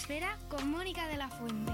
[0.00, 1.72] Esfera, con Mónica de la Fuente.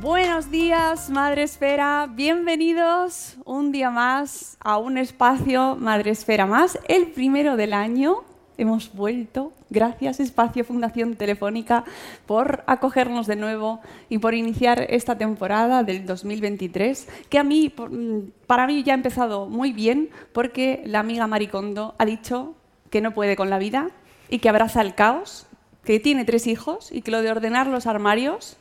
[0.00, 2.08] Buenos días, Madre Esfera.
[2.10, 8.29] Bienvenidos un día más a un espacio Madre Esfera más, el primero del año.
[8.60, 9.54] Hemos vuelto.
[9.70, 11.84] Gracias, Espacio Fundación Telefónica,
[12.26, 13.80] por acogernos de nuevo
[14.10, 18.96] y por iniciar esta temporada del 2023, que a mí, mm, para mí ya ha
[18.96, 22.54] empezado muy bien, porque la amiga Maricondo ha dicho
[22.90, 23.88] que no puede con la vida
[24.28, 25.46] y que abraza el caos,
[25.82, 28.58] que tiene tres hijos y que lo de ordenar los armarios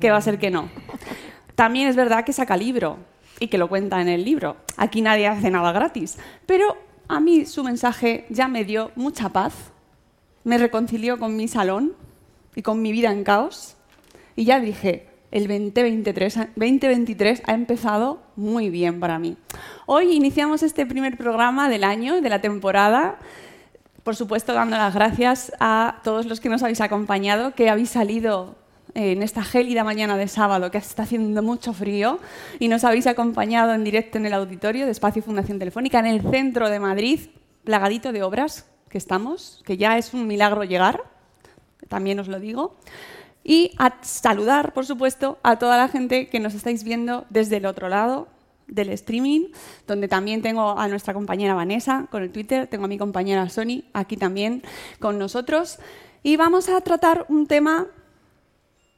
[0.00, 0.70] que va a ser que no.
[1.56, 2.96] También es verdad que saca libro
[3.38, 4.56] y que lo cuenta en el libro.
[4.78, 6.18] Aquí nadie hace nada gratis.
[6.46, 9.52] Pero a mí su mensaje ya me dio mucha paz,
[10.44, 11.92] me reconcilió con mi salón
[12.54, 13.76] y con mi vida en caos.
[14.36, 19.36] Y ya dije, el 2023, ha- 2023 ha empezado muy bien para mí.
[19.86, 23.18] Hoy iniciamos este primer programa del año, de la temporada.
[24.02, 28.56] Por supuesto, dando las gracias a todos los que nos habéis acompañado, que habéis salido
[28.94, 32.18] en esta gélida mañana de sábado, que está haciendo mucho frío,
[32.58, 36.22] y nos habéis acompañado en directo en el auditorio de Espacio Fundación Telefónica, en el
[36.22, 37.20] centro de Madrid,
[37.64, 41.02] plagadito de obras que estamos, que ya es un milagro llegar,
[41.88, 42.76] también os lo digo.
[43.42, 47.66] Y a saludar, por supuesto, a toda la gente que nos estáis viendo desde el
[47.66, 48.28] otro lado
[48.66, 49.48] del streaming,
[49.86, 53.84] donde también tengo a nuestra compañera Vanessa con el Twitter, tengo a mi compañera Sony
[53.92, 54.62] aquí también
[55.00, 55.78] con nosotros.
[56.22, 57.86] Y vamos a tratar un tema,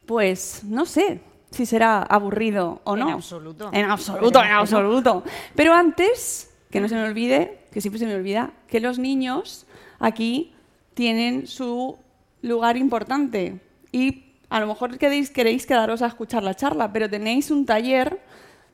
[0.06, 1.20] pues no sé
[1.50, 3.08] si será aburrido o no.
[3.08, 3.70] En absoluto.
[3.72, 5.24] En absoluto, en absoluto.
[5.54, 9.66] Pero antes, que no se me olvide, que siempre se me olvida, que los niños
[9.98, 10.54] aquí
[10.94, 11.98] tienen su
[12.42, 13.60] lugar importante.
[13.92, 18.20] Y a lo mejor queréis, queréis quedaros a escuchar la charla, pero tenéis un taller.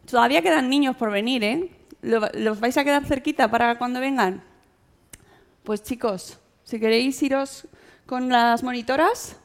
[0.08, 1.70] Todavía quedan niños por venir, ¿eh?
[2.00, 4.42] Lo- ¿Los vais a quedar cerquita para cuando vengan?
[5.64, 7.66] Pues chicos, si queréis iros
[8.06, 9.36] con las monitoras.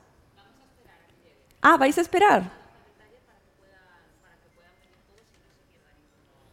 [1.66, 2.44] Ah, ¿vais a esperar?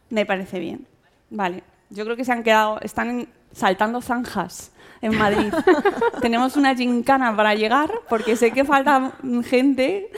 [0.09, 0.87] Me parece bien.
[1.29, 1.63] Vale.
[1.89, 5.53] Yo creo que se han quedado, están saltando zanjas en Madrid.
[6.21, 9.11] Tenemos una gincana para llegar, porque sé que falta
[9.43, 10.09] gente,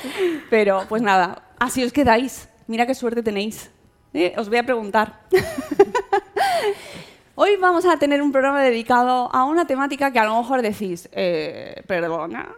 [0.52, 2.48] pero pues nada, así os quedáis.
[2.68, 3.72] Mira qué suerte tenéis.
[4.14, 5.22] Eh, Os voy a preguntar.
[7.36, 11.10] Hoy vamos a tener un programa dedicado a una temática que a lo mejor decís,
[11.12, 12.50] eh, perdona,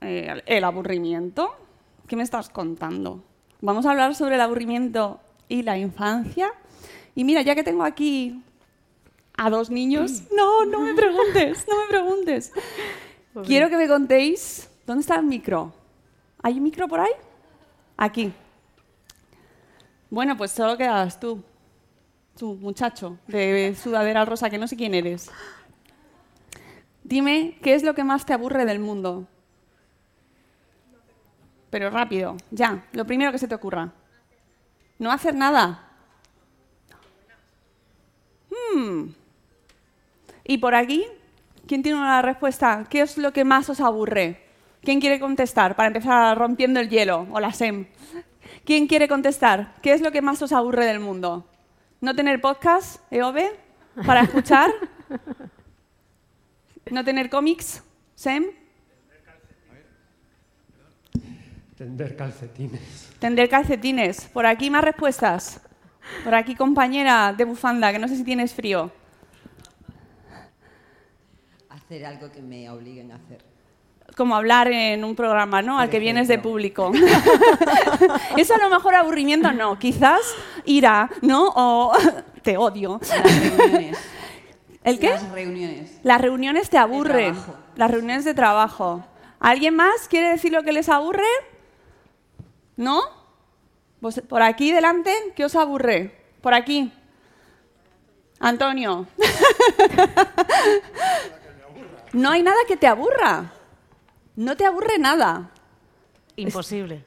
[0.00, 1.54] eh, el aburrimiento.
[2.12, 3.24] ¿Qué me estás contando?
[3.62, 5.18] Vamos a hablar sobre el aburrimiento
[5.48, 6.52] y la infancia.
[7.14, 8.42] Y mira, ya que tengo aquí
[9.38, 12.52] a dos niños, no, no me preguntes, no me preguntes.
[13.46, 15.72] Quiero que me contéis, ¿dónde está el micro?
[16.42, 17.12] ¿Hay un micro por ahí?
[17.96, 18.30] Aquí.
[20.10, 21.42] Bueno, pues solo quedas tú.
[22.36, 25.30] Tú, muchacho, de sudadera rosa, que no sé quién eres.
[27.04, 29.28] Dime, ¿qué es lo que más te aburre del mundo?
[31.72, 33.90] Pero rápido, ya, lo primero que se te ocurra.
[34.98, 35.88] No hacer nada.
[38.50, 39.06] Hmm.
[40.44, 41.06] Y por aquí,
[41.66, 42.84] ¿quién tiene una respuesta?
[42.90, 44.44] ¿Qué es lo que más os aburre?
[44.82, 47.26] ¿Quién quiere contestar para empezar rompiendo el hielo?
[47.32, 47.86] O la SEM.
[48.66, 49.74] ¿Quién quiere contestar?
[49.80, 51.48] ¿Qué es lo que más os aburre del mundo?
[52.02, 53.38] ¿No tener podcast, EOB,
[54.04, 54.70] para escuchar?
[56.90, 57.82] ¿No tener cómics,
[58.14, 58.61] SEM?
[61.82, 63.10] Tender calcetines.
[63.18, 64.28] Tender calcetines.
[64.28, 65.60] Por aquí más respuestas.
[66.22, 68.92] Por aquí compañera de bufanda, que no sé si tienes frío.
[71.68, 73.44] Hacer algo que me obliguen a hacer.
[74.16, 75.80] como hablar en un programa, ¿no?
[75.80, 76.92] Al que vienes de público.
[78.36, 80.20] Eso a lo mejor aburrimiento no, quizás
[80.64, 81.48] ira, ¿no?
[81.56, 81.92] O
[82.42, 83.00] te odio.
[83.08, 83.98] Las reuniones.
[84.84, 85.10] ¿El qué?
[85.10, 85.98] Las reuniones.
[86.04, 87.34] Las reuniones te aburren.
[87.74, 89.04] Las reuniones de trabajo.
[89.40, 91.24] ¿Alguien más quiere decir lo que les aburre?
[92.76, 93.00] ¿No?
[94.00, 96.14] Vos- Por aquí delante, ¿qué os aburre?
[96.40, 96.92] Por aquí.
[98.40, 99.06] Antonio.
[102.12, 103.50] No hay nada que te aburra.
[104.36, 105.50] No te aburre nada.
[106.36, 107.02] Imposible.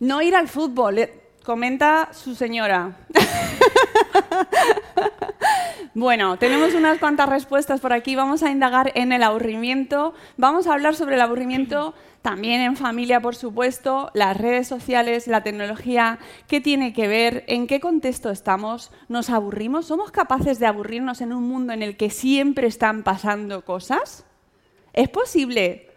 [0.00, 1.19] No ir al fútbol, eh,
[1.50, 2.92] comenta su señora.
[5.94, 8.14] bueno, tenemos unas cuantas respuestas por aquí.
[8.14, 10.14] Vamos a indagar en el aburrimiento.
[10.36, 11.92] Vamos a hablar sobre el aburrimiento
[12.22, 17.66] también en familia, por supuesto, las redes sociales, la tecnología, qué tiene que ver, en
[17.66, 22.10] qué contexto estamos, nos aburrimos, somos capaces de aburrirnos en un mundo en el que
[22.10, 24.24] siempre están pasando cosas.
[24.92, 25.90] ¿Es posible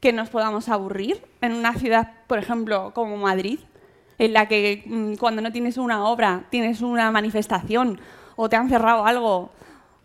[0.00, 3.58] que nos podamos aburrir en una ciudad, por ejemplo, como Madrid,
[4.18, 8.00] en la que mm, cuando no tienes una obra, tienes una manifestación,
[8.36, 9.50] o te han cerrado algo,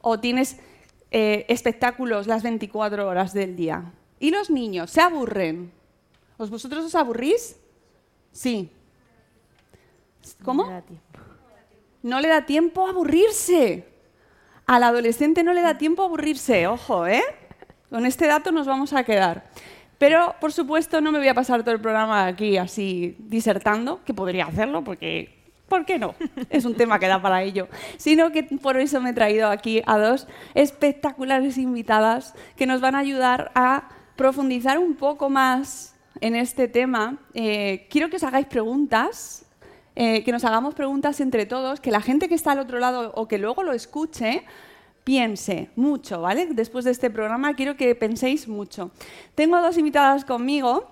[0.01, 0.57] o tienes
[1.11, 3.91] eh, espectáculos las 24 horas del día.
[4.19, 5.71] ¿Y los niños se aburren?
[6.37, 7.57] ¿Os vosotros os aburrís?
[8.31, 8.69] Sí.
[10.43, 10.67] ¿Cómo?
[12.01, 13.87] No le da tiempo a aburrirse.
[14.65, 17.21] Al adolescente no le da tiempo a aburrirse, ojo, ¿eh?
[17.89, 19.43] Con este dato nos vamos a quedar.
[20.03, 24.13] Pero, por supuesto, no me voy a pasar todo el programa aquí así disertando, que
[24.13, 25.33] podría hacerlo porque,
[25.69, 26.13] ¿por qué no?
[26.49, 27.69] Es un tema que da para ello.
[27.95, 32.95] Sino que por eso me he traído aquí a dos espectaculares invitadas que nos van
[32.95, 37.19] a ayudar a profundizar un poco más en este tema.
[37.33, 39.45] Eh, quiero que os hagáis preguntas
[39.95, 43.13] eh, que nos hagamos preguntas entre todos, que la gente que está al otro lado
[43.15, 44.43] o que luego lo escuche
[45.03, 46.47] piense mucho, ¿vale?
[46.51, 48.91] Después de este programa quiero que penséis mucho.
[49.35, 50.89] Tengo dos invitadas conmigo.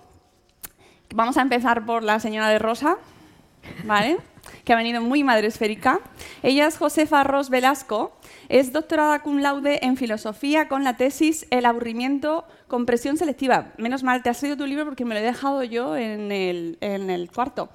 [1.13, 2.97] Vamos a empezar por la señora de Rosa,
[3.85, 4.17] ¿vale?
[4.65, 5.99] Que ha venido muy madre esférica.
[6.41, 8.17] Ella es Josefa Ros Velasco.
[8.49, 13.71] Es doctorada cum laude en filosofía con la tesis El aburrimiento con presión selectiva.
[13.77, 16.77] Menos mal, te has leído tu libro porque me lo he dejado yo en el,
[16.81, 17.69] en el cuarto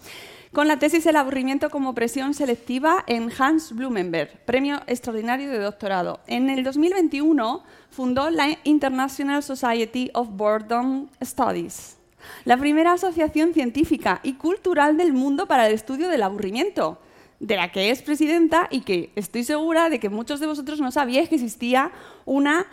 [0.53, 6.21] con la tesis El aburrimiento como presión selectiva en Hans Blumenberg, premio extraordinario de doctorado.
[6.27, 11.97] En el 2021 fundó la International Society of Boredom Studies,
[12.45, 16.99] la primera asociación científica y cultural del mundo para el estudio del aburrimiento,
[17.41, 20.91] de la que es presidenta y que estoy segura de que muchos de vosotros no
[20.91, 21.93] sabíais que existía
[22.25, 22.67] una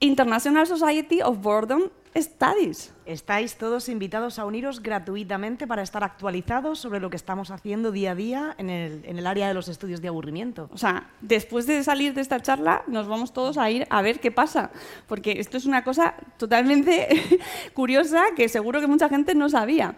[0.00, 1.82] International Society of Boredom
[2.16, 2.92] Studies.
[3.04, 8.12] Estáis todos invitados a uniros gratuitamente para estar actualizados sobre lo que estamos haciendo día
[8.12, 10.68] a día en el, en el área de los estudios de aburrimiento.
[10.72, 14.20] O sea, después de salir de esta charla, nos vamos todos a ir a ver
[14.20, 14.70] qué pasa,
[15.08, 17.40] porque esto es una cosa totalmente
[17.74, 19.94] curiosa que seguro que mucha gente no sabía.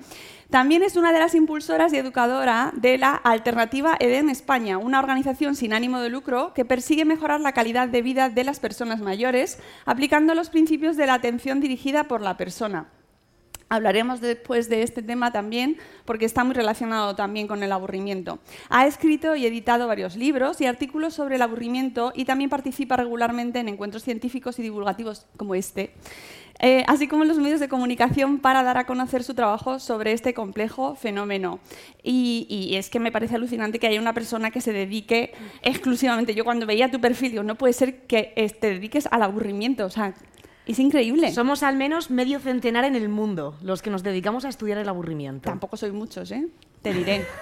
[0.50, 5.56] También es una de las impulsoras y educadora de la Alternativa EDEN España, una organización
[5.56, 9.58] sin ánimo de lucro que persigue mejorar la calidad de vida de las personas mayores,
[9.84, 12.86] aplicando los principios de la atención dirigida por la persona.
[13.74, 18.38] Hablaremos después de este tema también porque está muy relacionado también con el aburrimiento.
[18.68, 23.58] Ha escrito y editado varios libros y artículos sobre el aburrimiento y también participa regularmente
[23.58, 25.94] en encuentros científicos y divulgativos como este,
[26.60, 30.12] eh, así como en los medios de comunicación para dar a conocer su trabajo sobre
[30.12, 31.58] este complejo fenómeno.
[32.02, 35.32] Y, y es que me parece alucinante que haya una persona que se dedique
[35.62, 36.34] exclusivamente.
[36.34, 39.84] Yo cuando veía tu perfil digo, no puede ser que eh, te dediques al aburrimiento,
[39.84, 40.14] o sea,
[40.66, 41.32] es increíble.
[41.32, 44.88] Somos al menos medio centenar en el mundo los que nos dedicamos a estudiar el
[44.88, 45.48] aburrimiento.
[45.48, 46.48] Tampoco soy muchos, ¿eh?
[46.82, 47.26] Te diré.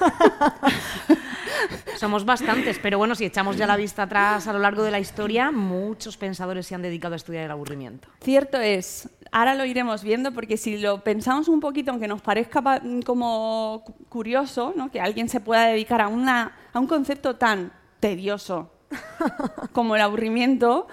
[1.97, 4.99] Somos bastantes, pero bueno, si echamos ya la vista atrás a lo largo de la
[4.99, 8.09] historia, muchos pensadores se han dedicado a estudiar el aburrimiento.
[8.21, 12.61] Cierto es, ahora lo iremos viendo porque si lo pensamos un poquito, aunque nos parezca
[12.63, 14.91] pa- como cu- curioso, ¿no?
[14.91, 18.73] que alguien se pueda dedicar a, una, a un concepto tan tedioso
[19.73, 20.89] como el aburrimiento,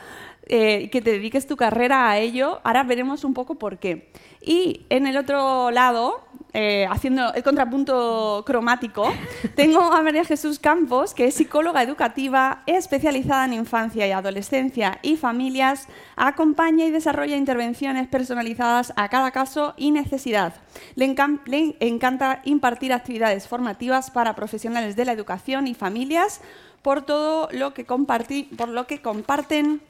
[0.50, 4.12] eh, que te dediques tu carrera a ello, ahora veremos un poco por qué.
[4.42, 6.22] Y en el otro lado,
[6.54, 9.04] eh, haciendo el contrapunto cromático,
[9.56, 15.18] tengo a María Jesús Campos, que es psicóloga educativa especializada en infancia y adolescencia y
[15.18, 20.56] familias, acompaña y desarrolla intervenciones personalizadas a cada caso y necesidad.
[20.96, 26.42] Le, encan- le encanta impartir actividades formativas para profesionales de la educación y familias
[26.82, 29.82] por todo lo que, por lo que comparten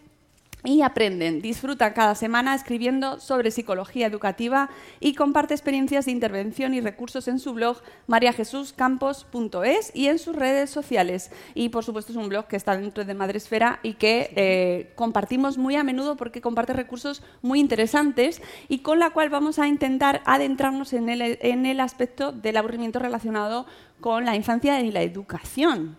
[0.63, 1.41] y aprenden.
[1.41, 7.39] Disfrutan cada semana escribiendo sobre psicología educativa y comparte experiencias de intervención y recursos en
[7.39, 11.31] su blog mariajesuscampos.es y en sus redes sociales.
[11.53, 15.57] Y por supuesto es un blog que está dentro de Madresfera y que eh, compartimos
[15.57, 20.21] muy a menudo porque comparte recursos muy interesantes y con la cual vamos a intentar
[20.25, 23.65] adentrarnos en el, en el aspecto del aburrimiento relacionado
[24.01, 25.95] con la infancia y la educación.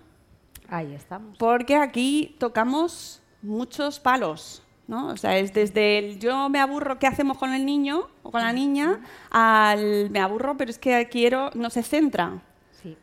[0.68, 1.36] Ahí estamos.
[1.38, 4.62] Porque aquí tocamos muchos palos.
[4.90, 5.06] ¿no?
[5.06, 8.40] O sea, es desde el yo me aburro, ¿qué hacemos con el niño o con
[8.40, 9.00] la niña?
[9.30, 12.42] al me aburro, pero es que quiero, no se centra.
[12.82, 12.96] Sí,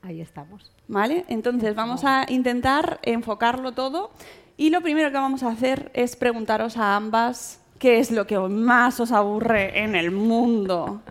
[0.00, 0.70] ahí estamos.
[0.86, 1.24] ¿Vale?
[1.28, 4.12] Entonces vamos a intentar enfocarlo todo
[4.56, 8.38] y lo primero que vamos a hacer es preguntaros a ambas qué es lo que
[8.38, 11.02] más os aburre en el mundo.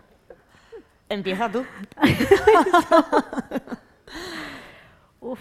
[1.10, 1.64] Empieza tú.
[5.20, 5.40] Uf,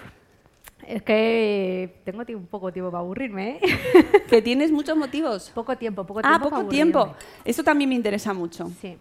[0.87, 4.23] es que tengo un poco tiempo para aburrirme, ¿eh?
[4.29, 5.51] Que tienes muchos motivos.
[5.53, 6.37] Poco tiempo, poco tiempo.
[6.37, 7.15] Ah, poco para tiempo.
[7.45, 8.69] Eso también me interesa mucho.
[8.81, 8.97] Sí.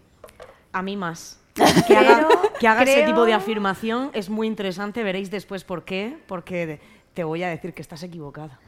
[0.71, 1.39] A mí más.
[1.87, 5.83] Que haga, Creo- que haga ese tipo de afirmación es muy interesante, veréis después por
[5.85, 6.79] qué, porque
[7.13, 8.59] te voy a decir que estás equivocada.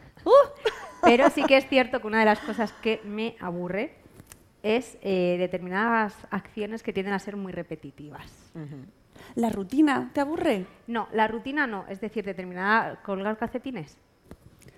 [1.02, 3.96] Pero sí que es cierto que una de las cosas que me aburre
[4.64, 8.32] es eh, determinadas acciones que tienden a ser muy repetitivas.
[9.34, 10.66] ¿La rutina te aburre?
[10.88, 13.98] No, la rutina no, es decir, determinada colgar calcetines,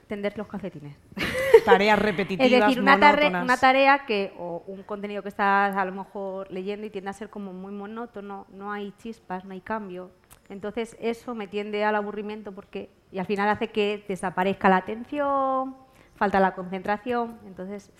[0.07, 0.95] tender los calcetines.
[1.65, 3.43] Tareas repetitivas, Es decir, una, tare- monótonas.
[3.43, 7.13] una tarea que, o un contenido que estás a lo mejor leyendo y tiende a
[7.13, 10.11] ser como muy monótono, no hay chispas, no hay cambio.
[10.49, 15.75] Entonces eso me tiende al aburrimiento porque, y al final hace que desaparezca la atención,
[16.15, 17.91] falta la concentración, entonces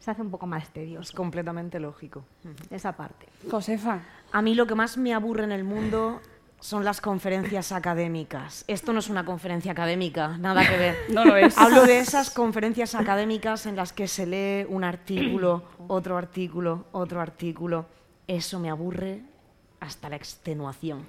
[0.00, 2.24] se hace un poco más Es tedioso completamente lógico.
[2.70, 3.26] esa parte.
[3.50, 4.00] Josefa.
[4.32, 6.20] A mí lo que más me aburre en el mundo
[6.58, 8.64] son las conferencias académicas.
[8.66, 10.96] Esto no es una conferencia académica, nada que ver.
[11.10, 11.56] No lo es.
[11.56, 17.20] Hablo de esas conferencias académicas en las que se lee un artículo, otro artículo, otro
[17.20, 17.86] artículo.
[18.26, 19.22] Eso me aburre
[19.80, 21.06] hasta la extenuación.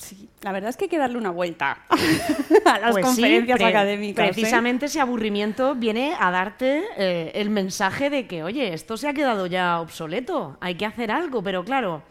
[0.00, 1.82] Sí, la verdad es que hay que darle una vuelta
[2.64, 4.24] a las Pues conferencias académicas.
[4.24, 4.32] ¿eh?
[4.32, 9.12] Precisamente ese aburrimiento viene a darte eh, el mensaje de que, oye, esto se ha
[9.12, 12.02] quedado ya obsoleto, hay que hacer algo, pero claro,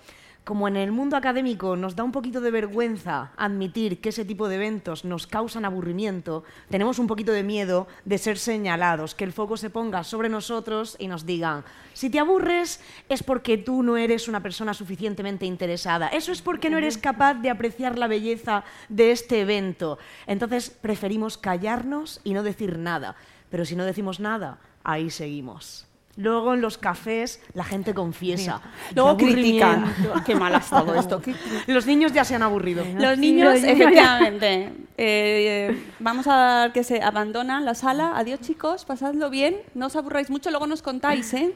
[0.50, 4.50] como en el mundo académico nos da un poquito de vergüenza admitir que ese tipo
[4.50, 9.32] de eventos nos causan aburrimiento, tenemos un poquito de miedo de ser señalados, que el
[9.32, 11.64] foco se ponga sobre nosotros y nos digan,
[11.94, 16.72] si te aburres es porque tú no eres una persona suficientemente interesada, eso es porque
[16.72, 20.00] no eres capaz de apreciar la belleza de este evento.
[20.26, 23.16] Entonces preferimos callarnos y no decir nada,
[23.52, 25.89] pero si no decimos nada, ahí seguimos.
[26.20, 28.62] Luego en los cafés la gente confiesa.
[28.94, 29.86] Luego critican.
[30.26, 31.22] Qué mal ha estado esto.
[31.24, 31.34] Qué-
[31.68, 32.84] Los niños ya se han aburrido.
[32.98, 34.74] Los Sí, niños, los niños efectivamente.
[34.98, 38.14] Eh, vamos a dar que se abandonan la sala.
[38.18, 39.56] Adiós, chicos, pasadlo bien.
[39.76, 41.54] No os aburráis mucho, luego nos contáis, ¿eh?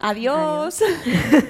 [0.00, 0.82] Adiós.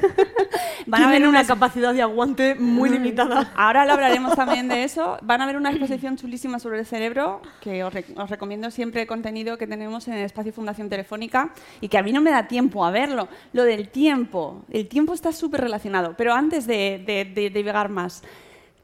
[0.86, 3.52] Van a ver una capacidad de aguante muy limitada.
[3.56, 5.18] Ahora lo hablaremos también de eso.
[5.22, 7.92] Van a ver una exposición chulísima sobre el cerebro, que os
[8.30, 12.12] recomiendo siempre el contenido que tenemos en el espacio Fundación Telefónica y que a mí
[12.12, 13.28] no me da tiempo a verlo.
[13.52, 14.62] Lo del tiempo.
[14.70, 16.14] El tiempo está súper relacionado.
[16.16, 18.22] Pero antes de, de, de, de llegar más,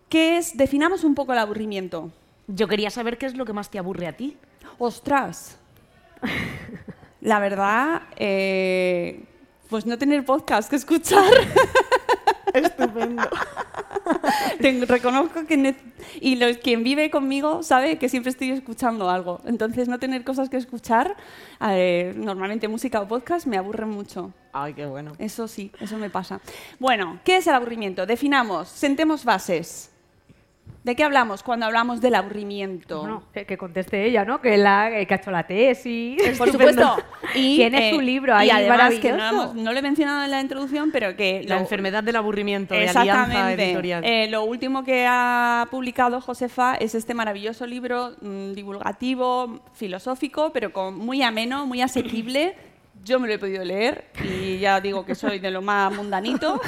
[0.08, 0.56] ¿qué es?
[0.56, 2.10] Definamos un poco el aburrimiento.
[2.46, 4.36] Yo quería saber qué es lo que más te aburre a ti.
[4.78, 5.58] Ostras.
[7.20, 9.24] La verdad, eh,
[9.74, 11.32] pues no tener podcast que escuchar.
[12.54, 13.24] Estupendo.
[14.60, 15.74] Te- reconozco que ne-
[16.20, 19.40] y los, quien vive conmigo sabe que siempre estoy escuchando algo.
[19.46, 21.16] Entonces no tener cosas que escuchar,
[21.60, 24.32] eh, normalmente música o podcast, me aburre mucho.
[24.52, 25.14] Ay, qué bueno.
[25.18, 26.40] Eso sí, eso me pasa.
[26.78, 28.06] Bueno, ¿qué es el aburrimiento?
[28.06, 29.90] Definamos, sentemos bases.
[30.84, 33.00] ¿De qué hablamos cuando hablamos del aburrimiento?
[33.00, 34.42] Bueno, que, conteste ella, ¿no?
[34.42, 36.22] Que, la, que ha hecho la tesis.
[36.36, 36.96] Por supuesto.
[37.34, 40.30] Y, Tiene eh, su libro ahí y además que no, no lo he mencionado en
[40.30, 43.64] la introducción, pero que La lo- enfermedad del aburrimiento de Alianza Exactamente.
[43.64, 44.04] Editorial.
[44.04, 50.72] Eh, lo último que ha publicado Josefa es este maravilloso libro mm, divulgativo, filosófico, pero
[50.72, 52.54] con, muy ameno, muy asequible.
[53.04, 56.58] Yo me lo he podido leer y ya digo que soy de lo más mundanito.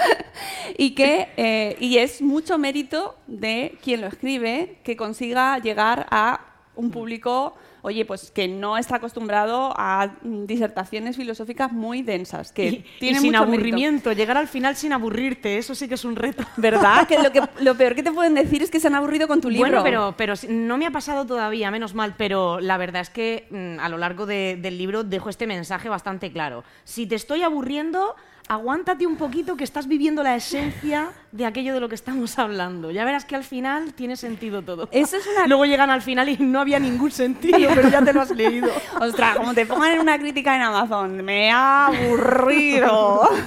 [0.76, 6.40] y que eh, y es mucho mérito de quien lo escribe que consiga llegar a
[6.76, 12.68] un público oye pues que no está acostumbrado a disertaciones filosóficas muy densas que y,
[12.68, 13.54] y tiene sin mucho mérito.
[13.54, 16.44] aburrimiento, llegar al final sin aburrirte, eso sí que es un reto.
[16.56, 17.06] ¿Verdad?
[17.06, 19.40] Que lo, que lo peor que te pueden decir es que se han aburrido con
[19.40, 19.80] tu libro.
[19.82, 23.80] Bueno, pero, no me ha pasado todavía, menos mal, pero la verdad es que mm,
[23.80, 26.64] a lo largo de- del libro dejo este mensaje bastante claro.
[26.84, 28.14] Si te estoy aburriendo,
[28.48, 32.90] aguántate un poquito que estás viviendo la esencia de aquello de lo que estamos hablando.
[32.90, 34.88] Ya verás que al final tiene sentido todo.
[34.92, 38.12] Eso es una- Luego llegan al final y no había ningún sentido, pero ya te
[38.12, 38.70] lo has leído.
[39.00, 43.28] Ostras, como te pongan en una crítica en Amazon, me ha aburrido.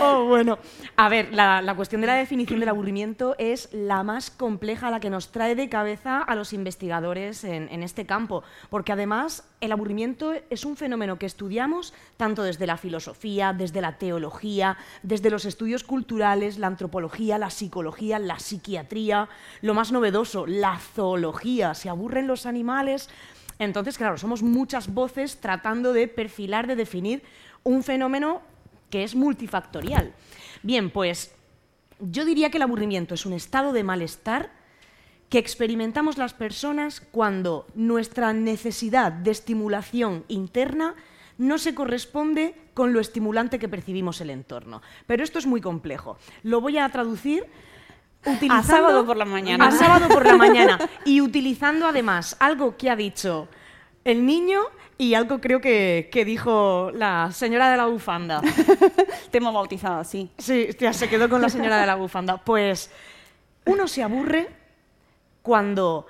[0.00, 0.58] Oh, bueno.
[0.96, 5.00] A ver, la, la cuestión de la definición del aburrimiento es la más compleja, la
[5.00, 9.70] que nos trae de cabeza a los investigadores en, en este campo, porque además el
[9.70, 15.44] aburrimiento es un fenómeno que estudiamos tanto desde la filosofía, desde la teología, desde los
[15.44, 19.28] estudios culturales, la antropología, la psicología, la psiquiatría,
[19.60, 23.10] lo más novedoso, la zoología, se aburren los animales.
[23.58, 27.22] Entonces, claro, somos muchas voces tratando de perfilar, de definir
[27.64, 28.40] un fenómeno
[28.88, 30.12] que es multifactorial.
[30.62, 31.34] Bien, pues
[31.98, 34.50] yo diría que el aburrimiento es un estado de malestar
[35.28, 40.94] que experimentamos las personas cuando nuestra necesidad de estimulación interna
[41.38, 44.82] no se corresponde con lo estimulante que percibimos el entorno.
[45.06, 46.18] Pero esto es muy complejo.
[46.42, 47.44] Lo voy a traducir
[48.24, 48.62] utilizando...
[48.62, 49.68] sábado por la mañana.
[49.68, 50.78] A sábado por la mañana.
[51.04, 53.48] Y utilizando además algo que ha dicho
[54.04, 54.60] el niño
[54.98, 58.40] y algo creo que, que dijo la señora de la bufanda.
[59.30, 60.30] Te hemos bautizado así.
[60.38, 62.38] Sí, hostia, se quedó con la señora de la bufanda.
[62.38, 62.90] Pues
[63.64, 64.48] uno se aburre
[65.42, 66.06] cuando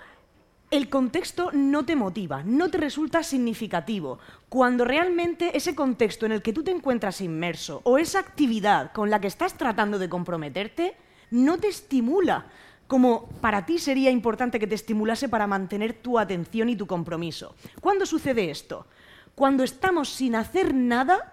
[0.70, 4.18] el contexto no te motiva, no te resulta significativo,
[4.52, 9.08] cuando realmente ese contexto en el que tú te encuentras inmerso o esa actividad con
[9.08, 10.94] la que estás tratando de comprometerte
[11.30, 12.44] no te estimula
[12.86, 17.54] como para ti sería importante que te estimulase para mantener tu atención y tu compromiso.
[17.80, 18.86] ¿Cuándo sucede esto?
[19.34, 21.32] Cuando estamos sin hacer nada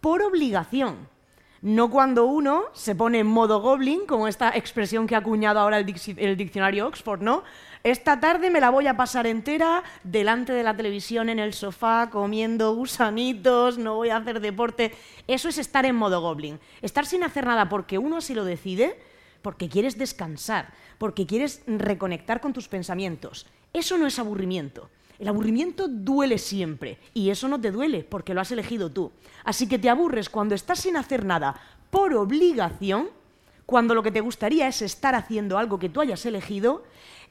[0.00, 1.08] por obligación.
[1.62, 5.78] No cuando uno se pone en modo goblin, como esta expresión que ha acuñado ahora
[5.78, 7.44] el, el diccionario Oxford, ¿no?
[7.86, 12.10] Esta tarde me la voy a pasar entera delante de la televisión en el sofá,
[12.10, 14.92] comiendo gusanitos, no voy a hacer deporte.
[15.28, 16.58] Eso es estar en modo goblin.
[16.82, 18.98] Estar sin hacer nada porque uno así lo decide,
[19.40, 23.46] porque quieres descansar, porque quieres reconectar con tus pensamientos.
[23.72, 24.90] Eso no es aburrimiento.
[25.20, 29.12] El aburrimiento duele siempre y eso no te duele porque lo has elegido tú.
[29.44, 31.54] Así que te aburres cuando estás sin hacer nada
[31.90, 33.10] por obligación,
[33.64, 36.82] cuando lo que te gustaría es estar haciendo algo que tú hayas elegido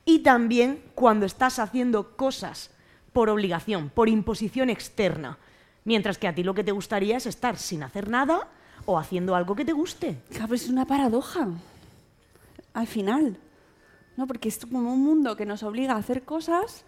[0.05, 2.69] y también cuando estás haciendo cosas
[3.11, 5.37] por obligación, por imposición externa,
[5.83, 8.47] mientras que a ti lo que te gustaría es estar sin hacer nada
[8.85, 10.17] o haciendo algo que te guste.
[10.31, 11.47] Claro, es una paradoja.
[12.73, 13.37] Al final.
[14.15, 14.27] ¿No?
[14.27, 16.85] Porque es como un mundo que nos obliga a hacer cosas,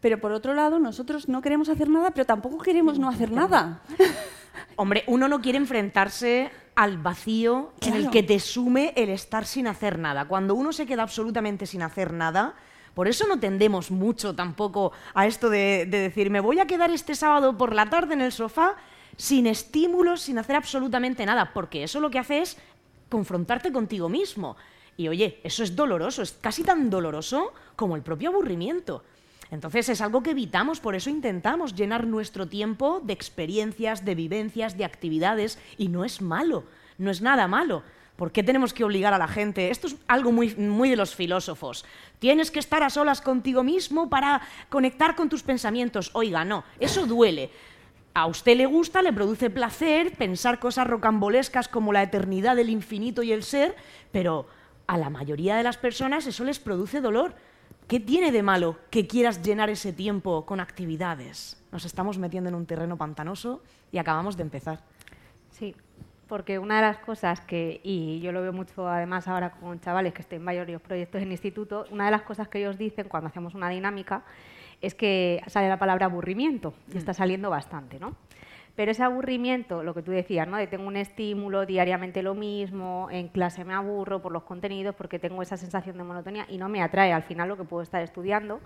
[0.00, 3.82] pero por otro lado nosotros no queremos hacer nada, pero tampoco queremos no hacer nada.
[4.76, 9.66] Hombre, uno no quiere enfrentarse al vacío en el que te sume el estar sin
[9.66, 10.28] hacer nada.
[10.28, 12.54] Cuando uno se queda absolutamente sin hacer nada,
[12.94, 16.90] por eso no tendemos mucho tampoco a esto de, de decir, me voy a quedar
[16.90, 18.76] este sábado por la tarde en el sofá
[19.16, 22.58] sin estímulos, sin hacer absolutamente nada, porque eso lo que hace es
[23.08, 24.56] confrontarte contigo mismo.
[24.98, 29.02] Y oye, eso es doloroso, es casi tan doloroso como el propio aburrimiento.
[29.50, 34.76] Entonces es algo que evitamos, por eso intentamos llenar nuestro tiempo de experiencias, de vivencias,
[34.76, 36.64] de actividades, y no es malo,
[36.98, 37.82] no es nada malo.
[38.16, 39.70] ¿Por qué tenemos que obligar a la gente?
[39.70, 41.84] Esto es algo muy, muy de los filósofos.
[42.18, 46.10] Tienes que estar a solas contigo mismo para conectar con tus pensamientos.
[46.14, 47.50] Oiga, no, eso duele.
[48.14, 53.22] A usted le gusta, le produce placer pensar cosas rocambolescas como la eternidad, el infinito
[53.22, 53.76] y el ser,
[54.12, 54.46] pero
[54.86, 57.34] a la mayoría de las personas eso les produce dolor.
[57.88, 61.62] ¿Qué tiene de malo que quieras llenar ese tiempo con actividades?
[61.70, 64.80] Nos estamos metiendo en un terreno pantanoso y acabamos de empezar.
[65.50, 65.72] Sí,
[66.26, 70.14] porque una de las cosas que, y yo lo veo mucho además ahora con chavales
[70.14, 73.28] que estén en varios proyectos en instituto, una de las cosas que ellos dicen cuando
[73.28, 74.24] hacemos una dinámica
[74.80, 78.16] es que sale la palabra aburrimiento, y está saliendo bastante, ¿no?
[78.76, 80.58] Pero ese aburrimiento, lo que tú decías, ¿no?
[80.58, 85.18] De tengo un estímulo, diariamente lo mismo, en clase me aburro por los contenidos porque
[85.18, 88.02] tengo esa sensación de monotonía y no me atrae al final lo que puedo estar
[88.02, 88.60] estudiando.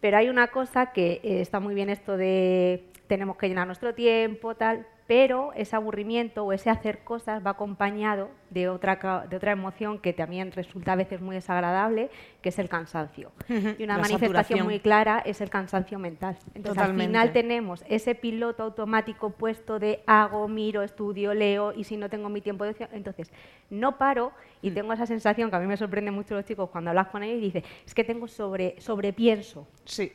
[0.00, 3.92] Pero hay una cosa que eh, está muy bien esto de tenemos que llenar nuestro
[3.92, 9.52] tiempo, tal, pero ese aburrimiento o ese hacer cosas va acompañado de otra, de otra
[9.52, 12.08] emoción que también resulta a veces muy desagradable,
[12.40, 13.30] que es el cansancio.
[13.48, 14.64] Y una La manifestación saturación.
[14.64, 16.38] muy clara es el cansancio mental.
[16.54, 17.04] Entonces al Totalmente.
[17.06, 22.30] final tenemos ese piloto automático puesto de hago, miro, estudio, leo y si no tengo
[22.30, 23.30] mi tiempo de ocio, entonces
[23.68, 24.74] no paro y Mm.
[24.74, 27.38] tengo esa sensación que a mí me sorprende mucho los chicos cuando hablas con ellos
[27.42, 29.68] y dices, es que tengo sobre sobrepienso.
[29.84, 30.12] Sí.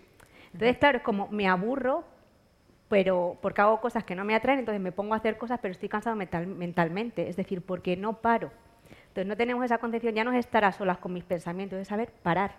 [0.52, 2.04] Entonces, claro, es como me aburro,
[2.90, 5.72] pero porque hago cosas que no me atraen, entonces me pongo a hacer cosas, pero
[5.72, 8.52] estoy cansado mental- mentalmente, es decir, porque no paro.
[9.10, 11.88] Entonces, no tenemos esa concepción, ya no es estar a solas con mis pensamientos, es
[11.88, 12.52] saber parar.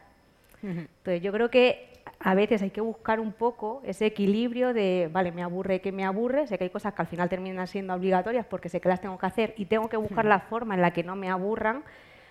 [0.62, 1.88] Entonces, yo creo que
[2.18, 6.04] a veces hay que buscar un poco ese equilibrio de, vale, me aburre que me
[6.04, 9.00] aburre, sé que hay cosas que al final terminan siendo obligatorias porque sé que las
[9.00, 11.82] tengo que hacer y tengo que buscar la forma en la que no me aburran,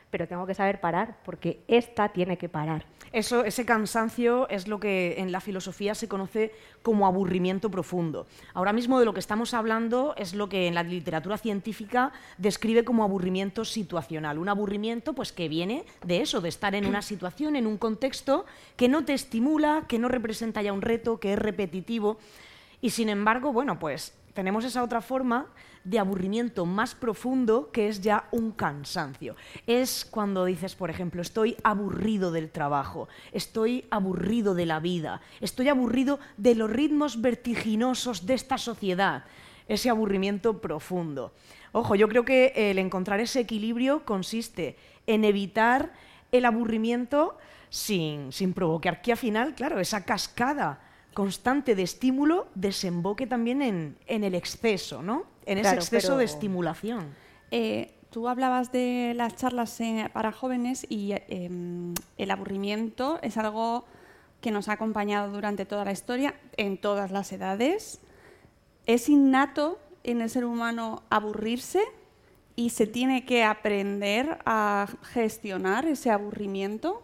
[0.09, 2.85] pero tengo que saber parar, porque esta tiene que parar.
[3.11, 6.51] Eso, ese cansancio es lo que en la filosofía se conoce
[6.83, 8.27] como aburrimiento profundo.
[8.53, 12.83] Ahora mismo de lo que estamos hablando es lo que en la literatura científica describe
[12.83, 14.37] como aburrimiento situacional.
[14.37, 18.45] Un aburrimiento pues, que viene de eso, de estar en una situación, en un contexto
[18.75, 22.19] que no te estimula, que no representa ya un reto, que es repetitivo.
[22.81, 25.47] Y sin embargo, bueno, pues tenemos esa otra forma
[25.83, 29.35] de aburrimiento más profundo que es ya un cansancio.
[29.67, 35.69] Es cuando dices, por ejemplo, estoy aburrido del trabajo, estoy aburrido de la vida, estoy
[35.69, 39.25] aburrido de los ritmos vertiginosos de esta sociedad.
[39.67, 41.31] Ese aburrimiento profundo.
[41.71, 45.93] Ojo, yo creo que el encontrar ese equilibrio consiste en evitar
[46.31, 47.37] el aburrimiento
[47.69, 54.23] sin, sin provocar que al final, claro, esa cascada constante de estímulo desemboque también en,
[54.23, 55.25] el exceso, ¿no?
[55.45, 57.15] En ese exceso de estimulación.
[57.51, 63.85] Eh, tú hablabas de las charlas eh, para jóvenes y em, el aburrimiento es algo
[64.41, 67.99] que nos ha acompañado durante toda la historia, en todas las edades.
[68.85, 71.81] Es innato en el ser humano aburrirse
[72.55, 77.03] y se tiene que aprender a gestionar ese aburrimiento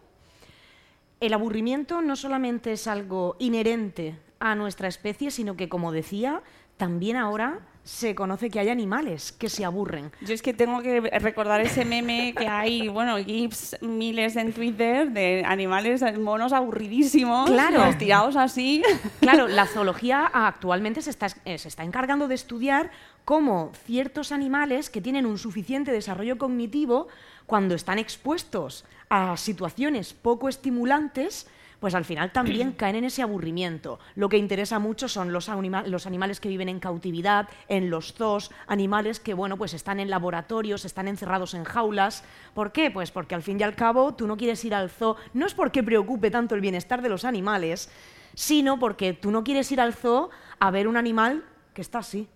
[1.20, 6.42] el aburrimiento no solamente es algo inherente a nuestra especie, sino que, como decía,
[6.76, 10.10] también ahora se conoce que hay animales que se aburren.
[10.20, 15.12] Yo es que tengo que recordar ese meme que hay, bueno, gifs miles en Twitter
[15.12, 17.96] de animales, monos aburridísimos, claro.
[17.96, 18.82] tirados así.
[19.20, 22.90] Claro, la zoología actualmente se está, eh, se está encargando de estudiar
[23.24, 27.06] cómo ciertos animales que tienen un suficiente desarrollo cognitivo,
[27.46, 31.46] cuando están expuestos a situaciones poco estimulantes,
[31.80, 33.98] pues al final también caen en ese aburrimiento.
[34.14, 35.48] Lo que interesa mucho son los,
[35.86, 40.10] los, animales que viven en cautividad, en los zoos, animales que bueno, pues están en
[40.10, 42.24] laboratorios, están encerrados en jaulas.
[42.54, 42.90] ¿Por qué?
[42.90, 45.54] Pues porque al fin y al cabo tú no quieres ir al zoo, no es
[45.54, 47.90] porque preocupe tanto el bienestar de los animales,
[48.34, 52.28] sino porque tú no quieres ir al zoo a ver un animal que está así.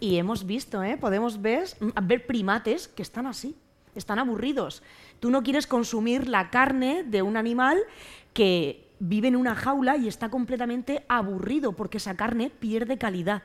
[0.00, 0.96] Y hemos visto, ¿eh?
[0.96, 1.64] podemos ver,
[2.02, 3.56] ver primates que están así,
[3.94, 4.82] están aburridos.
[5.20, 7.78] Tú no quieres consumir la carne de un animal
[8.32, 13.42] que vive en una jaula y está completamente aburrido porque esa carne pierde calidad.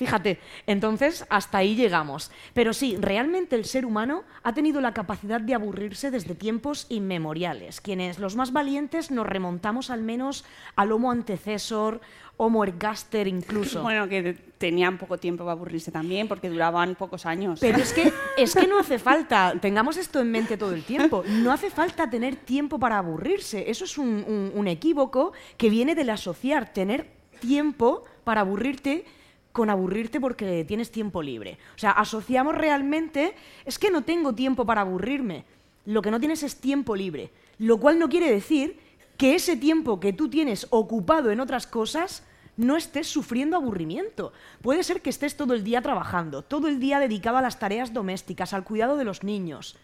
[0.00, 2.30] Fíjate, entonces hasta ahí llegamos.
[2.54, 7.82] Pero sí, realmente el ser humano ha tenido la capacidad de aburrirse desde tiempos inmemoriales.
[7.82, 12.00] Quienes, los más valientes, nos remontamos al menos al Homo antecesor,
[12.38, 13.82] Homo ergaster incluso.
[13.90, 17.60] Bueno, que tenían poco tiempo para aburrirse también, porque duraban pocos años.
[17.60, 21.24] Pero es que, es que no hace falta, tengamos esto en mente todo el tiempo,
[21.28, 23.70] no hace falta tener tiempo para aburrirse.
[23.70, 27.06] Eso es un, un equívoco que viene del asociar tener
[27.38, 29.04] tiempo para aburrirte
[29.52, 31.58] con aburrirte porque tienes tiempo libre.
[31.74, 33.34] O sea, asociamos realmente,
[33.64, 35.44] es que no tengo tiempo para aburrirme.
[35.86, 37.30] Lo que no tienes es tiempo libre.
[37.58, 38.78] Lo cual no quiere decir
[39.16, 42.22] que ese tiempo que tú tienes ocupado en otras cosas
[42.56, 44.32] no estés sufriendo aburrimiento.
[44.62, 47.92] Puede ser que estés todo el día trabajando, todo el día dedicado a las tareas
[47.92, 49.76] domésticas, al cuidado de los niños.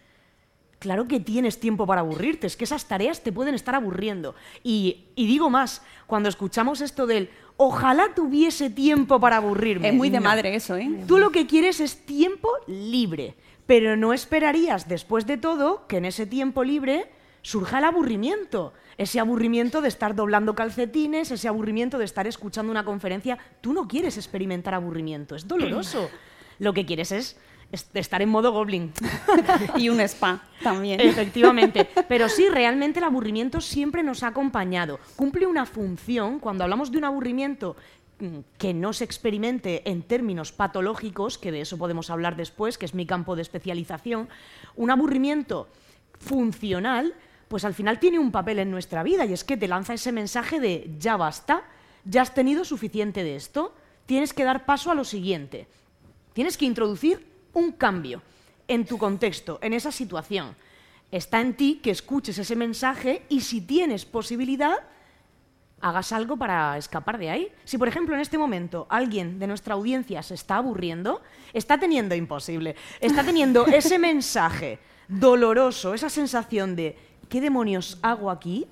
[0.79, 4.35] Claro que tienes tiempo para aburrirte, es que esas tareas te pueden estar aburriendo.
[4.63, 9.89] Y, y digo más, cuando escuchamos esto del ojalá tuviese tiempo para aburrirme.
[9.89, 10.89] Es muy de madre eso, ¿eh?
[11.07, 13.35] Tú lo que quieres es tiempo libre,
[13.65, 17.11] pero no esperarías, después de todo, que en ese tiempo libre
[17.41, 18.73] surja el aburrimiento.
[18.97, 23.37] Ese aburrimiento de estar doblando calcetines, ese aburrimiento de estar escuchando una conferencia.
[23.61, 26.09] Tú no quieres experimentar aburrimiento, es doloroso.
[26.59, 27.37] Lo que quieres es
[27.71, 28.91] estar en modo goblin.
[29.75, 30.99] y un spa también.
[31.01, 31.87] Efectivamente.
[32.07, 34.99] Pero sí, realmente el aburrimiento siempre nos ha acompañado.
[35.15, 37.75] Cumple una función, cuando hablamos de un aburrimiento
[38.19, 42.85] mm, que no se experimente en términos patológicos, que de eso podemos hablar después, que
[42.85, 44.29] es mi campo de especialización,
[44.75, 45.67] un aburrimiento
[46.19, 47.13] funcional,
[47.47, 50.11] pues al final tiene un papel en nuestra vida y es que te lanza ese
[50.11, 51.63] mensaje de ya basta,
[52.03, 53.73] ya has tenido suficiente de esto,
[54.05, 55.67] tienes que dar paso a lo siguiente.
[56.33, 58.21] Tienes que introducir un cambio
[58.67, 60.55] en tu contexto, en esa situación.
[61.11, 64.75] Está en ti que escuches ese mensaje y si tienes posibilidad,
[65.81, 67.51] hagas algo para escapar de ahí.
[67.63, 71.21] Si, por ejemplo, en este momento alguien de nuestra audiencia se está aburriendo,
[71.53, 76.95] está teniendo imposible, está teniendo ese mensaje doloroso, esa sensación de
[77.29, 78.67] ¿qué demonios hago aquí?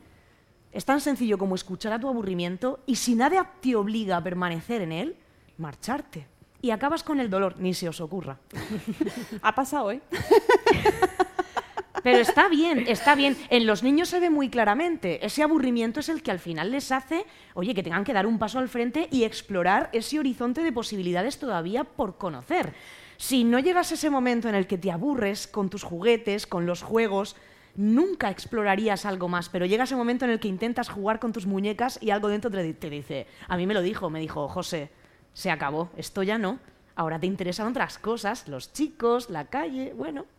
[0.71, 4.81] Es tan sencillo como escuchar a tu aburrimiento y si nada te obliga a permanecer
[4.81, 5.15] en él,
[5.57, 6.34] marcharte
[6.65, 8.39] y acabas con el dolor, ni se os ocurra.
[9.43, 10.01] ha pasado, ¿eh?
[12.01, 13.37] Pero está bien, está bien.
[13.51, 15.23] En los niños se ve muy claramente.
[15.23, 17.23] Ese aburrimiento es el que al final les hace,
[17.53, 21.37] oye, que tengan que dar un paso al frente y explorar ese horizonte de posibilidades
[21.37, 22.73] todavía por conocer.
[23.17, 26.65] Si no llegas a ese momento en el que te aburres con tus juguetes, con
[26.65, 27.35] los juegos,
[27.75, 31.45] nunca explorarías algo más, pero llega ese momento en el que intentas jugar con tus
[31.45, 34.89] muñecas y algo dentro te, te dice, a mí me lo dijo, me dijo, José,
[35.35, 36.57] se acabó, esto ya no,
[36.95, 40.25] ahora te interesan otras cosas, los chicos, la calle, bueno.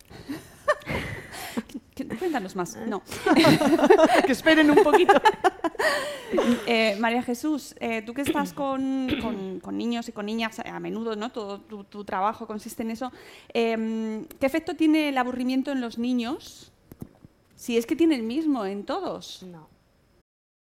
[2.19, 2.77] Cuéntanos más.
[2.87, 3.03] No.
[4.27, 5.15] que esperen un poquito.
[6.67, 10.81] Eh, María Jesús, eh, tú que estás con, con- con niños y con niñas a
[10.81, 11.31] menudo, ¿no?
[11.31, 13.13] Todo tu, tu trabajo consiste en eso.
[13.55, 16.73] em, ¿Qué efecto tiene el aburrimiento en los niños?
[17.55, 19.45] Si es que tiene el mismo en todos.
[19.45, 19.69] No.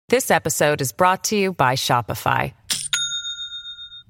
[0.07, 2.53] This episode is brought to you by Shopify.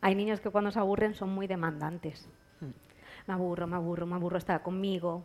[0.00, 2.28] Hay niños que cuando se aburren son muy demandantes.
[3.26, 5.22] Me aburro, me aburro, me aburro, está conmigo,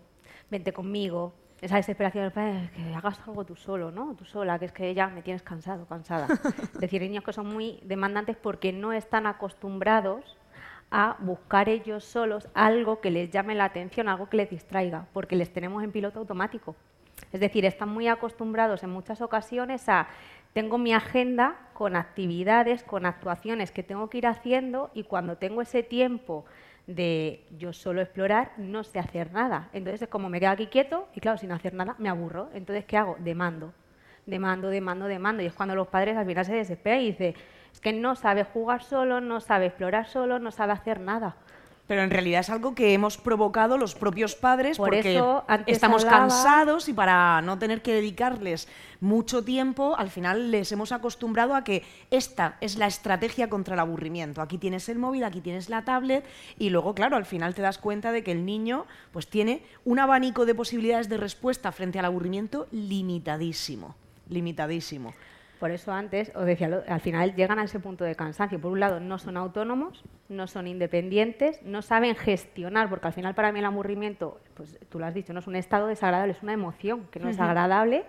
[0.50, 1.34] vente conmigo.
[1.62, 4.14] Esa desesperación del padre, que hagas algo tú solo, ¿no?
[4.16, 6.28] Tú sola, que es que ya me tienes cansado, cansada.
[6.74, 10.38] es decir, hay niños que son muy demandantes porque no están acostumbrados
[10.92, 15.38] a buscar ellos solos algo que les llame la atención, algo que les distraiga, porque
[15.38, 16.76] les tenemos en piloto automático.
[17.32, 20.08] Es decir, están muy acostumbrados en muchas ocasiones a
[20.54, 25.62] tengo mi agenda con actividades, con actuaciones que tengo que ir haciendo y cuando tengo
[25.62, 26.46] ese tiempo
[26.88, 29.70] de yo solo explorar, no sé hacer nada.
[29.74, 32.50] Entonces es como me quedo aquí quieto y claro, sin hacer nada me aburro.
[32.54, 33.18] Entonces, ¿qué hago?
[33.20, 33.74] Demando,
[34.26, 35.42] demando, demando, demando.
[35.44, 37.34] Y es cuando los padres al final se desesperan y dicen,
[37.72, 41.36] es que no sabe jugar solo, no sabe explorar solo, no sabe hacer nada.
[41.86, 46.06] Pero en realidad es algo que hemos provocado los propios padres Por porque eso, estamos
[46.06, 48.70] hablaba- cansados y para no tener que dedicarles
[49.02, 53.82] mucho tiempo, al final les hemos acostumbrado a que esta es la estrategia contra el
[53.82, 54.42] aburrimiento.
[54.42, 56.24] Aquí tienes el móvil, aquí tienes la tablet
[56.58, 60.00] y luego, claro, al final te das cuenta de que el niño pues tiene un
[60.00, 63.96] abanico de posibilidades de respuesta frente al aburrimiento limitadísimo,
[64.30, 65.14] limitadísimo.
[65.64, 68.60] Por eso antes os decía, al final llegan a ese punto de cansancio.
[68.60, 73.34] Por un lado, no son autónomos, no son independientes, no saben gestionar, porque al final
[73.34, 76.44] para mí el aburrimiento, pues tú lo has dicho, no es un estado desagradable, es
[76.44, 78.04] una emoción que no es agradable,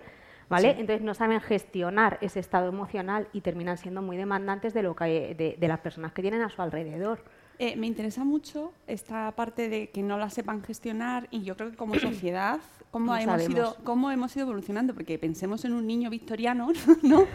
[0.49, 0.71] ¿vale?
[0.71, 5.33] Entonces no saben gestionar ese estado emocional y terminan siendo muy demandantes de, lo que,
[5.33, 7.23] de, de las personas que tienen a su alrededor.
[7.57, 11.71] Eh, me interesa mucho esta parte de que no la sepan gestionar y yo creo
[11.71, 12.59] que como sociedad,
[12.91, 16.69] cómo, No hemos, ido, cómo hemos ido evolucionando, porque pensemos en un niño victoriano,
[17.01, 17.25] ¿no?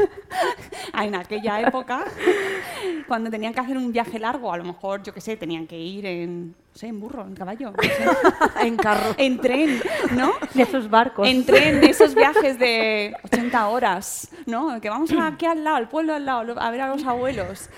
[0.98, 2.04] en aquella época,
[3.08, 5.78] cuando tenían que hacer un viaje largo, a lo mejor, yo qué sé, tenían que
[5.78, 8.04] ir en, no sé, en burro, en caballo, no sé,
[8.66, 9.14] En carro.
[9.16, 9.80] en tren,
[10.12, 10.32] ¿no?
[10.54, 11.26] De esos barcos.
[11.28, 14.80] En tren, de esos viajes de 80 horas, ¿no?
[14.80, 17.70] Que vamos aquí al lado, al pueblo al lado, a ver a los abuelos.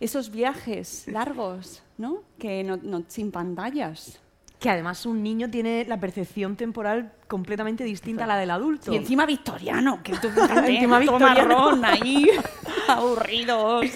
[0.00, 2.22] Esos viajes largos, ¿no?
[2.38, 4.18] Que no, no- sin pantallas.
[4.58, 8.92] Que además un niño tiene la percepción temporal completamente distinta a la del adulto.
[8.92, 10.28] Y encima victoriano, que tú
[10.66, 11.48] Encima victoriano.
[11.48, 12.28] marrón ahí,
[12.88, 13.86] aburridos.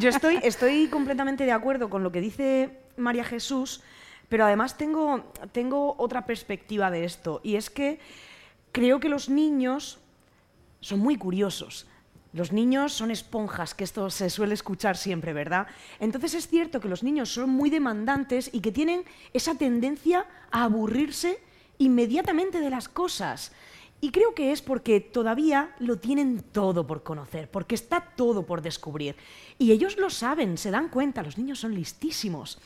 [0.00, 3.82] Yo estoy, estoy completamente de acuerdo con lo que dice María Jesús,
[4.28, 7.98] pero además tengo, tengo otra perspectiva de esto, y es que
[8.72, 9.98] creo que los niños
[10.80, 11.86] son muy curiosos.
[12.32, 15.66] Los niños son esponjas, que esto se suele escuchar siempre, ¿verdad?
[15.98, 20.64] Entonces es cierto que los niños son muy demandantes y que tienen esa tendencia a
[20.64, 21.40] aburrirse
[21.78, 23.52] inmediatamente de las cosas.
[24.00, 28.62] Y creo que es porque todavía lo tienen todo por conocer, porque está todo por
[28.62, 29.16] descubrir.
[29.58, 32.58] Y ellos lo saben, se dan cuenta, los niños son listísimos.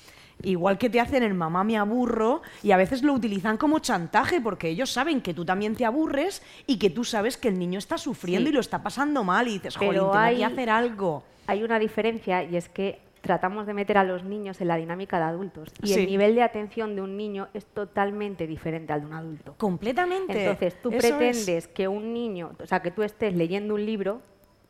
[0.42, 4.40] Igual que te hacen el mamá me aburro y a veces lo utilizan como chantaje
[4.40, 7.78] porque ellos saben que tú también te aburres y que tú sabes que el niño
[7.78, 8.50] está sufriendo Sí.
[8.50, 11.22] y lo está pasando mal y dices, joder, Pero tengo hay- que hacer algo.
[11.46, 15.18] Hay una diferencia y es que tratamos de meter a los niños en la dinámica
[15.18, 15.94] de adultos y Sí.
[16.00, 19.54] el nivel de atención de un niño es totalmente diferente al de un adulto.
[19.58, 20.40] Completamente.
[20.44, 23.86] Entonces, tú Eso es- pretendes que un niño, o sea, que tú estés leyendo un
[23.86, 24.22] libro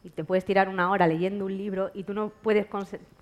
[0.04, 2.66] y te puedes tirar una hora leyendo un libro y tú no puedes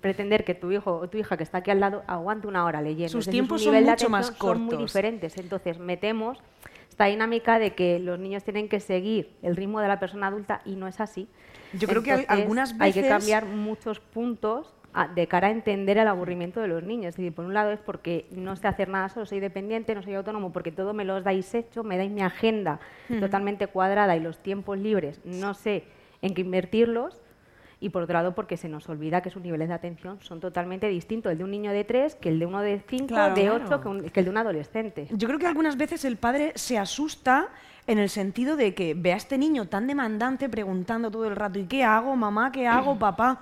[0.01, 2.81] pretender que tu hijo o tu hija que está aquí al lado aguante una hora
[2.81, 3.11] leyendo.
[3.11, 4.79] Sus tiempos son mucho más atención Son muy cortos.
[4.93, 5.37] diferentes.
[5.37, 6.39] Entonces, metemos
[6.89, 10.61] esta dinámica de que los niños tienen que seguir el ritmo de la persona adulta
[10.65, 11.27] y no es así.
[11.73, 15.51] Yo creo que Entonces, algunas hay que veces- cambiar muchos puntos a- de cara a
[15.51, 17.09] entender el aburrimiento de los niños.
[17.09, 20.01] Es decir, por un lado es porque no sé hacer nada solo, soy dependiente, no
[20.03, 22.79] soy autónomo, porque todo me lo dais hecho, me dais mi agenda
[23.21, 25.83] totalmente cuadrada y los tiempos libres, no sé
[26.21, 27.19] en qué invertirlos.
[27.83, 30.87] Y por otro lado, porque se nos olvida que sus niveles de atención son totalmente
[30.87, 33.41] distintos, el de un niño de 3 que el de uno de 5, Claro, de
[33.41, 33.65] claro.
[33.65, 35.07] 8 que, un- que el de un adolescente.
[35.09, 37.49] Yo creo que algunas veces el padre se asusta
[37.87, 41.57] en el sentido de que ve a este niño tan demandante preguntando todo el rato,
[41.57, 42.51] ¿y qué hago, mamá?
[42.51, 43.41] ¿Qué hago, papá?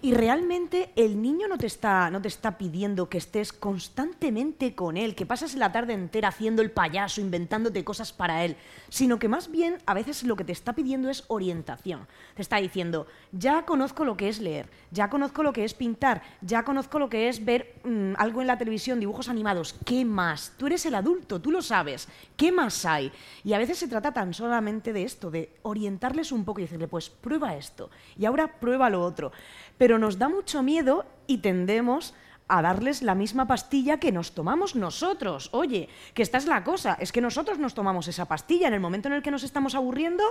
[0.00, 4.96] Y realmente el niño no te está, no te está pidiendo que estés constantemente con
[4.96, 8.56] él, que pases la tarde entera haciendo el payaso, inventándote cosas para él,
[8.90, 12.06] sino que más bien a veces lo que te está pidiendo es orientación.
[12.36, 16.22] Te está diciendo, ya conozco lo que es leer, ya conozco lo que es pintar,
[16.42, 20.52] ya conozco lo que es ver mm, algo en la televisión, dibujos animados, ¿qué más?
[20.56, 22.06] Tú eres el adulto, tú lo sabes,
[22.36, 23.10] ¿qué más hay?
[23.42, 26.86] Y a veces se trata tan solamente de esto, de orientarles un poco y decirle,
[26.86, 29.32] pues prueba esto, y ahora prueba lo otro.
[29.78, 32.14] Pero nos da mucho miedo y tendemos
[32.48, 35.50] a darles la misma pastilla que nos tomamos nosotros.
[35.52, 38.80] Oye, que esta es la cosa, es que nosotros nos tomamos esa pastilla en el
[38.80, 40.24] momento en el que nos estamos aburriendo,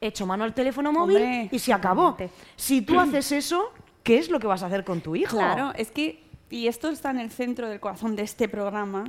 [0.00, 2.16] echo mano al teléfono móvil Hombre, y se acabó.
[2.56, 3.70] Si tú haces eso,
[4.02, 5.36] ¿qué es lo que vas a hacer con tu hijo?
[5.36, 9.04] Claro, es que, y esto está en el centro del corazón de este programa,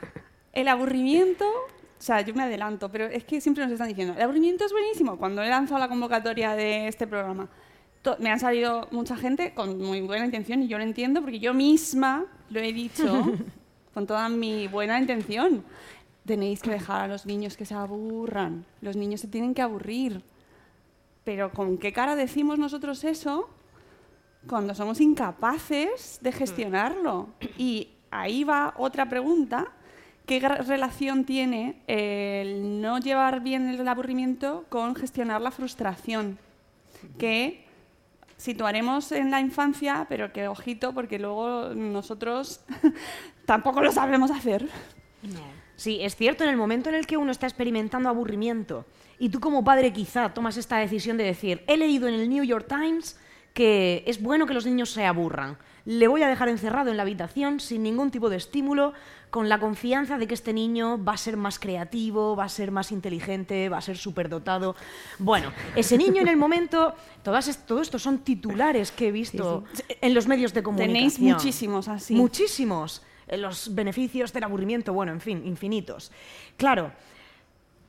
[0.52, 4.22] el aburrimiento, o sea, yo me adelanto, pero es que siempre nos están diciendo, el
[4.22, 5.18] aburrimiento es buenísimo.
[5.18, 7.48] Cuando he lanzado la convocatoria de este programa,
[8.18, 11.54] me han salido mucha gente con muy buena intención y yo lo entiendo porque yo
[11.54, 13.32] misma lo he dicho
[13.94, 15.64] con toda mi buena intención.
[16.26, 18.64] Tenéis que dejar a los niños que se aburran.
[18.80, 20.22] Los niños se tienen que aburrir.
[21.22, 23.48] Pero ¿con qué cara decimos nosotros eso
[24.46, 27.28] cuando somos incapaces de gestionarlo?
[27.58, 29.72] Y ahí va otra pregunta.
[30.26, 36.38] ¿Qué relación tiene el no llevar bien el aburrimiento con gestionar la frustración?
[37.18, 37.64] Que
[38.36, 42.60] situaremos en la infancia, pero que ojito, porque luego nosotros
[43.46, 44.68] tampoco lo sabemos hacer.
[45.76, 48.86] Sí, es cierto, en el momento en el que uno está experimentando aburrimiento
[49.18, 52.44] y tú como padre quizá tomas esta decisión de decir, he leído en el New
[52.44, 53.18] York Times
[53.52, 55.56] que es bueno que los niños se aburran.
[55.86, 58.94] Le voy a dejar encerrado en la habitación sin ningún tipo de estímulo,
[59.28, 62.70] con la confianza de que este niño va a ser más creativo, va a ser
[62.70, 64.76] más inteligente, va a ser superdotado.
[65.18, 69.64] Bueno, ese niño en el momento, todas todo esto son titulares que he visto
[70.00, 70.94] en los medios de comunicación.
[70.94, 72.14] Tenéis muchísimos así.
[72.14, 73.02] Muchísimos.
[73.26, 76.12] Eh, Los beneficios del aburrimiento, bueno, en fin, infinitos.
[76.56, 76.92] Claro,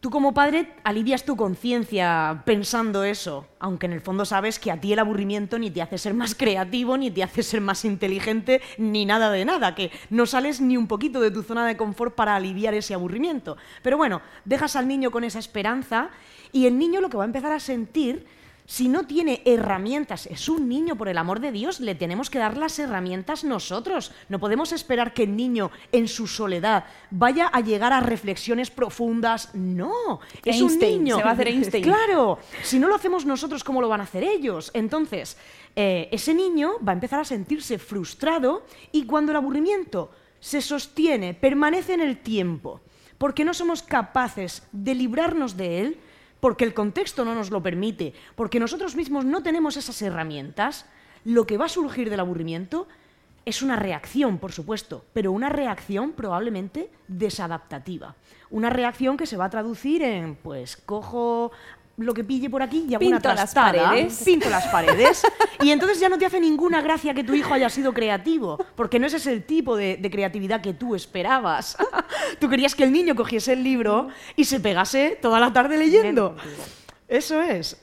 [0.05, 4.79] tú como padre alivias tu conciencia pensando eso, aunque en el fondo sabes que a
[4.79, 8.61] ti el aburrimiento ni te hace ser más creativo, ni te hace ser más inteligente,
[8.77, 12.13] ni nada de nada, que no sales ni un poquito de tu zona de confort
[12.13, 13.57] para aliviar ese aburrimiento.
[13.81, 16.11] Pero bueno, dejas al niño con esa esperanza
[16.51, 18.27] y el niño lo que va a empezar a sentir
[18.67, 22.39] si no tiene herramientas, es un niño, por el amor de Dios, le tenemos que
[22.39, 24.11] dar las herramientas nosotros.
[24.27, 29.53] No podemos esperar que el niño, en su soledad, vaya a llegar a reflexiones profundas.
[29.53, 31.17] No, es un niño.
[31.17, 31.83] se va a hacer Einstein.
[31.83, 34.71] Claro, si no lo hacemos nosotros, ¿cómo lo van a hacer ellos?
[34.73, 35.37] Entonces,
[35.75, 41.35] eh, ese niño va a empezar a sentirse frustrado y cuando el aburrimiento se sostiene,
[41.35, 42.81] permanece en el tiempo,
[43.17, 45.99] porque no somos capaces de librarnos de él,
[46.45, 50.85] porque el contexto no nos lo permite, porque nosotros mismos no tenemos esas herramientas,
[51.23, 52.87] lo que va a surgir del aburrimiento
[53.45, 58.13] es una reacción, por supuesto, pero una reacción probablemente desadaptativa.
[58.51, 61.51] Una reacción que se va a traducir en, pues, cojo
[61.97, 64.21] lo que pille por aquí y hago una Pinto las trastada, paredes.
[64.25, 65.23] pinto las paredes
[65.61, 68.99] y entonces ya no te hace ninguna gracia que tu hijo haya sido creativo, porque
[68.99, 71.77] no ese es el tipo de, de creatividad que tú esperabas.
[72.39, 76.35] tú querías que el niño cogiese el libro y se pegase toda la tarde leyendo.
[77.07, 77.81] Eso es.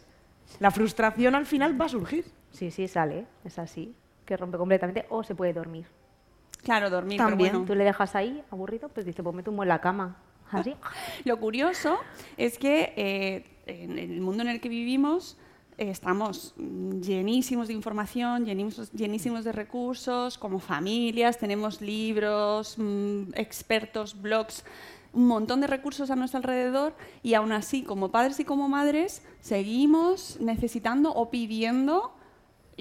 [0.60, 2.24] La frustración al final va a surgir.
[2.50, 3.94] Sí, sí, sale, es así,
[4.26, 5.86] que rompe completamente o se puede dormir.
[6.62, 7.38] Claro, dormir, También.
[7.50, 7.66] pero bueno.
[7.66, 10.16] Tú le dejas ahí aburrido, pues dice, pues me tumbo en la cama.
[10.50, 10.76] Así.
[11.24, 11.98] Lo curioso
[12.36, 15.36] es que eh, en el mundo en el que vivimos
[15.78, 24.20] eh, estamos llenísimos de información, llenísimos, llenísimos de recursos, como familias, tenemos libros, mm, expertos,
[24.20, 24.64] blogs,
[25.14, 29.22] un montón de recursos a nuestro alrededor y aún así, como padres y como madres,
[29.40, 32.14] seguimos necesitando o pidiendo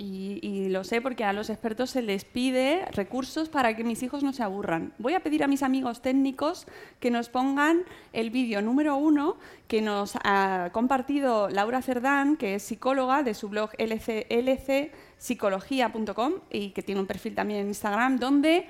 [0.02, 4.02] y, y lo sé porque a los expertos se les pide recursos para que mis
[4.02, 4.94] hijos no se aburran.
[4.98, 6.66] Voy a pedir a mis amigos técnicos
[7.00, 9.38] que nos pongan el vídeo número uno
[9.68, 16.72] que nos ha compartido Laura Cerdán, que es psicóloga de su blog LC, lcpsicología.com y
[16.72, 18.66] que tiene un perfil también en Instagram, donde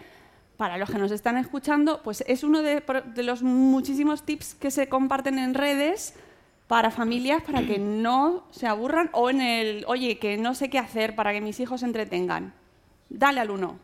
[0.57, 2.83] para los que nos están escuchando, pues es uno de,
[3.15, 6.13] de los muchísimos tips que se comparten en redes
[6.71, 10.79] para familias para que no se aburran o en el, oye, que no sé qué
[10.79, 12.53] hacer para que mis hijos se entretengan.
[13.09, 13.77] Dale al uno.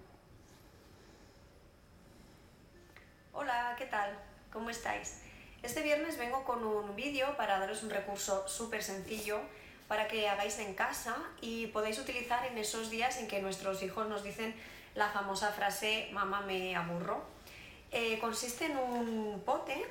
[3.33, 4.17] Hola, ¿qué tal?
[4.53, 5.19] ¿Cómo estáis?
[5.63, 9.41] Este viernes vengo con un vídeo para daros un recurso súper sencillo
[9.89, 14.07] para que hagáis en casa y podáis utilizar en esos días en que nuestros hijos
[14.07, 14.55] nos dicen
[14.95, 17.21] la famosa frase mamá me aburro.
[17.91, 19.83] Eh, consiste en un pote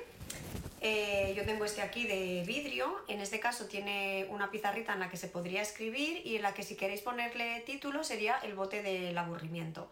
[0.79, 5.09] eh, yo tengo este aquí de vidrio, en este caso tiene una pizarrita en la
[5.09, 8.83] que se podría escribir y en la que si queréis ponerle título sería el bote
[8.83, 9.89] del aburrimiento.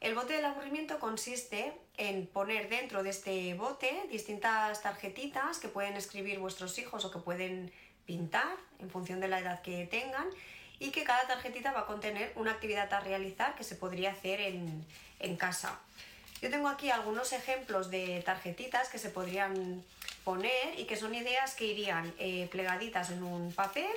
[0.00, 5.94] El bote del aburrimiento consiste en poner dentro de este bote distintas tarjetitas que pueden
[5.96, 7.72] escribir vuestros hijos o que pueden
[8.06, 10.26] pintar en función de la edad que tengan
[10.78, 14.40] y que cada tarjetita va a contener una actividad a realizar que se podría hacer
[14.40, 14.84] en,
[15.20, 15.78] en casa.
[16.42, 19.82] Yo tengo aquí algunos ejemplos de tarjetitas que se podrían
[20.76, 23.90] y que son ideas que irían eh, plegaditas en un papel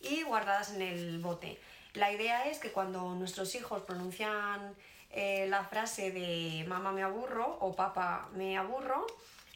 [0.00, 1.58] y guardadas en el bote.
[1.94, 4.74] La idea es que cuando nuestros hijos pronuncian
[5.10, 9.06] eh, la frase de mamá me aburro o papá me aburro,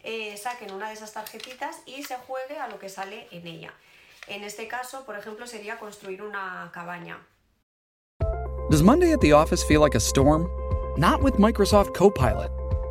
[0.05, 3.73] eh, saquen una de esas tarjetitas y se juegue a lo que sale en ella.
[4.29, 7.19] En este caso, por ejemplo, sería construir una cabaña.
[8.71, 10.49] Does Monday at the office feel like a storm?
[10.97, 12.66] Not with Microsoft Copilot.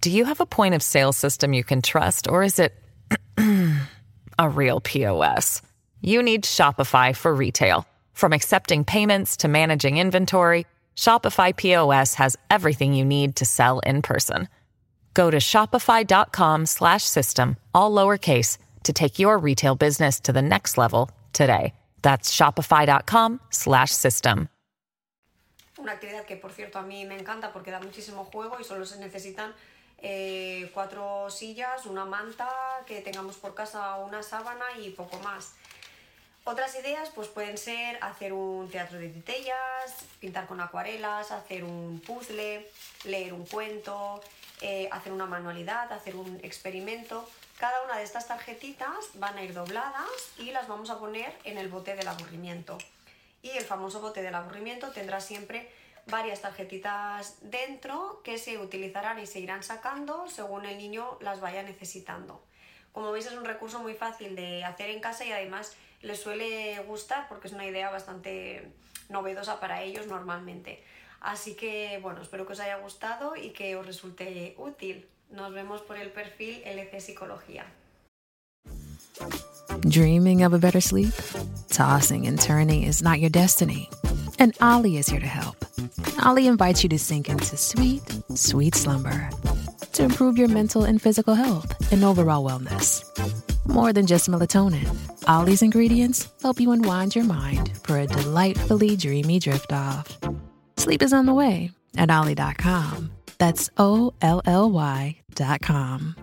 [0.00, 2.72] Do you have a point of sale system you can trust, or is it
[4.38, 5.60] a real POS?
[6.02, 7.84] You need Shopify for retail.
[8.12, 14.02] From accepting payments to managing inventory, Shopify POS has everything you need to sell in
[14.02, 14.48] person.
[15.14, 21.74] Go to shopify.com/system all lowercase to take your retail business to the next level today.
[22.02, 24.48] That's shopify.com/system.
[25.80, 28.86] Una actividad que, por cierto, a mí me encanta porque da muchísimo juego y solo
[28.86, 29.52] se necesitan
[30.00, 32.48] eh, cuatro sillas, una manta
[32.86, 35.54] que tengamos por casa, una sábana y poco más.
[36.44, 42.00] Otras ideas pues pueden ser hacer un teatro de titellas, pintar con acuarelas, hacer un
[42.00, 42.66] puzzle,
[43.04, 44.22] leer un cuento,
[44.62, 47.28] eh, hacer una manualidad, hacer un experimento.
[47.58, 51.58] Cada una de estas tarjetitas van a ir dobladas y las vamos a poner en
[51.58, 52.78] el bote del aburrimiento.
[53.42, 55.70] Y el famoso bote del aburrimiento tendrá siempre
[56.10, 61.62] varias tarjetitas dentro que se utilizarán y se irán sacando según el niño las vaya
[61.62, 62.42] necesitando.
[62.92, 66.78] Como veis es un recurso muy fácil de hacer en casa y además les suele
[66.86, 68.72] gustar porque es una idea bastante
[69.08, 70.82] novedosa para ellos normalmente.
[71.20, 75.06] Así que bueno, espero que os haya gustado y que os resulte útil.
[75.30, 77.66] Nos vemos por el perfil LC Psicología.
[79.80, 81.12] Dreaming of a better sleep?
[81.68, 83.88] Tossing and turning is not your destiny.
[84.38, 85.64] And Ollie is here to help.
[86.24, 88.02] Ollie invites you to sink into sweet,
[88.34, 89.30] sweet slumber
[89.92, 93.04] to improve your mental and physical health and overall wellness.
[93.66, 94.88] More than just melatonin,
[95.26, 100.16] Ollie's ingredients help you unwind your mind for a delightfully dreamy drift off.
[100.76, 103.10] Sleep is on the way at Ollie.com.
[103.38, 106.16] That's O L L Y.com.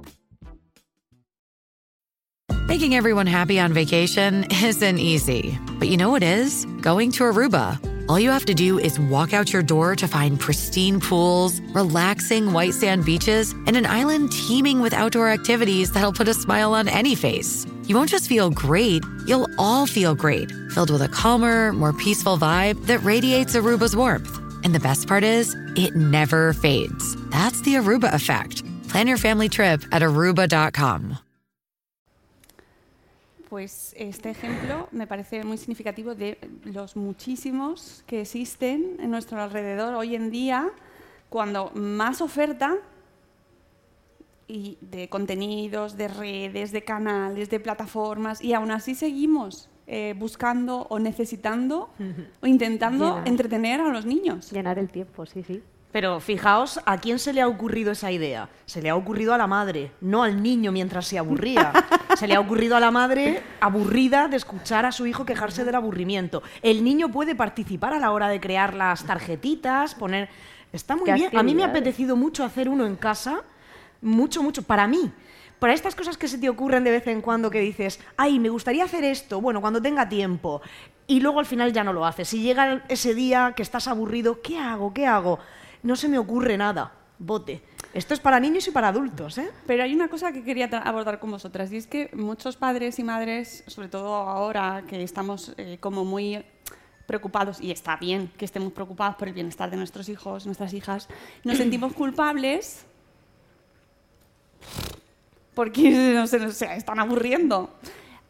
[2.68, 6.66] Making everyone happy on vacation isn't easy, but you know what is?
[6.82, 7.95] Going to Aruba.
[8.08, 12.54] All you have to do is walk out your door to find pristine pools, relaxing
[12.54, 16.88] white sand beaches, and an island teeming with outdoor activities that'll put a smile on
[16.88, 17.66] any face.
[17.86, 22.38] You won't just feel great, you'll all feel great, filled with a calmer, more peaceful
[22.38, 24.40] vibe that radiates Aruba's warmth.
[24.64, 27.16] And the best part is, it never fades.
[27.32, 28.64] That's the Aruba effect.
[28.88, 31.18] Plan your family trip at aruba.com.
[33.50, 39.94] Pues este ejemplo me parece muy significativo de los muchísimos que existen en nuestro alrededor
[39.94, 40.72] hoy en día,
[41.30, 42.76] cuando más oferta
[44.48, 50.88] y de contenidos, de redes, de canales, de plataformas, y aún así seguimos eh, buscando
[50.90, 51.90] o necesitando
[52.42, 53.28] o intentando Llenar.
[53.28, 54.52] entretener a los niños.
[54.52, 55.62] Llenar el tiempo, sí, sí.
[55.96, 58.50] Pero fijaos, ¿a quién se le ha ocurrido esa idea?
[58.66, 61.72] Se le ha ocurrido a la madre, no al niño mientras se aburría.
[62.18, 65.76] Se le ha ocurrido a la madre aburrida de escuchar a su hijo quejarse del
[65.76, 66.44] aburrimiento.
[66.62, 70.28] El niño puede participar a la hora de crear las tarjetitas, poner...
[70.74, 71.38] Está muy ¿Qué bien.
[71.38, 73.44] A mí me ha apetecido mucho hacer uno en casa,
[74.02, 75.14] mucho, mucho, para mí.
[75.60, 78.50] Para estas cosas que se te ocurren de vez en cuando que dices, ay, me
[78.50, 80.62] gustaría hacer esto, bueno, cuando tenga tiempo.
[81.08, 82.28] Y luego al final ya no lo haces.
[82.28, 84.94] Si llega ese día que estás aburrido, ¿qué hago?
[84.94, 85.40] ¿Qué hago?
[85.86, 86.92] No se me ocurre nada.
[87.20, 87.62] Bote.
[87.94, 89.48] Esto es para niños y para adultos, ¿eh?
[89.68, 93.04] Pero hay una cosa que quería abordar con vosotras y es que muchos padres y
[93.04, 96.44] madres, sobre todo ahora que estamos eh, como muy
[97.06, 101.08] preocupados, y está bien que estemos preocupados por el bienestar de nuestros hijos, nuestras hijas,
[101.44, 102.84] nos sentimos culpables
[105.54, 107.70] porque no se, se están aburriendo.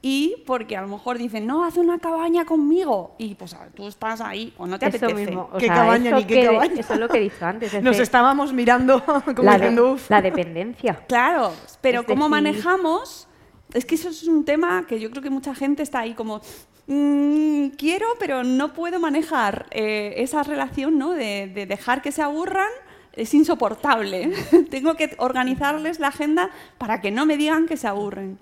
[0.08, 3.16] Y porque a lo mejor dicen, no, haz una cabaña conmigo.
[3.18, 5.26] Y pues a ver, tú estás ahí o no te Eso apetece.
[5.26, 5.50] mismo.
[5.52, 6.80] o ¿Qué sea, cabaña eso ni qué cabaña?
[6.80, 7.74] Eso es lo que he dicho antes.
[7.74, 9.04] es Nos estábamos mirando
[9.36, 10.08] como la, diciendo, "Uf".
[10.12, 10.94] la dependencia.
[11.08, 11.52] Claro,
[11.82, 13.28] pero Es cómo decir- manejamos,
[13.74, 16.40] es que eso es un tema que yo creo que mucha gente está ahí como,
[16.86, 21.14] "Mm, quiero, pero no puedo manejar eh, esa relación, ¿no?
[21.14, 22.70] De, de dejar que se aburran,
[23.14, 24.32] es insoportable.
[24.70, 28.38] Tengo que organizarles la agenda para que no me digan que se aburren.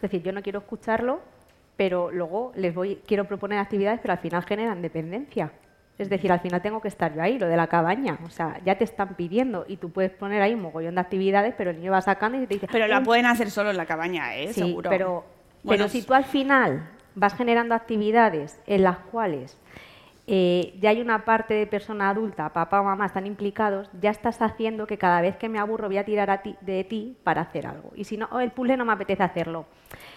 [0.00, 1.20] Es decir, yo no quiero escucharlo,
[1.76, 5.52] pero luego les voy, quiero proponer actividades, pero al final generan dependencia.
[5.98, 8.18] Es decir, al final tengo que estar yo ahí, lo de la cabaña.
[8.24, 11.54] O sea, ya te están pidiendo y tú puedes poner ahí un mogollón de actividades,
[11.58, 12.66] pero el niño va sacando y te dice...
[12.72, 14.48] Pero la "Mm, pueden hacer solo en la cabaña, ¿eh?
[14.54, 14.88] Sí, Seguro.
[14.88, 15.24] pero,
[15.62, 19.58] Bueno, pero si tú al final vas generando actividades en las cuales
[20.32, 24.40] eh, ya hay una parte de persona adulta, papá o mamá están implicados, ya estás
[24.40, 27.40] haciendo que cada vez que me aburro voy a tirar a ti- de ti para
[27.40, 27.90] hacer algo.
[27.96, 29.66] Y si no, "Oh, el puzzle no me apetece hacerlo.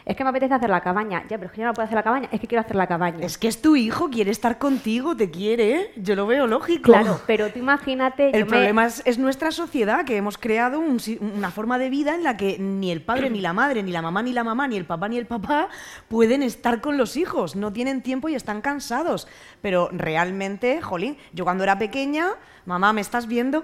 [0.05, 1.23] Es que me apetece hacer la cabaña.
[1.27, 2.29] Ya, pero es que yo no puedo hacer la cabaña.
[2.31, 3.25] Es que quiero hacer la cabaña.
[3.25, 5.91] Es que es tu hijo, quiere estar contigo, te quiere, ¿eh?
[5.95, 6.91] Yo lo veo lógico.
[6.91, 8.27] Claro, pero tú imagínate...
[8.27, 10.99] El yo me- problema es, es nuestra sociedad, que hemos creado un
[11.35, 14.03] una forma de vida en la que ni el padre, ni la madre, ni la
[14.03, 15.69] mamá, ni la mamá, ni el papá, ni el papá
[16.07, 17.55] pueden estar con los hijos.
[17.55, 19.27] No tienen tiempo y están cansados.
[19.61, 22.27] Pero realmente, jolín, yo cuando era pequeña,
[22.65, 23.63] mamá, ¿me estás viendo?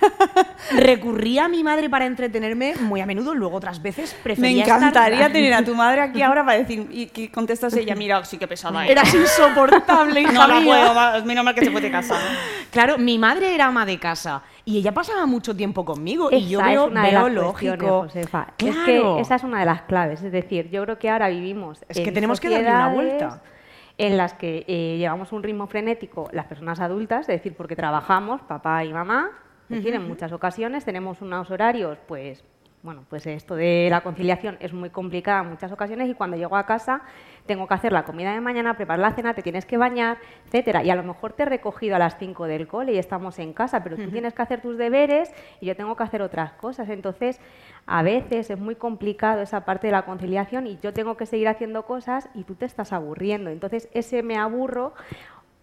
[0.76, 4.78] Recurría a mi madre para entretenerme muy a menudo, luego otras veces Me prefería estar-
[4.78, 8.38] encantaría tener a tu madre aquí ahora para decir, y que contestas ella, mira, sí
[8.38, 8.92] que pesada era.
[8.92, 12.20] Eras insoportable, hija No la puedo, menos mal que se puede casar.
[12.70, 16.60] Claro, mi madre era ama de casa y ella pasaba mucho tiempo conmigo y yo
[16.60, 18.00] Esa veo, es una de veo las cuestiones, lógico.
[18.02, 18.46] Josefa.
[18.56, 18.78] Claro.
[18.78, 20.22] Es que esa es una de las claves.
[20.22, 21.78] Es decir, yo creo que ahora vivimos.
[21.88, 23.42] Es que en tenemos que darle una sociedades vuelta.
[23.98, 28.40] En las que eh, llevamos un ritmo frenético las personas adultas, es decir, porque trabajamos,
[28.42, 29.30] papá y mamá,
[29.68, 32.42] es decir, en muchas ocasiones tenemos unos horarios, pues,
[32.88, 36.56] bueno, pues esto de la conciliación es muy complicada en muchas ocasiones y cuando llego
[36.56, 37.02] a casa
[37.44, 40.16] tengo que hacer la comida de mañana, preparar la cena, te tienes que bañar,
[40.46, 40.82] etcétera.
[40.82, 43.52] Y a lo mejor te he recogido a las 5 del cole y estamos en
[43.52, 45.30] casa, pero tú tienes que hacer tus deberes
[45.60, 46.88] y yo tengo que hacer otras cosas.
[46.88, 47.42] Entonces,
[47.84, 51.48] a veces es muy complicado esa parte de la conciliación y yo tengo que seguir
[51.48, 53.50] haciendo cosas y tú te estás aburriendo.
[53.50, 54.94] Entonces, ese me aburro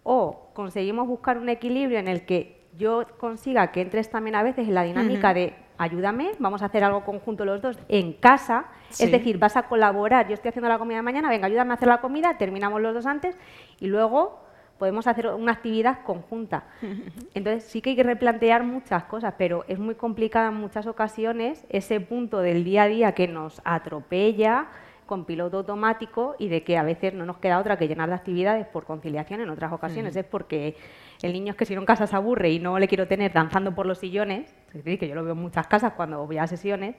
[0.04, 4.68] o conseguimos buscar un equilibrio en el que yo consiga que entres también a veces
[4.68, 9.04] en la dinámica de ayúdame, vamos a hacer algo conjunto los dos en casa, Sí.
[9.04, 11.88] es decir, vas a colaborar, yo estoy haciendo la comida mañana, venga, ayúdame a hacer
[11.88, 13.36] la comida, terminamos los dos antes
[13.80, 14.40] y luego
[14.78, 16.64] podemos hacer una actividad conjunta.
[17.34, 21.64] Entonces sí que hay que replantear muchas cosas, pero es muy complicado en muchas ocasiones
[21.68, 24.66] ese punto del día a día que nos atropella
[25.06, 28.16] con piloto automático y de que a veces no nos queda otra que llenar de
[28.16, 30.76] actividades por conciliación, en otras ocasiones es porque
[31.22, 33.32] el niño es que si no en casa se aburre y no le quiero tener
[33.32, 36.38] danzando por los sillones, es decir, que yo lo veo en muchas casas cuando voy
[36.38, 36.96] a sesiones,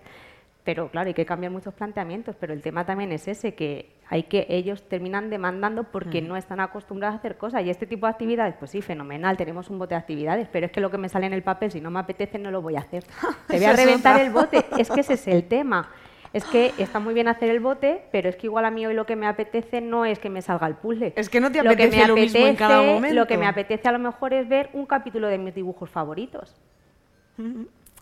[0.67, 4.23] pero claro, hay que cambiar muchos planteamientos, pero el tema también es ese, que hay
[4.23, 7.63] que ellos terminan demandando porque no están acostumbrados a hacer cosas.
[7.63, 10.73] Y este tipo de actividades, pues sí, fenomenal, tenemos un bote de actividades, pero es
[10.73, 12.75] que lo que me sale en el papel, si no me apetece, no lo voy
[12.75, 13.05] a hacer.
[13.47, 15.89] Te voy a reventar el bote, es que ese es el tema.
[16.33, 18.93] Es que está muy bien hacer el bote, pero es que igual a mí hoy
[18.93, 21.13] lo que me apetece no es que me salga el puzzle.
[21.15, 23.15] Es que no te Lo que apetece me lo mismo en cada apetece- momento.
[23.15, 26.55] Lo que me apetece a lo mejor es ver un capítulo de mis dibujos favoritos.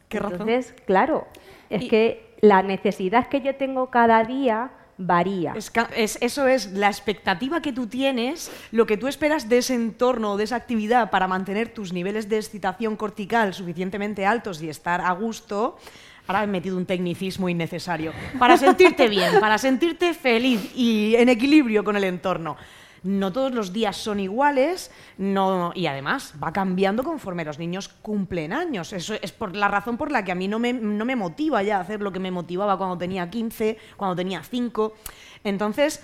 [0.09, 0.33] Qué razón.
[0.49, 1.27] Entonces, claro,
[1.69, 5.53] es Y- que la necesidad que yo tengo cada día varía.
[5.57, 9.75] Es es- eso es la expectativa que tú tienes, lo que tú esperas de ese
[9.75, 14.69] entorno o de esa actividad para mantener tus niveles de excitación cortical suficientemente altos y
[14.69, 15.77] estar a gusto.
[16.27, 18.11] Ahora he metido un tecnicismo innecesario.
[18.39, 22.57] Para sentirte bien, para sentirte feliz y en equilibrio con el entorno.
[23.03, 28.51] No todos los días son iguales no, y además va cambiando conforme los niños cumplen
[28.51, 28.93] años.
[28.93, 31.61] Eso es por la razón por la que a mí no me, no me motiva
[31.61, 34.95] ya hacer lo que me motivaba cuando tenía 15, cuando tenía 5.
[35.43, 36.01] Entonces,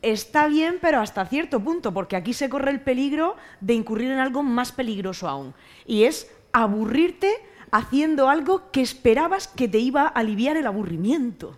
[0.00, 4.20] está bien, pero hasta cierto punto, porque aquí se corre el peligro de incurrir en
[4.20, 5.54] algo más peligroso aún.
[5.86, 7.34] Y es aburrirte
[7.74, 11.54] haciendo algo que esperabas que te iba a aliviar el aburrimiento.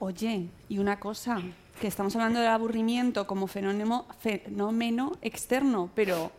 [0.00, 1.40] Oye, y una cosa,
[1.80, 6.32] que estamos hablando del aburrimiento como fenómeno, fenómeno externo, pero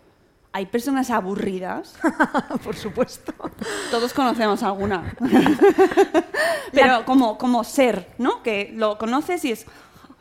[0.51, 1.95] hay personas aburridas.
[2.65, 3.33] Por supuesto.
[3.91, 5.15] Todos conocemos alguna.
[6.73, 8.43] pero como, como ser, ¿no?
[8.43, 9.65] Que lo conoces y es,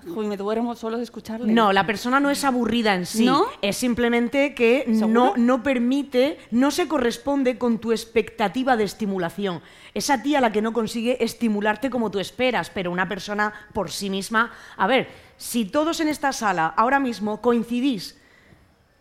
[0.06, 1.52] Uy, me duermo solo de escucharle.
[1.52, 3.24] No, la persona no es aburrida en sí.
[3.24, 3.46] ¿No?
[3.60, 9.60] Es simplemente que no, no permite, no se corresponde con tu expectativa de estimulación.
[9.94, 13.52] Es a ti a la que no consigue estimularte como tú esperas, pero una persona
[13.72, 14.50] por sí misma.
[14.76, 18.18] A ver, si todos en esta sala ahora mismo coincidís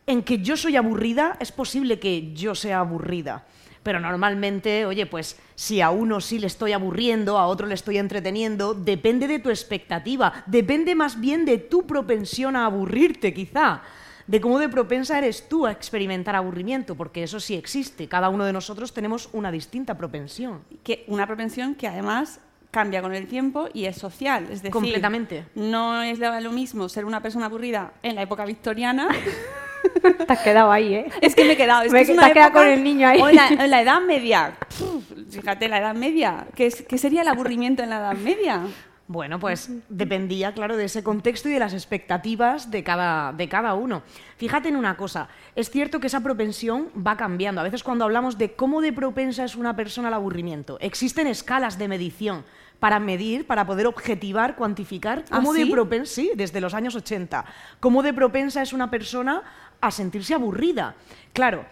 [0.08, 3.46] en que yo soy aburrida, es posible que yo sea aburrida.
[3.84, 7.98] Pero normalmente, oye, pues si a uno sí le estoy aburriendo, a otro le estoy
[7.98, 13.82] entreteniendo, depende de tu expectativa, depende más bien de tu propensión a aburrirte, quizá,
[14.28, 18.46] de cómo de propensa eres tú a experimentar aburrimiento, porque eso sí existe, cada uno
[18.46, 20.62] de nosotros tenemos una distinta propensión.
[20.84, 22.40] Que una propensión que además
[22.72, 24.44] cambia con el tiempo y es social.
[24.44, 25.46] Es decir, Completamente.
[25.56, 29.10] no es lo mismo ser una persona aburrida en la época victoriana.
[30.28, 31.12] Te has quedado ahí, ¿eh?
[31.22, 31.84] es que me he quedado.
[31.84, 33.22] Es Me- que es te una has quedado con el niño ahí.
[33.22, 34.54] O en la, en la Edad Media.
[34.78, 36.46] Puf, fíjate, la Edad Media.
[36.56, 38.62] ¿Qué, es- qué sería el aburrimiento en la Edad Media?
[39.08, 43.74] Bueno, pues dependía, claro, de ese contexto y de las expectativas de cada, de cada
[43.74, 44.04] uno.
[44.38, 47.60] Fíjate en una cosa, es cierto que esa propensión va cambiando.
[47.60, 51.78] A veces cuando hablamos de cómo de propensa es una persona al aburrimiento, existen escalas
[51.78, 52.46] de medición
[52.80, 55.70] para medir, para poder objetivar, cuantificar ¿Ah, cómo de sí?
[55.72, 57.44] propensa, sí, desde los años 80,
[57.82, 59.44] cómo de propensa es una persona
[59.82, 60.96] a sentirse aburrida.
[61.34, 61.66] Claro,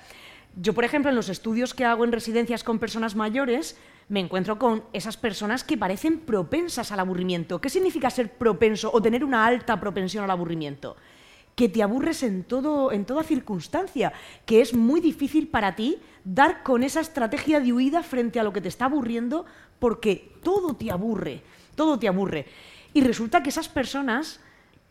[0.56, 3.78] yo, por ejemplo, en los estudios que hago en residencias con personas mayores,
[4.10, 7.62] me encuentro con esas personas que parecen propensas al aburrimiento.
[7.62, 10.98] ¿Qué significa ser propenso o tener una alta propensión al aburrimiento?
[11.56, 14.12] Que te aburres en, todo, en toda circunstancia,
[14.46, 18.52] que es muy difícil para ti dar con esa estrategia de huida frente a lo
[18.52, 19.46] que te está aburriendo,
[19.78, 21.42] porque todo te aburre,
[21.76, 22.48] todo te aburre.
[22.94, 24.40] Y resulta que esas personas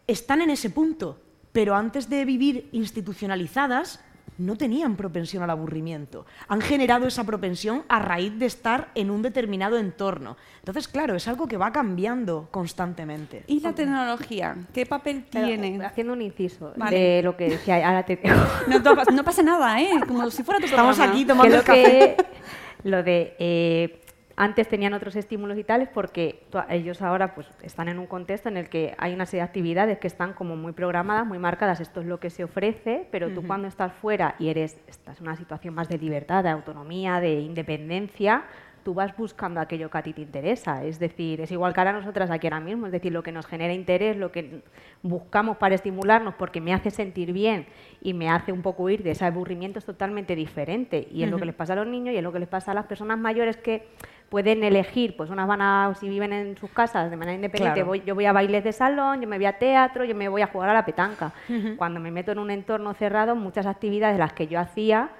[0.06, 1.18] están en ese punto,
[1.52, 4.00] pero antes de vivir institucionalizadas,
[4.36, 6.24] no tenían propensión al aburrimiento.
[6.46, 10.36] Han generado esa propensión a raíz de estar en un determinado entorno.
[10.60, 13.42] Entonces, claro, es algo que va cambiando constantemente.
[13.48, 14.54] ¿Y la tecnología?
[14.72, 15.84] ¿Qué papel Pero, tiene?
[15.84, 16.96] haciendo un inciso Vale.
[16.96, 18.20] de lo que decía, ahora te
[18.68, 19.90] No, no pasa- no pasa nada, ¿eh?
[20.06, 21.12] Como si fuera tu Estamos programa.
[21.12, 22.16] aquí que tomando lo el café.
[22.16, 24.02] que lo de eh,
[24.40, 28.56] antes tenían otros estímulos y tales porque ellos ahora pues están en un contexto en
[28.56, 32.00] el que hay una serie de actividades que están como muy programadas, muy marcadas, esto
[32.00, 35.36] es lo que se ofrece, pero tú cuando estás fuera y eres estás en una
[35.36, 38.44] situación más de libertad, de autonomía, de independencia,
[38.84, 41.92] tú vas buscando aquello que a ti te interesa, es decir, es igual que ahora
[41.92, 44.62] nosotras aquí ahora mismo, es decir, lo que nos genera interés, lo que
[45.02, 47.66] buscamos para estimularnos porque me hace sentir bien
[48.00, 51.06] y me hace un poco huir de ese aburrimiento es totalmente diferente.
[51.12, 52.70] Y es lo que les pasa a los niños y es lo que les pasa
[52.70, 53.88] a las personas mayores que
[54.28, 57.86] pueden elegir, pues unas van a, si viven en sus casas de manera independiente, Claro.
[57.88, 60.42] voy, yo voy a bailes de salón, yo me voy a teatro, yo me voy
[60.42, 61.32] a jugar a la petanca.
[61.76, 65.10] Cuando me meto en un entorno cerrado, muchas actividades de las que yo hacía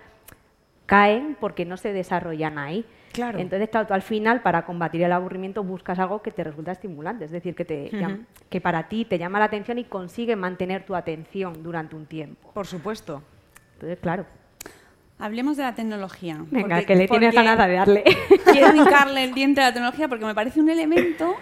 [0.87, 2.85] caen porque no se desarrollan ahí.
[3.13, 3.39] Claro.
[3.39, 7.25] Entonces, claro, tú al final, para combatir el aburrimiento, buscas algo que te resulta estimulante,
[7.25, 10.85] es decir, que, te llam- que para ti te llama la atención y consigue mantener
[10.85, 12.51] tu atención durante un tiempo.
[12.53, 13.23] Por supuesto.
[13.75, 14.27] Entonces, claro.
[15.19, 16.37] Hablemos de la tecnología.
[16.51, 18.05] Venga, porque- que le tienes ganas de darle.
[18.59, 21.35] Quiero hincarle el diente a la tecnología porque me parece un elemento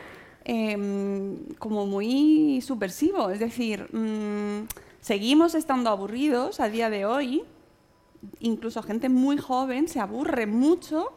[0.44, 3.30] em, como muy subversivo.
[3.30, 4.68] Es decir, mm,
[5.00, 7.42] seguimos estando aburridos a día de hoy.
[8.40, 11.14] Incluso gente muy joven se aburre mucho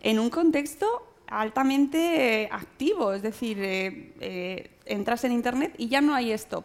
[0.00, 0.86] en un contexto
[1.26, 3.12] altamente eh, activo.
[3.12, 6.64] Es decir, eh, eh, entras en Internet y ya no hay stop.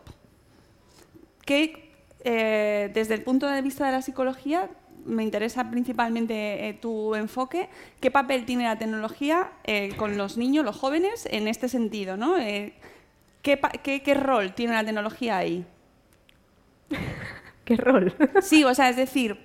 [1.46, 1.90] que
[2.24, 4.70] eh, desde el punto de vista de la psicología
[5.10, 7.70] me interesa principalmente eh, tu enfoque.
[8.00, 12.16] ¿Qué papel tiene la tecnología eh, con los niños, los jóvenes, en este sentido?
[12.18, 12.38] ¿no?
[12.38, 12.74] Eh,
[13.42, 15.66] ¿qué, pa- qué- qué rol tiene la tecnología ahí?
[17.66, 18.14] ¿Qué rol?
[18.42, 19.38] Sí, o sea, es decir,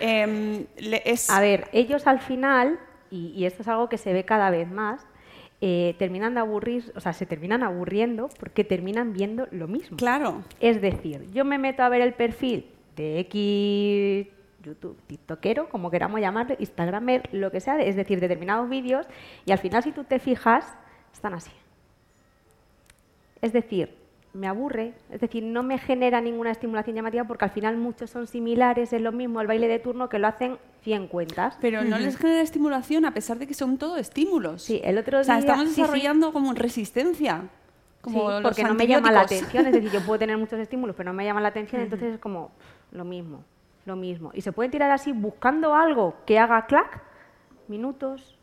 [0.00, 1.28] em, es...
[1.30, 2.78] A ver, ellos al final,
[3.10, 5.04] y, y esto es algo que se ve cada vez más,
[5.60, 9.96] eh, terminan de aburrir, o sea, se terminan aburriendo porque terminan viendo lo mismo.
[9.96, 10.42] Claro.
[10.60, 12.66] Es decir, yo me meto a ver el perfil
[12.96, 14.26] de X
[14.62, 19.06] YouTube, TikTokero, como queramos llamarlo, Instagramer, lo que sea, es decir, determinados vídeos,
[19.44, 20.64] y al final, si tú te fijas,
[21.12, 21.50] están así.
[23.40, 23.94] Es decir,
[24.34, 28.26] me aburre, es decir, no me genera ninguna estimulación llamativa porque al final muchos son
[28.26, 31.58] similares, es lo mismo el baile de turno que lo hacen 100 cuentas.
[31.60, 34.62] Pero no les genera estimulación a pesar de que son todo estímulos.
[34.62, 35.80] Sí, el otro O sea, día- estamos sí, sí.
[35.82, 37.42] desarrollando como resistencia.
[38.00, 40.58] Como Sí, los porque no me llama la atención, es decir, yo puedo tener muchos
[40.58, 42.50] estímulos, pero no me llama la atención, entonces es como
[42.90, 43.44] lo mismo,
[43.84, 44.30] lo mismo.
[44.34, 47.02] Y se pueden tirar así buscando algo que haga clac,
[47.68, 48.38] minutos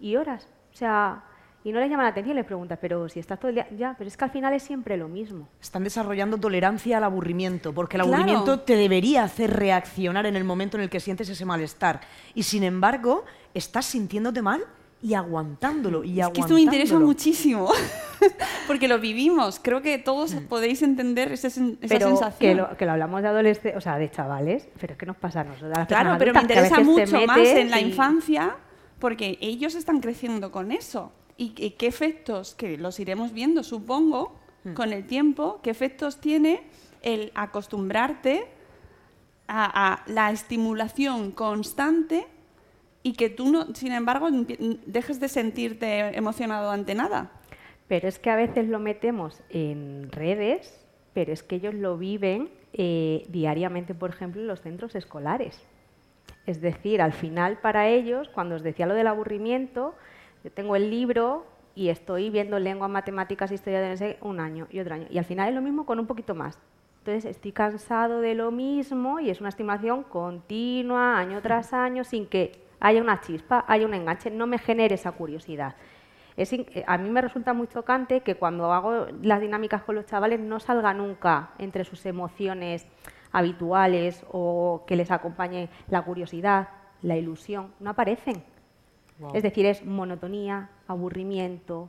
[0.00, 0.48] y horas.
[0.72, 1.24] O sea,
[1.62, 3.94] y no les llama la atención, les preguntas, pero si estás todo el día, ya,
[3.96, 5.48] pero es que al final es siempre lo mismo.
[5.62, 8.16] Están desarrollando tolerancia al aburrimiento, porque el Claro.
[8.18, 12.00] aburrimiento te debería hacer reaccionar en el momento en el que sientes ese malestar.
[12.34, 13.24] Y sin embargo,
[13.54, 14.62] estás sintiéndote mal
[15.04, 16.02] y aguantándolo.
[16.02, 17.06] Y Es que esto me interesa aguantándolo.
[17.06, 17.68] muchísimo,
[18.66, 19.60] porque lo vivimos.
[19.62, 22.38] Creo que todos podéis entender esa, sen- esa pero sensación.
[22.38, 25.16] que lo, que lo hablamos de adolescentes, o sea, de chavales, pero es que nos
[25.16, 25.86] pasa a nosotros.
[25.88, 28.56] Claro, pero me adultas, interesa mucho más en la y- infancia
[28.98, 31.12] porque ellos están creciendo con eso.
[31.36, 32.54] ¿Y, y qué efectos?
[32.54, 34.34] Que los iremos viendo, supongo,
[34.74, 36.62] con el tiempo, qué efectos tiene
[37.02, 38.46] el acostumbrarte
[39.46, 42.26] a, a la estimulación constante
[43.04, 44.28] y que tú, no, sin embargo,
[44.86, 47.30] dejes de sentirte emocionado ante nada.
[47.86, 50.82] Pero es que a veces lo metemos en redes,
[51.12, 55.62] pero es que ellos lo viven eh, diariamente, por ejemplo, en los centros escolares.
[56.46, 59.94] Es decir, al final para ellos, cuando os decía lo del aburrimiento,
[60.42, 61.44] yo tengo el libro
[61.74, 65.08] y estoy viendo lengua, matemáticas, historia de un año y otro año.
[65.10, 66.58] Y al final es lo mismo con un poquito más.
[67.00, 72.26] Entonces estoy cansado de lo mismo y es una estimulación continua, año tras año, sin
[72.26, 75.74] que haya una chispa, haya un enganche, no me genere esa curiosidad.
[76.36, 80.04] Es eh, a mí me resulta muy chocante que cuando hago las dinámicas con los
[80.04, 82.86] chavales no salga nunca entre sus emociones
[83.32, 86.68] habituales o que les acompañe la curiosidad,
[87.00, 88.44] la ilusión, no aparecen.
[89.32, 91.88] Es decir, es monotonía, aburrimiento,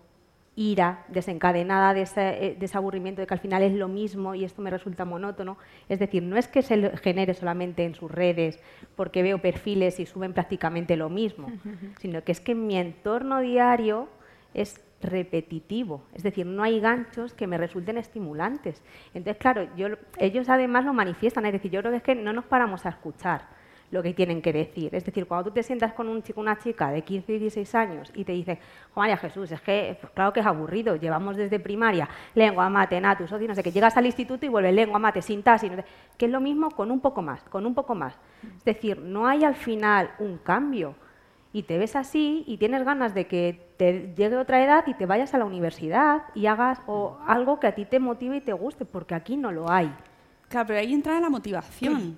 [0.55, 4.35] ira desencadenada de ese, eh, de ese aburrimiento de que al final es lo mismo
[4.35, 5.57] y esto me resulta monótono.
[5.89, 8.59] Es decir, no es que se genere solamente en sus redes
[8.95, 11.51] porque veo perfiles y suben prácticamente lo mismo,
[11.99, 14.07] sino que es que mi entorno diario
[14.53, 18.81] es repetitivo, es decir, no hay ganchos que me resulten estimulantes.
[19.13, 19.87] Entonces, claro, yo,
[20.17, 22.89] ellos además lo manifiestan, es decir, yo creo que es que no nos paramos a
[22.89, 23.54] escuchar
[23.91, 24.93] lo que tienen que decir.
[24.95, 27.75] Es decir, cuando tú te sientas con un chico una chica de 15 y 16
[27.75, 28.57] años y te dicen,
[28.93, 32.99] "Jo, María Jesús, es que, pues claro que es aburrido, llevamos desde primaria lengua, mate,
[32.99, 35.85] natus, socio, no sé qué, llegas al instituto y vuelves lengua, mate, sintaxis, no sé-
[36.17, 38.17] que es lo mismo con un poco más, con un poco más.
[38.57, 40.95] Es decir, no hay al final un cambio
[41.53, 45.05] y te ves así y tienes ganas de que te llegue otra edad y te
[45.05, 48.51] vayas a la universidad y hagas o algo que a ti te motive y te
[48.53, 49.93] guste, porque aquí no lo hay.
[50.49, 52.17] Claro, pero ahí entra la motivación.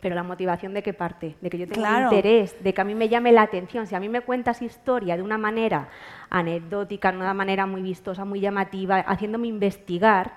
[0.00, 1.36] Pero la motivación de qué parte?
[1.40, 2.04] De que yo tenga Claro.
[2.04, 3.86] interés, de que a mí me llame la atención.
[3.86, 5.88] Si a mí me cuentas historia de una manera
[6.30, 10.32] anecdótica, de una manera muy vistosa, muy llamativa, haciéndome investigar,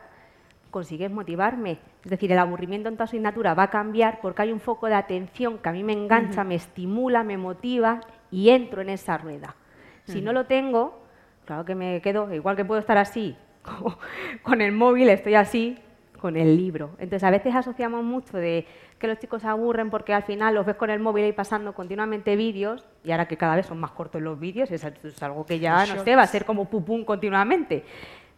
[0.70, 1.78] consigues motivarme.
[2.04, 4.96] Es decir, el aburrimiento en su asignatura va a cambiar porque hay un foco de
[4.96, 8.02] atención que a mí me engancha, me estimula, me motiva
[8.32, 9.56] y entro en esa rueda.
[10.06, 11.00] Si no lo tengo,
[11.46, 13.38] claro que me quedo, igual que puedo estar así
[14.44, 15.78] con el móvil, estoy así
[16.24, 16.92] con el libro.
[17.00, 18.66] Entonces, a veces asociamos mucho de
[18.98, 21.74] que los chicos se aburren porque al final los ves con el móvil ahí pasando
[21.74, 25.46] continuamente vídeos, y ahora que cada vez son más cortos los vídeos, es, es algo
[25.46, 27.84] que ya, no sé, va a ser como pupún continuamente.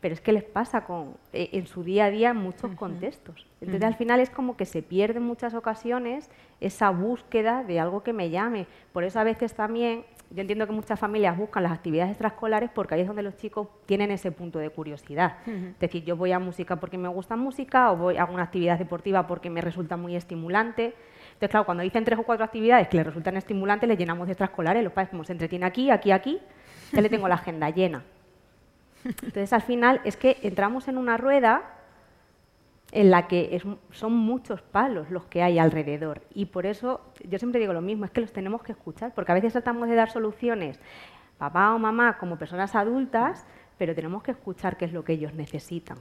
[0.02, 3.46] Pero es que les pasa con, eh, en su día a día en muchos contextos.
[3.62, 6.32] Entonces, al final es como que se pierde en muchas ocasiones
[6.62, 8.66] esa búsqueda de algo que me llame.
[8.94, 12.96] Por eso a veces también, yo entiendo que muchas familias buscan las actividades extraescolares porque
[12.96, 15.38] ahí es donde los chicos tienen ese punto de curiosidad.
[15.46, 18.78] Es decir, yo voy a música porque me gusta música o voy a una actividad
[18.78, 20.94] deportiva porque me resulta muy estimulante.
[21.26, 24.34] Entonces, claro, cuando dicen tres o cuatro actividades que les resultan estimulantes, les llenamos de
[24.34, 26.40] extraescolares, los padres como se entretiene aquí, aquí, aquí,
[26.92, 28.04] ya le tengo la agenda llena.
[29.06, 31.75] Entonces, al final, es que entramos en una rueda
[32.92, 36.22] en la que es- son muchos palos los que hay alrededor.
[36.34, 39.32] Y por eso yo siempre digo lo mismo, es que los tenemos que escuchar, porque
[39.32, 40.80] a veces tratamos de dar soluciones,
[41.38, 43.46] papá o mamá, como personas adultas,
[43.78, 45.98] pero tenemos que escuchar qué es lo que ellos necesitan.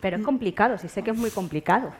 [0.00, 1.92] Pero es complicado, sí sé que es muy complicado.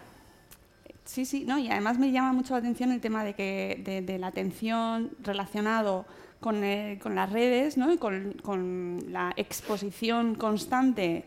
[1.04, 4.02] Sí, sí, no, y además me llama mucho la atención el tema de que de,
[4.02, 6.04] de la atención relacionado
[6.40, 7.90] con, eh, con las redes, ¿no?
[7.92, 11.24] Y con, con la exposición constante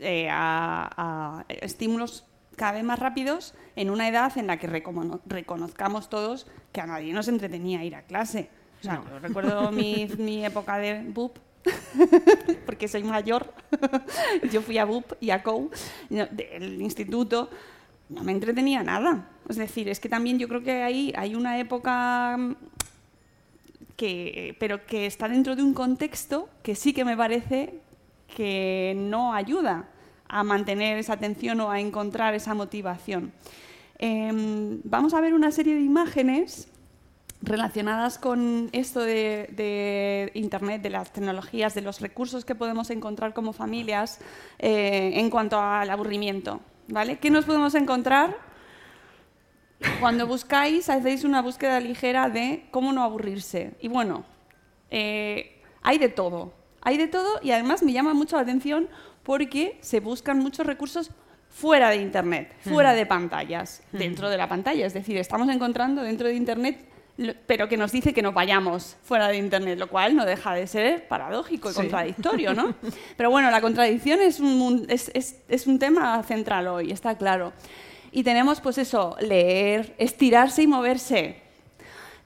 [0.00, 2.24] eh, a, a estímulos
[2.56, 6.86] cada vez más rápidos en una edad en la que recono- reconozcamos todos que a
[6.86, 8.50] nadie nos entretenía ir a clase.
[8.80, 11.38] O sea, yo recuerdo mi, mi época de BUP,
[12.66, 13.52] porque soy mayor.
[14.52, 15.70] yo fui a BUP y a COU,
[16.10, 17.50] no, del instituto,
[18.08, 19.28] no me entretenía nada.
[19.48, 22.54] Es decir, es que también yo creo que ahí hay una época mm,
[23.96, 27.80] que, pero que está dentro de un contexto que sí que me parece
[28.34, 29.88] que no ayuda
[30.28, 33.32] a mantener esa atención o a encontrar esa motivación.
[33.98, 36.68] Em, vamos a ver una serie de imágenes
[37.42, 43.52] relacionadas con esto de, Internet, de las tecnologías, de los recursos que podemos encontrar como
[43.52, 44.20] familias
[44.58, 46.60] eh, en cuanto al aburrimiento.
[46.88, 47.18] ¿vale?
[47.18, 48.36] ¿Qué nos podemos encontrar?
[50.00, 53.74] Cuando buscáis, hacéis una búsqueda ligera de cómo no aburrirse.
[53.80, 54.24] Y bueno,
[54.90, 56.52] eh, hay de todo.
[56.82, 58.88] Hay de todo y además me llama mucho la atención
[59.22, 61.10] porque se buscan muchos recursos
[61.50, 64.86] fuera de Internet, fuera de pantallas, dentro de la pantalla.
[64.86, 66.84] Es decir, estamos encontrando dentro de Internet,
[67.46, 70.66] pero que nos dice que nos vayamos fuera de Internet, lo cual no deja de
[70.68, 71.80] ser paradójico y Sí.
[71.80, 72.74] contradictorio, ¿no?
[73.16, 77.52] Pero bueno, la contradicción es un, es, es- es un tema central hoy, está claro.
[78.12, 81.42] Y tenemos, pues eso, leer, estirarse y moverse,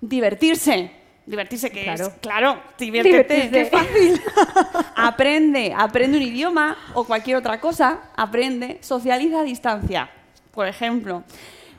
[0.01, 0.91] divertirse.
[1.25, 2.07] Divertirse, que Claro.
[2.07, 4.21] es, claro, diviértete, qué fácil.
[4.97, 10.11] aprende, aprende un idioma o cualquier otra cosa, aprende, socializa a distancia.
[10.53, 11.25] Por ejemplo,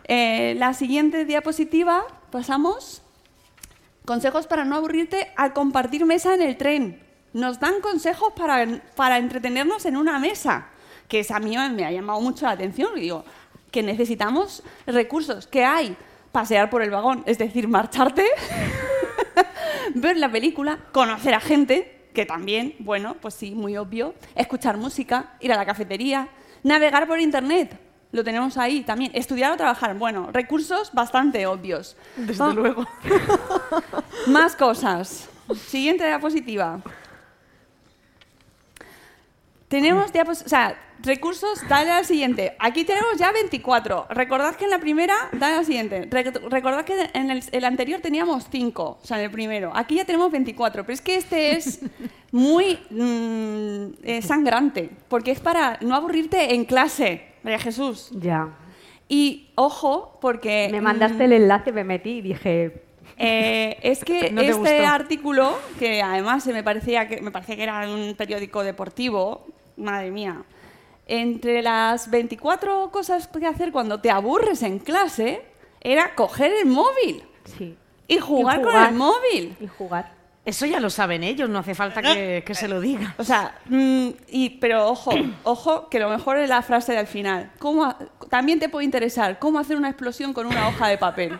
[0.06, 3.02] Eh, la siguiente diapositiva, pasamos.
[4.06, 7.02] Consejos para no aburrirte al compartir mesa en el tren.
[7.32, 8.68] Nos dan consejos para,
[8.98, 10.68] para entretenernos en una mesa,
[11.08, 12.90] que es, a mí me ha llamado mucho la atención.
[12.98, 13.24] Y digo,
[13.72, 15.48] que necesitamos recursos.
[15.48, 15.96] que hay?
[16.34, 18.26] Pasear por el vagón, es decir, marcharte,
[19.96, 25.34] ver la película, conocer a gente, que también, bueno, pues sí, muy obvio, escuchar música,
[25.40, 26.28] ir a la cafetería,
[26.64, 27.80] navegar por internet.
[28.12, 29.10] Lo tenemos ahí también.
[29.16, 29.96] Estudiar o trabajar.
[29.98, 31.98] Bueno, recursos bastante obvios.
[32.16, 32.86] Desde Va- luego.
[34.28, 35.28] más cosas.
[35.68, 36.80] Siguiente diapositiva.
[39.74, 42.56] Tenemos o sea, recursos, dale al siguiente.
[42.60, 44.06] Aquí tenemos ya 24.
[44.12, 46.08] Recordad que en la primera, dale al siguiente.
[46.12, 49.72] Re- recordad que en el, el anterior teníamos 5, o sea, en el primero.
[49.74, 51.80] Aquí ya tenemos 24, pero es que este es
[52.32, 58.10] muy mm, eh, sangrante, porque es para no aburrirte en clase, María Jesús.
[58.12, 58.50] Ya.
[59.10, 60.70] Y ojo, porque...
[60.72, 62.84] Me mm, mandaste el enlace, me metí y dije,
[63.18, 64.86] eh, es que No este gustó.
[64.88, 69.48] artículo, que además se me parecía que me parecía que era un periódico deportivo,
[69.78, 70.44] madre mía.
[71.06, 75.42] Entre las 24 cosas que hacer cuando te aburres en clase,
[75.82, 77.24] era coger el móvil
[77.58, 77.78] sí.
[78.08, 78.90] y jugar, con jugar.
[78.90, 79.58] el móvil.
[79.60, 80.14] Y jugar.
[80.46, 83.16] Eso ya lo saben ellos, no hace falta que, que se lo diga.
[83.18, 85.12] O sea, mm, y, pero ojo,
[85.44, 87.52] ojo, que lo mejor es la frase del final.
[87.60, 87.98] ¿Cómo ha-
[88.30, 91.40] también te puede interesar cómo hacer una explosión con una hoja de papel.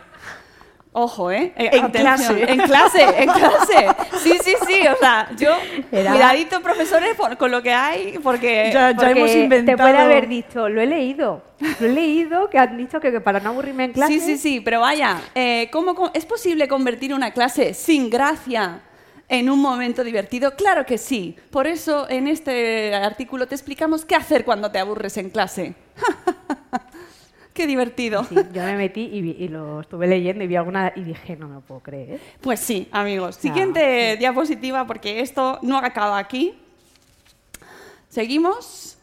[0.96, 1.52] Ojo, ¿eh?
[1.56, 2.44] Eh, En atención, clase.
[2.52, 3.86] En clase, en clase.
[4.22, 4.86] Sí, sí, sí.
[4.86, 5.50] O sea, yo,
[5.90, 8.70] Era- cuidadito, profesores, por- con lo que hay, porque...
[8.72, 11.42] Ya- ya Porque hemos Te inventado- puede haber dicho, lo he leído.
[11.80, 14.12] Lo he leído, que han dicho que, que para no aburrirme en clase.
[14.12, 18.80] Sí, sí, sí, pero vaya, eh, ¿cómo, ¿es posible convertir una clase sin gracia
[19.28, 20.54] en un momento divertido?
[20.54, 21.34] Claro que sí.
[21.50, 25.74] Por eso en este artículo te explicamos qué hacer cuando te aburres en clase.
[27.54, 28.24] qué divertido.
[28.24, 31.36] Sí, yo me metí y, vi- y lo estuve leyendo y vi alguna y dije,
[31.36, 32.20] no me lo puedo creer.
[32.42, 33.36] Pues sí, amigos.
[33.38, 36.54] Ah, Siguiente diapositiva, porque esto no acaba aquí.
[38.08, 38.98] Seguimos.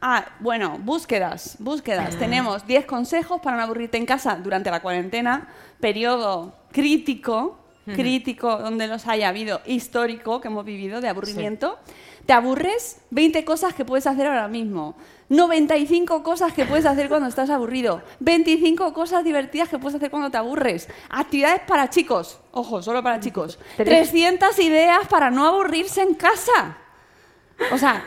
[0.00, 2.18] Ah, bueno, búsquedas, búsquedas.
[2.18, 5.48] Tenemos 10 consejos para no aburrirte en casa durante la cuarentena,
[5.80, 11.78] periodo crítico, crítico donde los haya habido, histórico que hemos vivido de aburrimiento.
[12.26, 13.00] ¿Te aburres?
[13.10, 14.96] 20 cosas que puedes hacer ahora mismo.
[15.28, 18.02] 95 cosas que puedes hacer cuando estás aburrido.
[18.20, 20.88] 25 cosas divertidas que puedes hacer cuando te aburres.
[21.10, 22.38] Actividades para chicos.
[22.52, 23.58] Ojo, solo para chicos.
[23.76, 24.10] Tres.
[24.10, 26.78] 300 ideas para no aburrirse en casa.
[27.72, 28.04] O sea,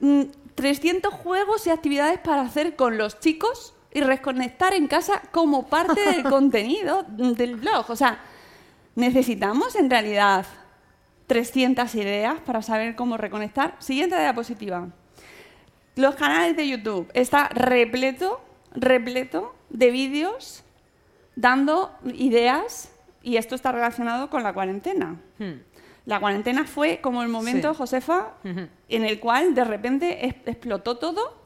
[0.00, 0.22] mm,
[0.54, 6.00] 300 juegos y actividades para hacer con los chicos y reconectar en casa como parte
[6.00, 7.88] del contenido del blog.
[7.90, 8.18] O sea,
[8.96, 10.46] necesitamos en realidad
[11.28, 13.76] 300 ideas para saber cómo reconectar.
[13.78, 14.88] Siguiente diapositiva.
[15.96, 18.40] Los canales de YouTube está repleto,
[18.74, 20.62] repleto de vídeos
[21.34, 22.92] dando ideas
[23.22, 25.16] y esto está relacionado con la cuarentena.
[26.04, 27.78] La cuarentena fue como el momento, Sí.
[27.78, 31.42] Josefa, en el cual de repente explotó todo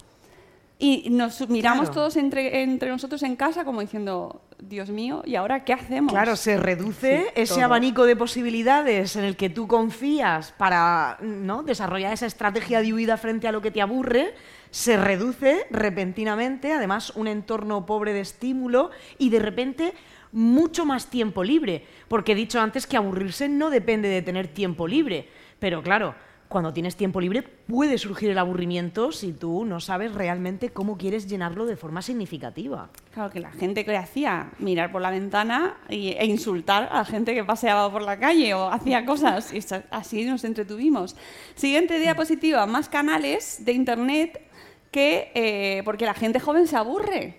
[0.83, 1.95] y nos miramos Claro.
[1.95, 6.11] todos entre, entre nosotros en casa como diciendo, Dios mío, ¿y ahora qué hacemos?
[6.13, 7.65] Claro, se reduce Sí, ese todo.
[7.65, 11.63] abanico de posibilidades en el que tú confías para ¿no?
[11.63, 14.35] desarrollar esa estrategia de huida frente a lo que te aburre,
[14.71, 19.93] se reduce repentinamente, además un entorno pobre de estímulo y de repente
[20.33, 24.87] mucho más tiempo libre, porque he dicho antes que aburrirse no depende de tener tiempo
[24.89, 25.29] libre,
[25.59, 26.15] pero claro,
[26.51, 31.29] cuando tienes tiempo libre puede surgir el aburrimiento si tú no sabes realmente cómo quieres
[31.29, 32.91] llenarlo de forma significativa.
[33.15, 37.35] Claro, que la gente que hacía mirar por la ventana e insultar a la gente
[37.35, 39.53] que paseaba por la calle o hacía cosas.
[39.55, 39.61] Y
[39.93, 41.15] así nos entretuvimos.
[41.55, 44.43] Siguiente diapositiva, más canales de internet
[44.91, 45.31] que...
[45.37, 47.37] eh, porque la gente joven se aburre.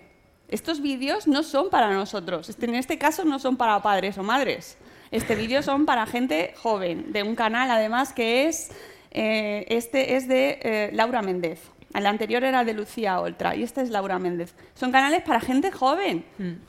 [0.48, 2.48] estos vídeos no son para nosotros.
[2.48, 4.78] Este- En este caso no son para padres o madres.
[5.10, 8.70] Este vídeo son para gente joven, de un canal además que es,
[9.12, 11.60] eh, este es de eh, Laura Méndez.
[11.94, 14.54] El anterior era de Lucía Oltra y este es Laura Méndez.
[14.74, 16.24] Son canales para gente joven.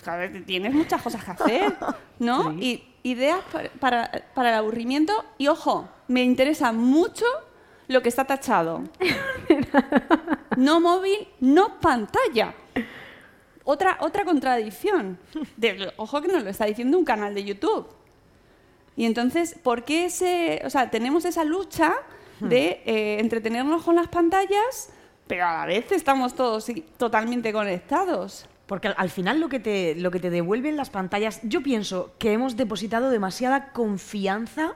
[0.05, 1.73] A ver, tienes muchas cosas que hacer,
[2.19, 2.51] ¿no?
[2.59, 5.13] Y ideas para, para- para el aburrimiento.
[5.37, 7.25] Y ojo, me interesa mucho
[7.87, 8.83] lo que está tachado.
[10.57, 12.53] No móvil, no pantalla.
[13.63, 15.17] Otra, otra contradicción.
[15.57, 17.87] De- ojo que nos lo está diciendo un canal de YouTube.
[18.95, 21.93] Y entonces, ¿por qué ese, o sea, tenemos esa lucha
[22.49, 24.89] de eh, entretenernos con las pantallas,
[25.27, 28.45] pero a la vez estamos todos totalmente conectados?
[28.65, 32.13] Porque al, al final lo que, te, lo que te devuelven las pantallas, yo pienso
[32.17, 34.75] que hemos depositado demasiada confianza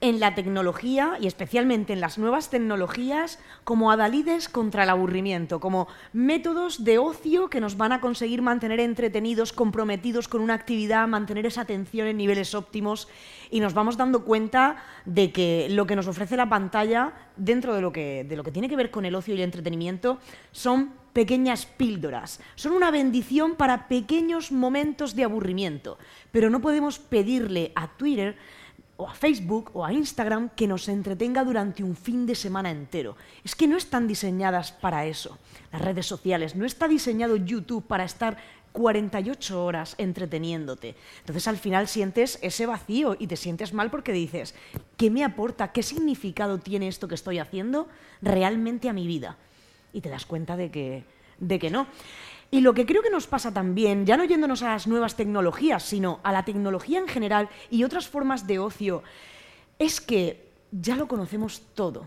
[0.00, 5.88] en la tecnología y especialmente en las nuevas tecnologías como adalides contra el aburrimiento, como
[6.12, 11.46] métodos de ocio que nos van a conseguir mantener entretenidos, comprometidos con una actividad, mantener
[11.46, 13.08] esa atención en niveles óptimos
[13.50, 17.80] y nos vamos dando cuenta de que lo que nos ofrece la pantalla dentro de
[17.80, 20.18] lo que, de lo que tiene que ver con el ocio y el entretenimiento
[20.52, 22.40] son pequeñas píldoras.
[22.54, 25.98] Son una bendición para pequeños momentos de aburrimiento,
[26.30, 28.36] pero no podemos pedirle a Twitter
[28.98, 33.14] o a Facebook o a Instagram que nos entretenga durante un fin de semana entero.
[33.46, 35.38] Es que no están diseñadas para eso.
[35.72, 38.36] Las redes sociales, no está diseñado YouTube para estar
[38.72, 40.96] 48 horas entreteniéndote.
[41.20, 44.54] Entonces al final sientes ese vacío y te sientes mal porque dices,
[44.96, 45.70] ¿qué me aporta?
[45.70, 47.88] ¿Qué significado tiene esto que estoy haciendo
[48.20, 49.36] realmente a mi vida?
[49.92, 51.04] Y te das cuenta de que,
[51.38, 51.86] de que no.
[52.50, 55.82] Y lo que creo que nos pasa también, ya no yéndonos a las nuevas tecnologías,
[55.82, 59.02] sino a la tecnología en general y otras formas de ocio,
[59.78, 62.06] es que ya lo conocemos todo.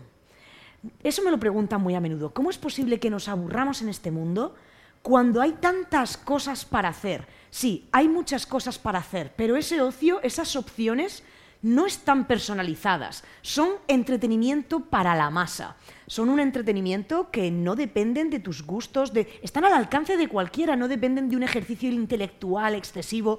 [1.02, 2.34] Eso me lo preguntan muy a menudo.
[2.34, 4.56] ¿Cómo es posible que nos aburramos en este mundo
[5.00, 7.26] cuando hay tantas cosas para hacer?
[7.50, 11.22] Sí, hay muchas cosas para hacer, pero ese ocio, esas opciones,
[11.62, 13.24] no están personalizadas.
[13.40, 15.76] Son entretenimiento para la masa.
[16.06, 20.88] Son un entretenimiento que no dependen de tus gustos, están al alcance de cualquiera, no
[20.88, 23.38] dependen de un ejercicio intelectual excesivo.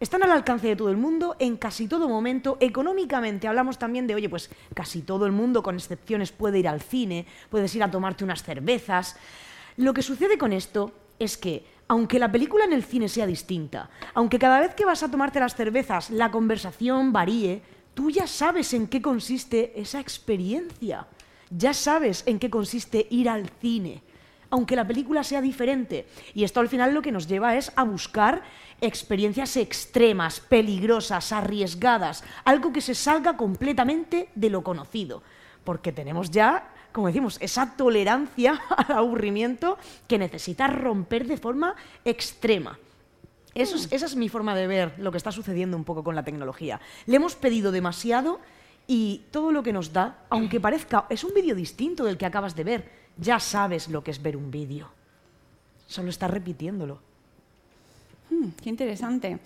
[0.00, 2.56] Están al alcance de todo el mundo en casi todo momento.
[2.60, 6.80] Económicamente hablamos también de, oye, pues casi todo el mundo, con excepciones, puede ir al
[6.80, 9.16] cine, puedes ir a tomarte unas cervezas.
[9.76, 13.90] Lo que sucede con esto es que, aunque la película en el cine sea distinta,
[14.14, 17.62] aunque cada vez que vas a tomarte las cervezas la conversación varíe,
[17.94, 21.08] tú ya sabes en qué consiste esa experiencia.
[21.50, 24.02] Ya sabes en qué consiste ir al cine
[24.52, 26.08] aunque la película sea diferente.
[26.34, 28.42] Y esto al final lo que nos lleva es a buscar
[28.80, 35.22] experiencias extremas, peligrosas, arriesgadas, algo que se salga completamente de lo conocido.
[35.62, 39.78] Porque tenemos ya, como decimos, esa tolerancia al aburrimiento
[40.08, 41.74] que necesita romper de forma
[42.04, 42.78] extrema.
[43.54, 46.14] Eso es- esa es mi forma de ver lo que está sucediendo un poco con
[46.14, 46.80] la tecnología.
[47.06, 48.40] Le hemos pedido demasiado
[48.86, 52.54] y todo lo que nos da, aunque parezca, es un vídeo distinto del que acabas
[52.56, 54.88] de ver, ya sabes lo que es ver un vídeo.
[55.86, 57.00] Solo estás repitiéndolo.
[58.30, 59.38] Hmm, qué interesante.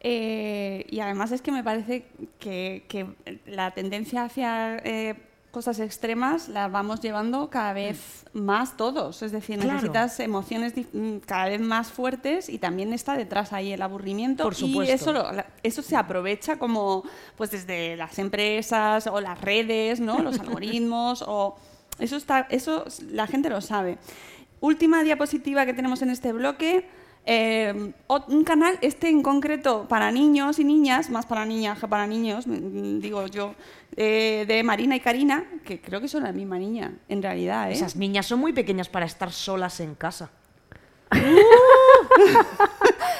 [0.00, 2.06] Eh, y además es que me parece
[2.38, 3.06] que, que
[3.46, 5.16] la tendencia hacia eh,
[5.58, 9.22] cosas extremas la vamos llevando cada vez más todos.
[9.22, 9.72] Es decir, Claro.
[9.74, 14.44] necesitas emociones mm, cada vez más fuertes y también está detrás ahí el aburrimiento.
[14.44, 14.94] Por Y supuesto.
[14.94, 15.26] eso, lo-
[15.64, 17.02] eso se aprovecha como
[17.36, 20.20] pues desde las empresas o las redes, ¿no?
[20.22, 21.56] los algoritmos o
[21.98, 23.98] eso está, eso la gente lo sabe.
[24.60, 26.88] Última diapositiva que tenemos en este bloque.
[27.30, 32.06] Eh, un canal, este en concreto para niños y niñas, más para niñas que para
[32.06, 33.54] niños, mm, digo yo,
[33.96, 37.68] eh, de Marina y Karina, que creo que son la misma niña, en realidad.
[37.68, 37.74] ¿eh?
[37.74, 40.30] Esas niñas son muy pequeñas para estar solas en casa.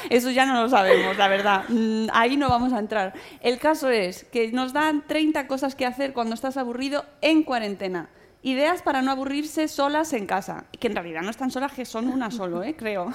[0.09, 1.65] Eso ya no lo sabemos, la verdad.
[1.69, 3.13] Mm, Ahí no vamos a entrar.
[3.41, 8.09] El caso es que nos dan 30 cosas que hacer cuando estás aburrido en cuarentena.
[8.41, 10.65] Ideas para no aburrirse solas en casa.
[10.79, 12.75] Que en realidad no están solas, que son una solo, ¿eh?
[12.75, 13.11] creo.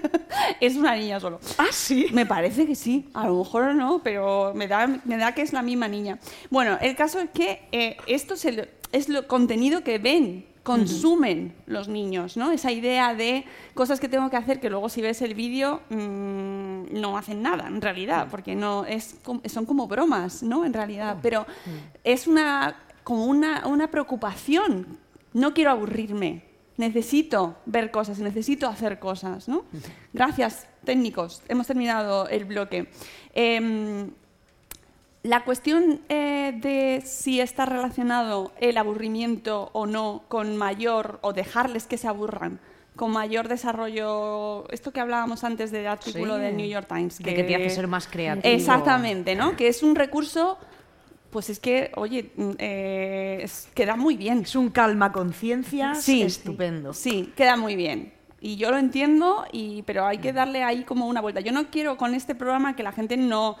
[0.60, 1.40] es una niña solo.
[1.56, 2.06] Ah, sí.
[2.12, 3.08] Me parece que sí.
[3.14, 6.18] A lo mejor no, pero me da, me da que es la misma niña.
[6.50, 11.54] Bueno, el caso es que eh, esto se lo- es lo contenido que ven, consumen
[11.66, 12.50] los niños, ¿no?
[12.52, 13.44] Esa idea de
[13.74, 17.68] cosas que tengo que hacer que luego si ves el vídeo mm, no hacen nada,
[17.68, 19.16] en realidad, porque no es
[19.46, 20.66] son como bromas, ¿no?
[20.66, 21.46] En realidad, pero
[22.04, 22.76] es una
[23.08, 24.98] como una, una preocupación.
[25.32, 26.42] No quiero aburrirme.
[26.76, 29.64] Necesito ver cosas, necesito hacer cosas, ¿no?
[30.12, 31.42] Gracias, técnicos.
[31.48, 32.90] Hemos terminado el bloque.
[33.32, 34.10] Em,
[35.22, 41.86] la cuestión eh, de si está relacionado el aburrimiento o no con mayor o dejarles
[41.86, 42.60] que se aburran
[42.94, 46.42] con mayor desarrollo, esto que hablábamos antes del artículo Sí.
[46.42, 47.18] del New York Times.
[47.20, 48.54] De que te hace ser más creativo.
[48.54, 49.56] Exactamente, ¿no?
[49.56, 50.58] Que es un recurso,
[51.30, 54.40] pues es que, oye, mm, eh, es- queda muy bien.
[54.40, 56.92] Es un calma conciencia Sí, estupendo.
[56.94, 58.12] Sí, queda muy bien.
[58.40, 61.40] Y yo lo entiendo, y, pero hay que darle ahí como una vuelta.
[61.40, 63.56] Yo no quiero con este programa que la gente no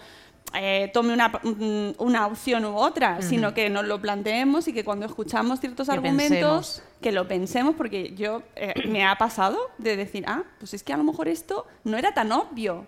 [0.54, 4.82] eh, tome una, mm, una opción u otra, sino que nos lo planteemos y que
[4.82, 6.30] cuando escuchamos ciertos Que argumentos,
[6.78, 6.82] pensemos.
[7.02, 10.94] que lo pensemos, porque yo eh, me ha pasado de decir, ah, pues es que
[10.94, 12.86] a lo mejor esto no era tan obvio.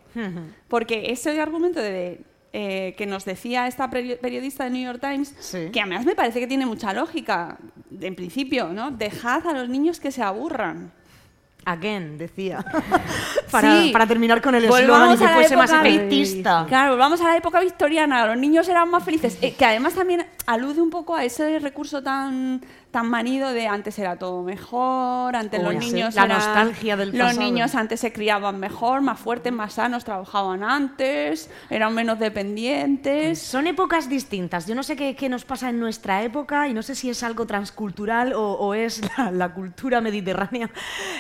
[0.69, 2.23] Porque ese argumento de,
[2.53, 5.69] eh, que nos decía esta peri- periodista de New York Times, Sí.
[5.73, 7.59] que además me parece que tiene mucha lógica,
[8.01, 8.91] en principio, ¿no?
[8.91, 10.93] Dejad a los niños que se aburran.
[11.67, 12.65] Again, decía.
[13.51, 13.91] para, Sí.
[13.93, 16.65] para terminar con el eslogan y que fuese más efectista.
[16.67, 19.37] Claro, volvamos a la época victoriana, los niños eran más felices.
[19.43, 23.97] Eh, que además también alude un poco a ese recurso tan, tan manido de antes
[24.01, 27.41] era todo mejor, antes los niños la eran- nostalgia del Los pasado.
[27.43, 33.39] niños antes se criaban mejor, más fuertes, más sanos, trabajaban antes, eran menos dependientes.
[33.41, 34.67] Son épocas distintas.
[34.67, 37.23] Yo no sé qué, qué nos pasa en nuestra época y no sé si es
[37.23, 40.69] algo transcultural o, o es la, la cultura mediterránea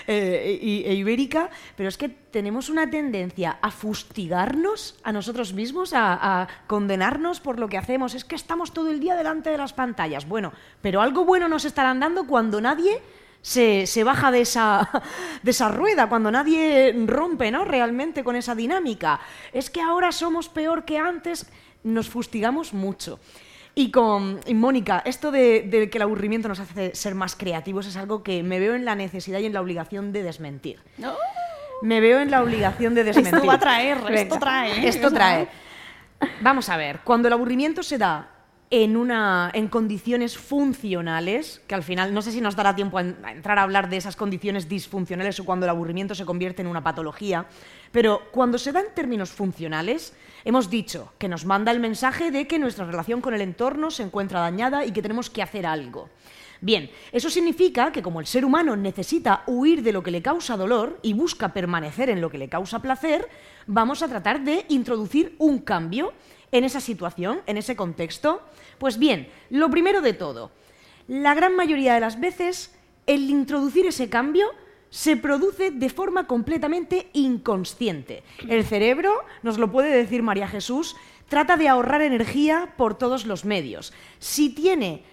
[0.06, 6.42] eh, e ibérica, pero es que tenemos una tendencia a fustigarnos a nosotros mismos, a,
[6.42, 8.14] a condenarnos por lo que hacemos.
[8.14, 10.28] Es que estamos todo el día delante de las pantallas.
[10.28, 13.00] Bueno, pero algo bueno nos estarán dando cuando nadie
[13.42, 14.88] se, se baja de esa,
[15.42, 17.64] de esa rueda, cuando nadie rompe ¿no?
[17.64, 19.20] realmente con esa dinámica.
[19.52, 21.46] Es que ahora somos peor que antes,
[21.82, 23.18] nos fustigamos mucho.
[23.74, 27.86] Y con y Mónica, esto de, de que el aburrimiento nos hace ser más creativos
[27.86, 30.80] es algo que me veo en la necesidad y en la obligación de desmentir.
[31.82, 33.34] Me veo en la obligación de desmentir.
[33.34, 34.88] Esto va a traer, esto trae.
[34.88, 35.48] Esto trae.
[36.40, 38.28] Vamos a ver, cuando el aburrimiento se da
[38.70, 43.00] en, una, en condiciones funcionales, que al final no sé si nos dará tiempo a
[43.00, 46.84] entrar a hablar de esas condiciones disfuncionales o cuando el aburrimiento se convierte en una
[46.84, 47.46] patología,
[47.90, 50.14] pero cuando se da en términos funcionales,
[50.44, 54.04] hemos dicho que nos manda el mensaje de que nuestra relación con el entorno se
[54.04, 56.08] encuentra dañada y que tenemos que hacer algo.
[56.62, 60.58] Bien, eso significa que como el ser humano necesita huir de lo que le causa
[60.58, 63.28] dolor y busca permanecer en lo que le causa placer,
[63.66, 66.12] vamos a tratar de introducir un cambio
[66.52, 68.42] en esa situación, en ese contexto.
[68.78, 70.50] Pues bien, lo primero de todo,
[71.08, 72.74] la gran mayoría de las veces
[73.06, 74.46] el introducir ese cambio
[74.90, 78.22] se produce de forma completamente inconsciente.
[78.48, 80.96] El cerebro, nos lo puede decir María Jesús,
[81.28, 83.92] trata de ahorrar energía por todos los medios.
[84.18, 85.04] Si tiene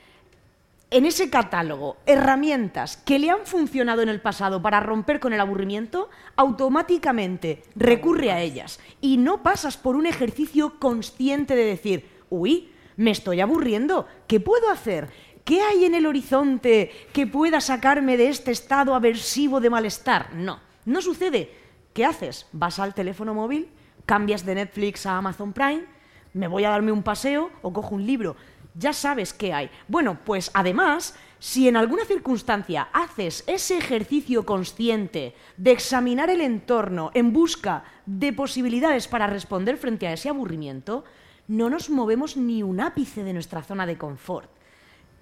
[0.89, 5.41] en ese catálogo herramientas que le han funcionado en el pasado para romper con el
[5.41, 12.71] aburrimiento, automáticamente recurre a ellas y no pasas por un ejercicio consciente de decir, uy,
[12.95, 15.09] me estoy aburriendo, ¿qué puedo hacer?
[15.43, 20.33] ¿Qué hay en el horizonte que pueda sacarme de este estado aversivo de malestar?
[20.33, 21.51] No, no sucede.
[21.93, 22.47] ¿Qué haces?
[22.51, 23.69] Vas al teléfono móvil,
[24.05, 25.83] cambias de Netflix a Amazon Prime,
[26.33, 28.35] me voy a darme un paseo o cojo un libro.
[28.77, 29.69] Ya sabes qué hay.
[29.87, 37.09] Bueno, pues además, si en alguna circunstancia haces ese ejercicio consciente de examinar el entorno
[37.13, 41.05] en busca de posibilidades para responder frente a ese aburrimiento,
[41.47, 44.49] no nos movemos ni un ápice de nuestra zona de confort.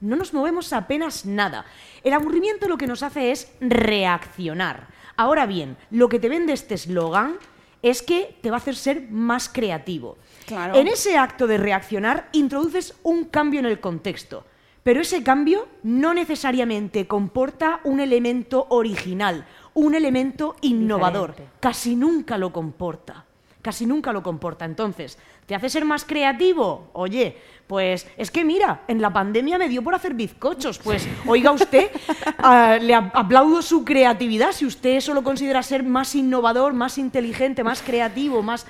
[0.01, 1.66] No nos movemos apenas nada.
[2.03, 4.88] El aburrimiento lo que nos hace es reaccionar.
[5.16, 7.38] Ahora bien, lo que te vende este eslogan
[7.82, 10.18] es que te va a hacer ser más creativo.
[10.46, 10.76] Claro.
[10.76, 14.46] En ese acto de reaccionar introduces un cambio en el contexto,
[14.84, 21.32] pero ese cambio no necesariamente comporta un elemento original, un elemento innovador.
[21.32, 21.58] Diferente.
[21.60, 23.26] Casi nunca lo comporta.
[23.62, 24.64] Casi nunca lo comporta.
[24.64, 25.18] Entonces,
[25.48, 26.91] ¿te hace ser más creativo?
[26.93, 27.36] Oye,
[27.66, 30.78] pues es que mira, en la pandemia me dio por hacer bizcochos.
[30.78, 31.89] Pues oiga usted,
[32.38, 34.52] ah, le ap- aplaudo su creatividad.
[34.52, 38.68] Si usted eso lo considera ser más innovador, más inteligente, más creativo, más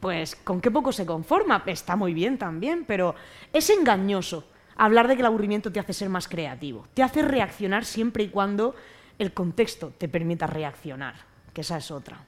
[0.00, 1.62] pues con qué poco se conforma.
[1.66, 3.14] Está muy bien también, pero
[3.52, 4.44] es engañoso
[4.76, 6.86] hablar de que el aburrimiento te hace ser más creativo.
[6.94, 8.74] Te hace reaccionar siempre y cuando
[9.18, 11.14] el contexto te permita reaccionar,
[11.52, 12.24] que esa es otra.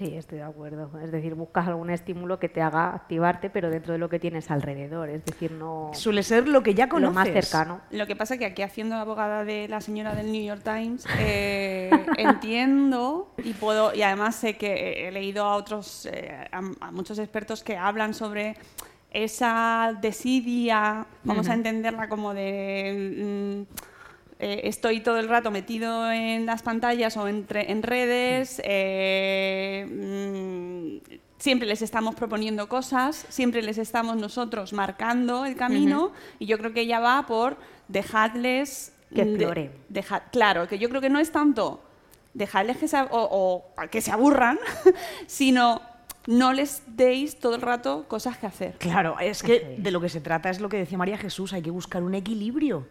[0.00, 0.90] Sí, estoy de acuerdo.
[1.04, 4.50] Es decir, buscas algún estímulo que te haga activarte, pero dentro de lo que tienes
[4.50, 5.10] alrededor.
[5.10, 7.14] Es decir, no Suele ser lo que ya lo conoces.
[7.14, 7.82] más cercano.
[7.90, 10.62] Lo que pasa es que aquí haciendo de abogada de la señora del New York
[10.64, 16.62] Times eh, entiendo y puedo y además sé que he leído a otros eh, a,
[16.80, 18.56] a muchos expertos que hablan sobre
[19.10, 23.89] esa desidia, vamos a entenderla como de mm,
[24.40, 31.18] eh, estoy todo el rato metido en las pantallas o entre, en redes, eh, mm,
[31.38, 36.72] siempre les estamos proponiendo cosas, siempre les estamos nosotros marcando el camino y yo creo
[36.72, 37.56] que ella va por
[37.88, 39.72] dejarles Que de- exploren.
[39.88, 41.82] deja- claro, que yo creo que no es tanto
[42.34, 44.58] dejarles que se, o, o que se aburran,
[45.26, 45.80] sino
[46.26, 48.74] no les deis todo el rato cosas que hacer.
[48.78, 51.62] Claro, es que de lo que se trata es lo que decía María Jesús, hay
[51.62, 52.86] que buscar un equilibrio.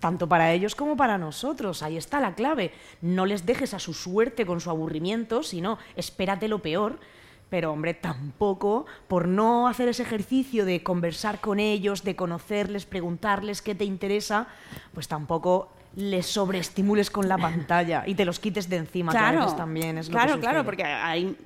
[0.00, 1.82] Tanto para ellos como para nosotros.
[1.82, 2.72] Ahí está la clave.
[3.00, 6.98] No les dejes a su suerte con su aburrimiento, sino espérate lo peor.
[7.50, 13.62] Pero, hombre, tampoco por no hacer ese ejercicio de conversar con ellos, de conocerles, preguntarles
[13.62, 14.48] qué te interesa,
[14.92, 19.32] pues tampoco les sobreestimules con la pantalla y te los quites de encima, que a
[19.32, 21.36] veces también es lo claro, que claro, porque ahí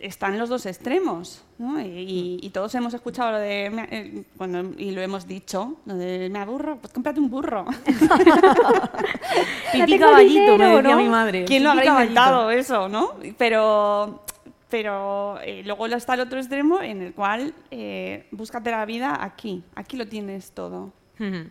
[0.00, 1.80] están los dos extremos, ¿no?
[1.80, 5.94] Y, y- y todos hemos escuchado lo de, eh, cuando, y lo hemos dicho, lo
[5.94, 7.64] de me aburro, pues cómprate un burro.
[9.72, 10.96] Pipí caballito, me decía ¿no?
[11.02, 11.44] mi madre.
[11.44, 13.14] ¿Quién lo habrá inventado eso, no?
[13.38, 14.22] Pero,
[14.68, 19.62] pero eh, luego está el otro extremo en el cual eh, búscate la vida aquí,
[19.74, 20.92] aquí lo tienes todo.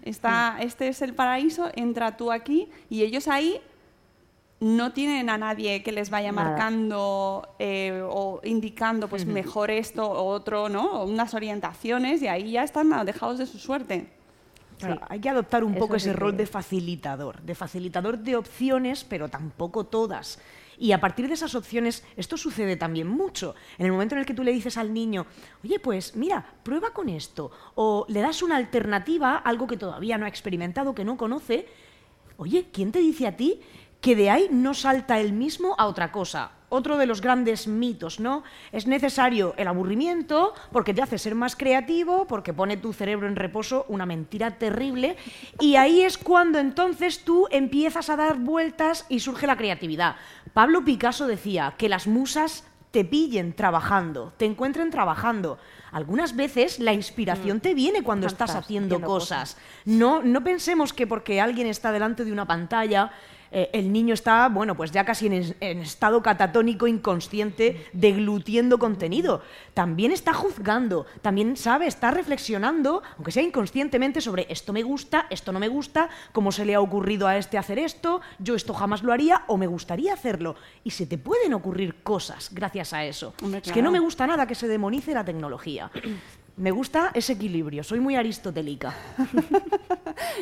[0.03, 3.61] Está, este es el paraíso, entra tú aquí y ellos ahí
[4.59, 6.49] no tienen a nadie que les vaya Nada.
[6.49, 11.01] marcando eh, o indicando pues mejor esto o otro, ¿no?
[11.01, 14.07] O unas orientaciones y ahí ya están alejados de su suerte.
[14.77, 18.19] Claro, Hay que adoptar un Eso poco sí ese que rol de facilitador, de facilitador
[18.19, 20.39] de opciones, pero tampoco todas.
[20.81, 23.53] Y a partir de esas opciones, esto sucede también mucho.
[23.77, 25.27] En el momento en el que tú le dices al niño,
[25.63, 30.25] oye, pues mira, prueba con esto, o le das una alternativa, algo que todavía no
[30.25, 31.67] ha experimentado, que no conoce,
[32.37, 33.61] oye, ¿quién te dice a ti
[34.01, 36.53] que de ahí no salta él mismo a otra cosa?
[36.73, 38.43] Otro de los grandes mitos, ¿no?
[38.71, 43.35] Es necesario el aburrimiento porque te hace ser más creativo, porque pone tu cerebro en
[43.35, 45.17] reposo, una mentira terrible,
[45.59, 50.15] y ahí es cuando entonces tú empiezas a dar vueltas y surge la creatividad.
[50.53, 55.57] Pablo Picasso decía que las musas te pillen trabajando, te encuentren trabajando.
[55.91, 59.57] Algunas veces la inspiración te viene cuando estás estás haciendo haciendo cosas.
[59.85, 63.11] No, no pensemos que porque alguien está delante de una pantalla,
[63.51, 68.79] eh, el niño está, bueno, pues ya casi en, es- en estado catatónico, inconsciente, deglutiendo
[68.79, 69.41] contenido.
[69.73, 75.51] También está juzgando, también sabe, está reflexionando, aunque sea inconscientemente, sobre esto me gusta, esto
[75.51, 79.03] no me gusta, cómo se le ha ocurrido a este hacer esto, yo esto jamás
[79.03, 80.55] lo haría o me gustaría hacerlo.
[80.83, 83.33] Y se te pueden ocurrir cosas gracias a eso.
[83.43, 85.91] Hombre, Es que no me gusta nada que se demonice la tecnología.
[86.61, 88.95] Me gusta ese equilibrio, soy muy aristotélica.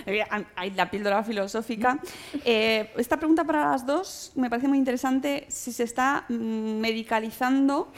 [0.06, 0.24] Eh,
[0.56, 2.00] Hay la píldora filosófica.
[2.44, 7.92] Eh, esta pregunta para las dos me parece muy interesante si se está mm, medicalizando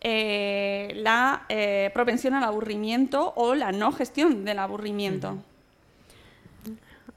[0.00, 5.38] eh, la eh, propensión al aburrimiento o la no gestión del aburrimiento.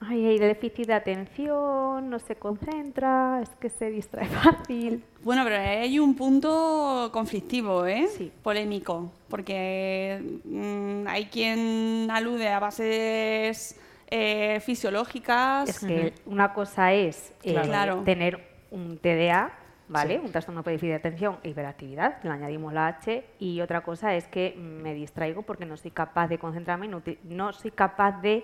[0.08, 5.04] Ay, hay déficit de atención, no se concentra, es que se distrae fácil.
[5.24, 8.08] Bueno, pero hay un punto conflictivo, ¿eh?
[8.16, 8.32] Sí.
[8.44, 13.80] Polémico, porque mm, hay quien alude a bases
[14.12, 15.70] eh, fisiológicas.
[15.70, 18.02] Es que una cosa es eh, Claro.
[18.04, 18.40] tener
[18.72, 19.52] un TDA,
[19.88, 20.20] ¿vale?
[20.20, 24.16] Un trastorno por déficit de atención e hiperactividad, le añadimos la H, y otra cosa
[24.16, 28.44] es que me distraigo porque no soy capaz de concentrarme, no soy capaz de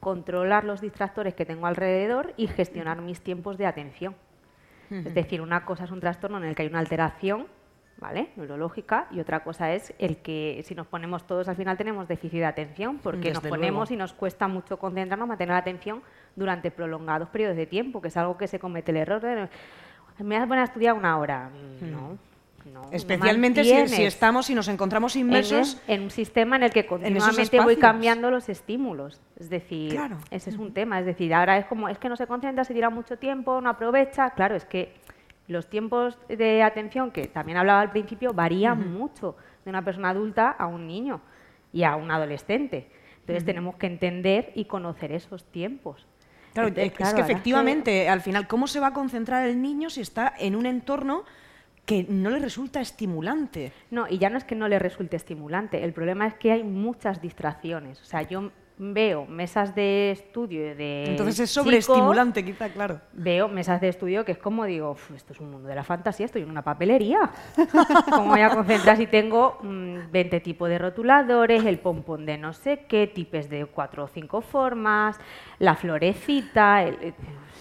[0.00, 4.14] controlar los distractores que tengo alrededor y gestionar mis tiempos de atención.
[4.90, 7.46] Es decir, una cosa es un trastorno en el que hay una alteración,
[7.98, 8.30] ¿vale?
[8.34, 12.40] Neurológica, y otra cosa es el que si nos ponemos todos al final tenemos déficit
[12.40, 13.94] de atención, porque nos ponemos luego.
[13.94, 16.02] y nos cuesta mucho concentrarnos, mantener la atención
[16.34, 19.20] durante prolongados periodos de tiempo, que es algo que se comete el error.
[19.20, 19.48] de,
[20.24, 21.50] Me vas a poner a estudiar una hora.
[21.50, 22.18] Mm, No.
[22.66, 25.80] No, Especialmente si, estamos y nos encontramos en, inmersos.
[25.86, 29.20] en un sistema en el que continuamente voy cambiando los estímulos.
[29.38, 30.18] Es decir, Claro.
[30.30, 31.00] ese es un tema.
[31.00, 33.70] Es decir, ahora es como, es que no se concentra, se tira mucho tiempo, no
[33.70, 34.30] aprovecha.
[34.30, 34.94] Claro, es que
[35.48, 40.50] los tiempos de atención, que también hablaba al principio, varían mucho de una persona adulta
[40.50, 41.20] a un niño
[41.72, 42.90] y a un adolescente.
[43.20, 46.06] Entonces tenemos que entender y conocer esos tiempos.
[46.52, 49.88] Claro, Entonces, es claro, que efectivamente, al final, ¿cómo se va a concentrar el niño
[49.88, 51.24] si está en un entorno
[51.90, 53.72] que no le resulta estimulante?
[53.90, 56.62] No, y ya no es que no le resulte estimulante, el problema es que hay
[56.62, 58.00] muchas distracciones.
[58.00, 63.00] O sea, yo veo mesas de estudio de Entonces es sobreestimulante, quizá, claro.
[63.12, 65.82] Veo mesas de estudio que es como digo, "Uf, esto es un mundo de la
[65.82, 67.28] fantasía, estoy en una papelería.
[68.14, 72.52] ¿Cómo voy a concentrar si tengo mm, 20 tipos de rotuladores, el pompón de no
[72.52, 75.18] sé qué, tipes de cuatro o cinco formas,
[75.58, 76.84] la florecita?
[76.84, 77.14] el- el-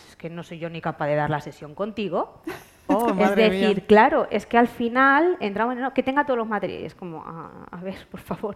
[0.10, 2.44] es que no soy yo ni capaz de dar la sesión contigo.
[2.90, 3.86] Oh, es decir, mía.
[3.88, 7.66] claro, es que al final entramos en no, que tenga todos los materiales, como, "Ah,
[7.72, 8.56] a ver, por favor.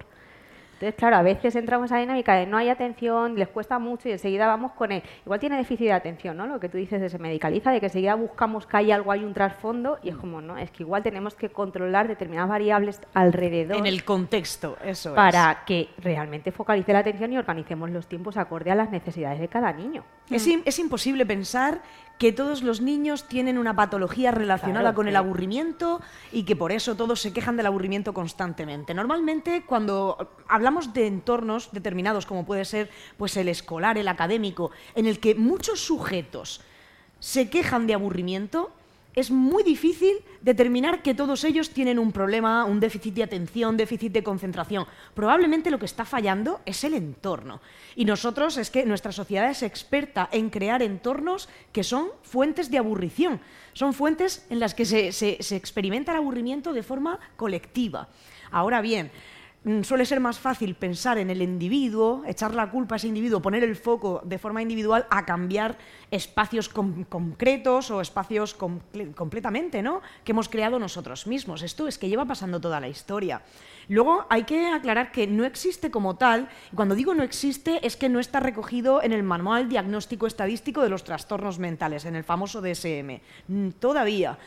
[0.74, 4.10] Entonces, claro, a veces entramos en esa dinámica de no hay atención, les cuesta mucho
[4.10, 5.02] y enseguida vamos con él.
[5.24, 6.46] Igual tiene déficit de atención, ¿no?
[6.46, 9.24] Lo que tú dices de se medicaliza, de que enseguida buscamos que hay algo, hay
[9.24, 13.78] un trasfondo y es como, no, es que igual tenemos que controlar determinadas variables alrededor
[13.78, 15.16] En el contexto, eso es.
[15.16, 19.48] para que realmente focalice la atención y organicemos los tiempos acorde a las necesidades de
[19.48, 20.04] cada niño.
[20.30, 21.82] Es, es imposible pensar
[22.18, 26.72] que todos los niños tienen una patología relacionada Claro, con el aburrimiento y que por
[26.72, 28.94] eso todos se quejan del aburrimiento constantemente.
[28.94, 35.06] Normalmente cuando hablamos de entornos determinados como puede ser pues el escolar, el académico, en
[35.06, 36.62] el que muchos sujetos
[37.20, 38.72] se quejan de aburrimiento,
[39.16, 44.12] es muy difícil determinar que todos ellos tienen un problema, un déficit de atención, déficit
[44.12, 44.86] de concentración.
[45.14, 47.62] Probablemente lo que está fallando es el entorno.
[47.96, 52.80] Y nosotros es que nuestra sociedad es experta en crear entornos que son fuentes de
[52.80, 53.40] aburrición.
[53.74, 58.10] Son fuentes en las que se, se- experimenta el aburrimiento de forma colectiva.
[58.52, 59.12] Ahora bien,
[59.64, 63.42] mm, suele ser más fácil pensar en el individuo, echar la culpa a ese individuo,
[63.42, 65.78] poner el foco de forma individual a cambiar
[66.14, 70.02] espacios con- concretos o espacios comple- completamente, ¿no?
[70.24, 71.64] Que hemos creado nosotros mismos.
[71.64, 73.42] Esto es que lleva pasando toda la historia.
[73.90, 77.98] Luego hay que aclarar que no existe como tal, y cuando digo no existe es
[77.98, 82.24] que no está recogido en el Manual Diagnóstico Estadístico de los Trastornos Mentales, en el
[82.24, 83.20] famoso DSM.
[83.50, 84.38] Mm, Todavía.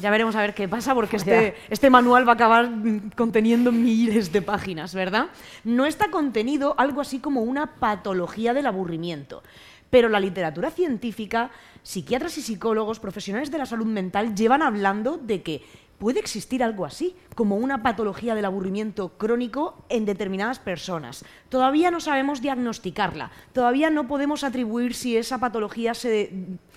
[0.00, 3.72] Ya veremos a ver qué pasa porque este, este manual va a acabar mm, conteniendo
[3.72, 5.26] miles de páginas, ¿verdad?
[5.64, 9.42] No está contenido algo así como una patología del aburrimiento.
[9.90, 11.50] Pero la literatura científica,
[11.82, 15.62] psiquiatras y psicólogos, profesionales de la salud mental, llevan hablando de que
[15.98, 21.24] puede existir algo así, como una patología del aburrimiento crónico en determinadas personas.
[21.48, 26.32] Todavía no sabemos diagnosticarla, todavía no podemos atribuir si esa patología se,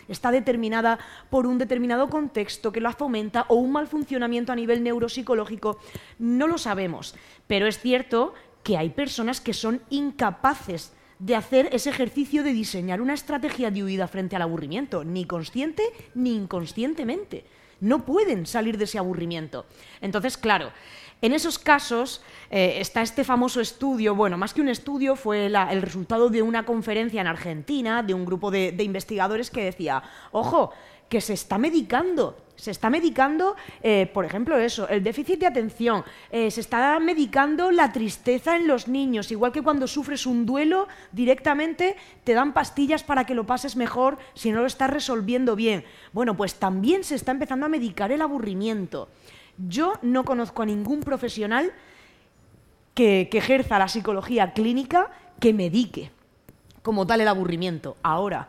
[0.08, 4.84] está determinada por un determinado contexto que la fomenta o un mal funcionamiento a nivel
[4.84, 5.80] neuropsicológico.
[6.20, 7.16] No lo sabemos,
[7.48, 13.02] pero es cierto que hay personas que son incapaces de hacer ese ejercicio de diseñar
[13.02, 15.84] una estrategia de huida frente al aburrimiento, ni consciente
[16.16, 17.46] ni inconscientemente.
[17.80, 19.66] No pueden salir de ese aburrimiento.
[20.02, 20.72] Entonces, claro,
[21.22, 25.82] en esos casos eh, está este famoso estudio, bueno, más que un estudio, fue el
[25.82, 30.72] resultado de una conferencia en Argentina de un grupo de investigadores que decía, ojo,
[31.10, 32.47] que se está medicando.
[32.58, 37.72] Se está medicando, eh, por ejemplo, eso, el déficit de atención, eh, se está medicando
[37.72, 43.04] la tristeza en los niños, igual que cuando sufres un duelo, directamente te dan pastillas
[43.04, 45.86] para que lo pases mejor si no lo estás resolviendo bien.
[46.14, 49.08] Bueno, pues también se está empezando a medicar el aburrimiento.
[49.58, 51.72] Yo no conozco a ningún profesional
[52.96, 56.12] que, que ejerza la psicología clínica que medique
[56.88, 57.98] como tal el aburrimiento.
[58.02, 58.48] Ahora,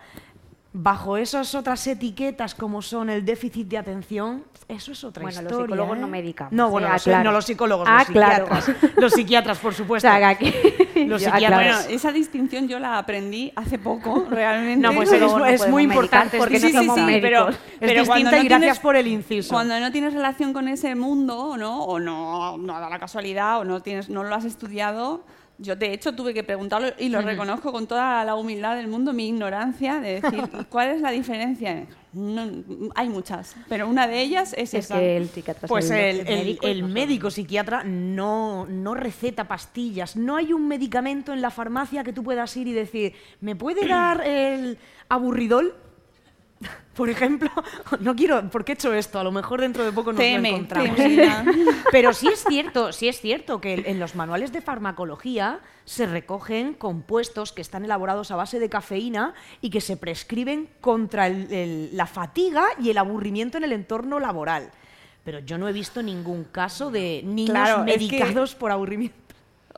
[0.73, 5.51] bajo esas otras etiquetas como son el déficit de atención, eso es otra Bueno, los
[5.51, 5.65] historia.
[5.67, 6.01] psicólogos ¿eh?
[6.01, 7.25] no medicamos, No, bueno, Ah, los- claro.
[7.25, 8.47] no los psicólogos, Ah, los claro.
[8.61, 8.97] psiquiatras.
[8.99, 10.07] Los psiquiatras, por supuesto.
[10.09, 10.53] O sea, aquí-
[11.07, 11.85] Los Yo- ah, psiquiatras.
[11.85, 14.83] Bueno, esa distinción yo la aprendí hace poco, realmente.
[14.89, 16.37] No, pues Pero es, no es muy importante.
[16.39, 17.31] porque sí, no sí, somos sí, médicos.
[17.31, 17.47] pero,
[17.81, 19.55] Pero cuando distinta no y gracias tienes- por el inciso.
[19.55, 21.85] Cuando no tienes relación con ese mundo, ¿no?
[21.85, 25.23] O no, no da la casualidad, o no tienes, no lo has estudiado.
[25.61, 29.13] Yo de hecho tuve que preguntarlo y lo reconozco con toda la humildad del mundo,
[29.13, 30.41] mi ignorancia de decir
[30.71, 31.85] cuál es la diferencia.
[32.13, 32.49] No,
[32.95, 34.99] hay muchas, pero una de ellas es, Es esa.
[34.99, 35.29] que el
[35.67, 40.17] Pues el, el- médico y el nosotros médico psiquiatra no, no receta pastillas.
[40.17, 43.87] No hay un medicamento en la farmacia que tú puedas ir y decir, ¿me puede
[43.89, 44.79] dar el
[45.09, 45.75] aburridol?
[46.99, 47.49] Por ejemplo,
[48.01, 49.19] no quiero, ¿por qué he hecho esto?
[49.19, 50.99] A lo mejor dentro de poco nos Teme, lo encontramos.
[51.93, 56.75] Pero sí es cierto, sí es cierto que en los manuales de farmacología se recogen
[56.75, 61.97] compuestos que están elaborados a base de cafeína y que se prescriben contra el- el-
[61.97, 64.71] la fatiga y el aburrimiento en el entorno laboral.
[65.25, 69.17] Pero yo no he visto ningún caso de niños Claro, es que- medicados por aburrimiento.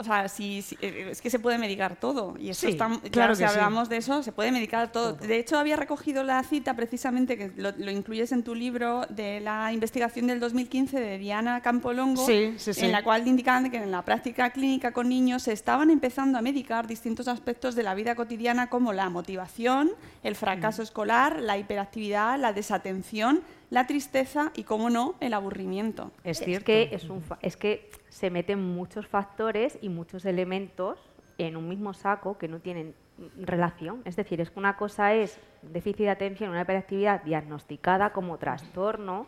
[0.01, 2.35] O sea, sí, sí, eh, es que se puede medicar todo.
[2.39, 3.45] Y eso Sí, está, claro claro, si sí.
[3.45, 5.13] hablamos de eso, se puede medicar todo.
[5.13, 9.41] De hecho, había recogido la cita precisamente, que lo, lo incluyes en tu libro, de
[9.41, 12.87] la investigación del 2015 de Diana Campolongo, Sí, sí, sí.
[12.87, 16.41] en la cual indicaban que en la práctica clínica con niños se estaban empezando a
[16.41, 19.91] medicar distintos aspectos de la vida cotidiana, como la motivación,
[20.23, 20.37] el Mm.
[20.37, 26.11] fracaso escolar, la hiperactividad, la desatención, la tristeza y, cómo no, el aburrimiento.
[26.25, 26.65] Es Es cierto.
[26.65, 30.99] que, es, un fa- es que se meten muchos factores y muchos elementos
[31.39, 32.95] en un mismo saco que no tienen
[33.41, 34.03] relación.
[34.05, 39.27] Es decir, es que una cosa es déficit de atención, una hiperactividad diagnosticada como trastorno,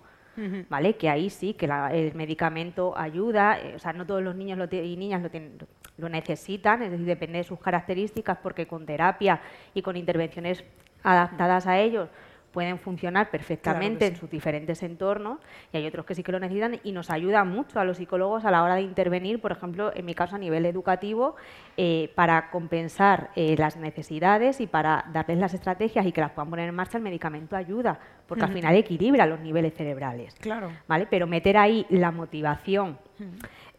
[0.70, 0.96] ¿vale?
[0.96, 4.59] Que ahí sí, que la- el medicamento ayuda, eh, o sea, no todos los niños
[4.59, 5.59] lo y niñas lo, tienen-
[5.98, 9.40] lo necesitan, es decir, depende de sus características, porque con terapia
[9.74, 10.64] y con intervenciones
[11.02, 12.09] adaptadas a ellos
[12.52, 15.38] pueden funcionar perfectamente en sus diferentes entornos
[15.72, 18.44] y hay otros que sí que lo necesitan y nos ayudan mucho a los psicólogos
[18.44, 21.34] a la hora de intervenir, por ejemplo, en mi caso a nivel educativo,
[21.76, 26.50] eh, para compensar eh, las necesidades y para darles las estrategias y que las puedan
[26.50, 30.34] poner en marcha, el medicamento ayuda, porque al final equilibra los niveles cerebrales.
[30.34, 30.70] Claro.
[30.86, 31.06] ¿vale?
[31.10, 32.98] Pero meter ahí la motivación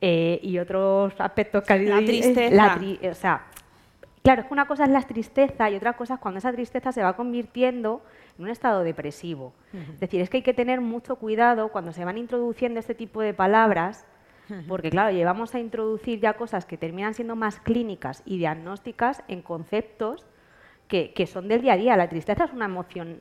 [0.01, 2.55] eh, y otros aspectos que La tristeza.
[2.55, 3.43] la tri- o sea,
[4.23, 6.93] Claro, es que una cosa es la tristeza y otra cosa es cuando esa tristeza
[6.93, 8.01] se va convirtiendo
[8.37, 9.53] en un estado depresivo.
[9.73, 13.21] Es decir, es que hay que tener mucho cuidado cuando se van introduciendo este tipo
[13.21, 14.05] de palabras,
[14.69, 19.41] porque claro, llevamos a introducir ya cosas que terminan siendo más clínicas y diagnósticas en
[19.41, 20.25] conceptos
[20.87, 21.97] que, que son del día a día.
[21.97, 23.19] La tristeza es una emoción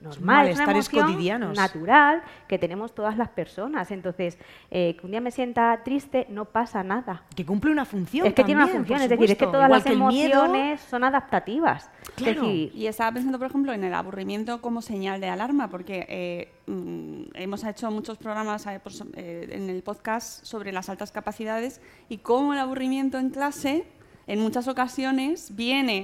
[0.00, 1.56] normal, es una emoción cotidianos.
[1.56, 3.90] natural que tenemos todas las personas.
[3.90, 4.38] Entonces,
[4.70, 7.24] eh, que un día me sienta triste, no pasa nada.
[7.34, 8.26] Que cumple una función.
[8.26, 10.44] Es que tiene una función, es decir, es que todas Igual las que el miedo,
[10.44, 11.90] emociones son adaptativas.
[12.14, 12.42] Claro.
[12.42, 16.06] Es decir, Y estaba pensando, por ejemplo, en el aburrimiento como señal de alarma, porque
[16.08, 18.80] eh, mm, hemos hecho muchos programas eh,
[19.14, 23.84] eh, en el podcast sobre las altas capacidades y cómo el aburrimiento en clase
[24.26, 26.02] en muchas ocasiones viene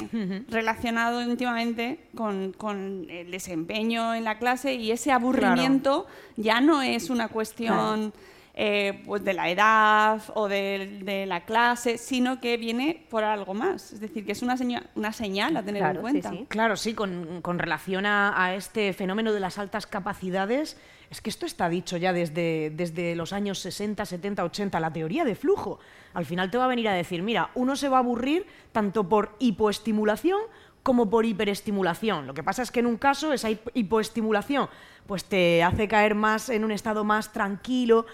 [0.48, 7.10] relacionado íntimamente con, con el desempeño en la clase y ese aburrimiento ya no es
[7.10, 8.12] una cuestión
[8.54, 13.54] eh, pues de la edad o de, de la clase, sino que viene por algo
[13.54, 13.92] más.
[13.94, 16.30] Es decir, que es una, seña- una señal a tener Claro, en sí, cuenta.
[16.30, 16.46] sí.
[16.48, 20.76] Claro, sí, con, con relación a, a este fenómeno de las altas capacidades,
[21.12, 25.24] es que esto está dicho ya desde, desde los años 60, 70, 80, la teoría
[25.26, 25.78] de flujo.
[26.14, 29.06] Al final te va a venir a decir, mira, uno se va a aburrir tanto
[29.06, 30.40] por hipoestimulación
[30.82, 32.26] como por hiperestimulación.
[32.26, 34.68] Lo que pasa es que en un caso esa hip- hipoestimulación
[35.06, 38.06] pues te hace caer más en un estado más tranquilo,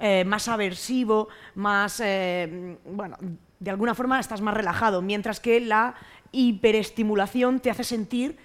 [0.00, 3.16] eh, más aversivo, más, eh, bueno,
[3.60, 5.94] de alguna forma estás más relajado, mientras que la
[6.32, 8.36] hiperestimulación te hace sentir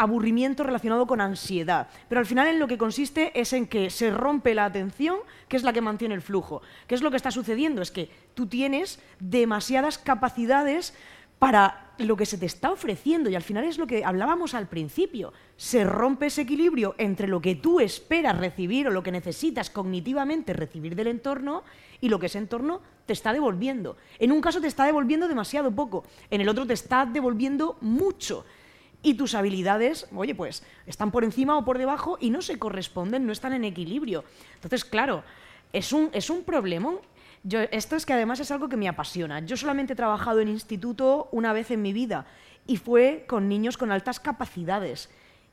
[0.00, 1.88] aburrimiento relacionado con ansiedad.
[2.08, 5.58] Pero al final en lo que consiste es en que se rompe la atención, que
[5.58, 6.62] es la que mantiene el flujo.
[6.86, 7.82] ¿Qué es lo que está sucediendo?
[7.82, 10.94] Es que tú tienes demasiadas capacidades
[11.38, 14.68] para lo que se te está ofreciendo y al final es lo que hablábamos al
[14.68, 15.34] principio.
[15.56, 20.54] Se rompe ese equilibrio entre lo que tú esperas recibir o lo que necesitas cognitivamente
[20.54, 21.62] recibir del entorno
[22.00, 23.98] y lo que ese entorno te está devolviendo.
[24.18, 28.46] En un caso te está devolviendo demasiado poco, en el otro te está devolviendo mucho.
[29.02, 33.26] Y tus habilidades, oye, pues están por encima o por debajo y no se corresponden,
[33.26, 34.24] no están en equilibrio.
[34.54, 35.24] Entonces, claro,
[35.72, 36.92] es un, es un problema.
[37.42, 39.40] Yo, esto es que además es algo que me apasiona.
[39.40, 42.26] Yo solamente he trabajado en instituto una vez en mi vida
[42.66, 45.08] y fue con niños con altas capacidades.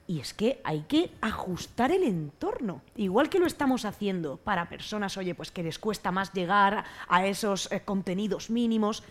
[0.07, 5.18] Y es que hay que ajustar el entorno, igual que lo estamos haciendo para personas,
[5.18, 9.03] oye, pues que les cuesta más llegar a esos eh, contenidos mínimos.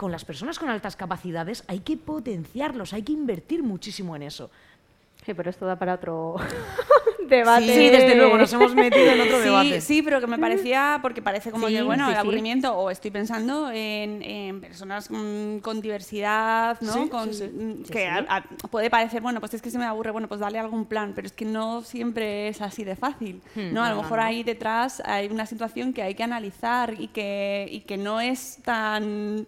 [0.00, 4.50] Con las personas con altas capacidades hay que potenciarlos, hay que invertir muchísimo en eso.
[5.26, 6.36] Sí, pero esto da para otro
[7.28, 7.66] debate.
[7.66, 9.80] Sí, desde luego, nos hemos metido en otro Sí, debate.
[9.82, 12.20] sí, pero que me parecía, porque parece como Sí, que, bueno, sí, el sí.
[12.20, 16.92] aburrimiento, o estoy pensando en, en personas mm, con diversidad, ¿no?
[16.94, 17.52] Sí, Con- sí, sí.
[17.54, 18.06] mm, Sí, que sí.
[18.06, 20.86] a- a- puede parecer, bueno, pues es que se me aburre, bueno, pues dale algún
[20.86, 23.84] plan, pero es que no siempre es así de fácil, ¿no?
[23.84, 24.24] A lo no, mejor no.
[24.24, 28.60] ahí detrás hay una situación que hay que analizar y que, y que no es
[28.64, 29.46] tan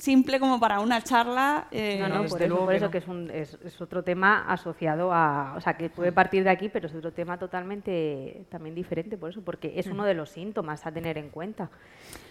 [0.00, 1.68] simple como para una charla.
[1.70, 2.90] eh, No, no, por eso, que no.
[2.90, 5.54] que es, un, es, es otro tema asociado a...
[5.56, 9.30] O sea, que puede partir de aquí, pero es otro tema totalmente también diferente, por
[9.30, 11.70] eso, porque es uno de los síntomas a tener en cuenta.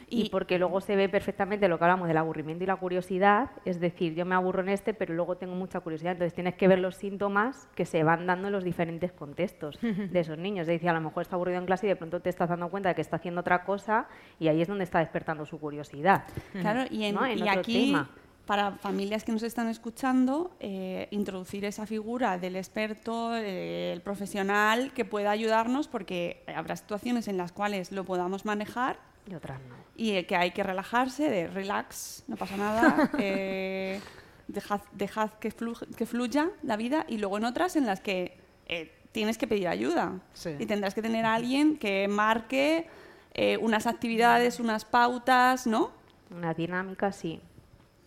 [0.10, 3.52] Y, Y- porque luego se ve perfectamente lo que hablamos del aburrimiento y la curiosidad,
[3.66, 6.68] es decir, yo me aburro en este, pero luego tengo mucha curiosidad, entonces tienes que
[6.68, 10.62] ver los síntomas que se van dando en los diferentes contextos de esos niños.
[10.64, 12.70] Es decir, a lo mejor está aburrido en clase y de pronto te estás dando
[12.70, 14.08] cuenta de que está haciendo otra cosa
[14.40, 16.24] y ahí es donde está despertando su curiosidad.
[16.54, 17.26] Claro, y, en- ¿no?
[17.26, 18.10] En y otro aquí, tema.
[18.46, 24.92] para familias que nos están escuchando, eh, introducir esa figura del experto, eh, el profesional,
[24.94, 28.98] que pueda ayudarnos, porque habrá situaciones en las cuales lo podamos manejar
[29.30, 29.76] Y otras no.
[29.96, 34.00] y eh, que hay que relajarse, de relax, no pasa nada, eh,
[34.48, 35.52] dejad, dejad que,
[35.96, 38.38] que fluya la vida, y luego en otras en las que
[38.68, 40.56] eh, tienes que pedir ayuda Sí.
[40.60, 42.88] y tendrás que tener a alguien que marque
[43.36, 45.92] eh, unas actividades, unas pautas, ¿no?
[46.32, 47.40] Una dinámica, sí.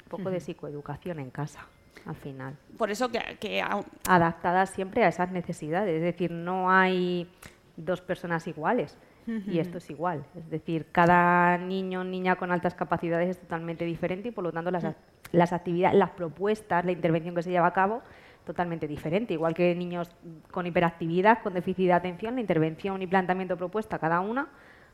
[0.05, 1.67] Un poco de psicoeducación en casa,
[2.05, 2.57] al final.
[2.77, 5.95] Por eso que, que au- Adaptada siempre a esas necesidades.
[5.97, 7.31] Es decir, no hay
[7.77, 8.97] dos personas iguales.
[9.27, 10.25] Y esto es igual.
[10.37, 14.53] Es decir, cada niño o niña con altas capacidades es totalmente diferente y por lo
[14.53, 14.85] tanto las,
[15.31, 18.03] las actividades, las propuestas, la intervención que se lleva a cabo,
[18.45, 19.35] totalmente diferente.
[19.35, 20.11] Igual que niños
[20.51, 24.49] con hiperactividad, con déficit de atención, la intervención y planteamiento propuesta cada una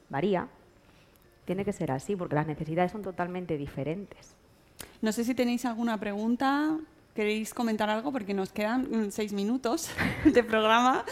[0.08, 0.48] varía.
[1.44, 4.36] Tiene que ser así porque las necesidades son totalmente diferentes.
[5.00, 6.76] no sé si tenéis alguna pregunta,
[7.18, 9.90] queréis comentar algo porque nos quedan mm, seis minutos
[10.24, 11.04] de programa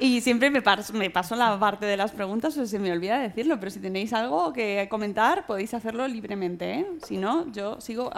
[0.00, 3.20] y siempre me, pas- me paso la parte de las preguntas o se me olvida
[3.20, 6.86] decirlo, pero si tenéis algo que comentar podéis hacerlo libremente, ¿eh?
[7.06, 8.10] Si no, yo sigo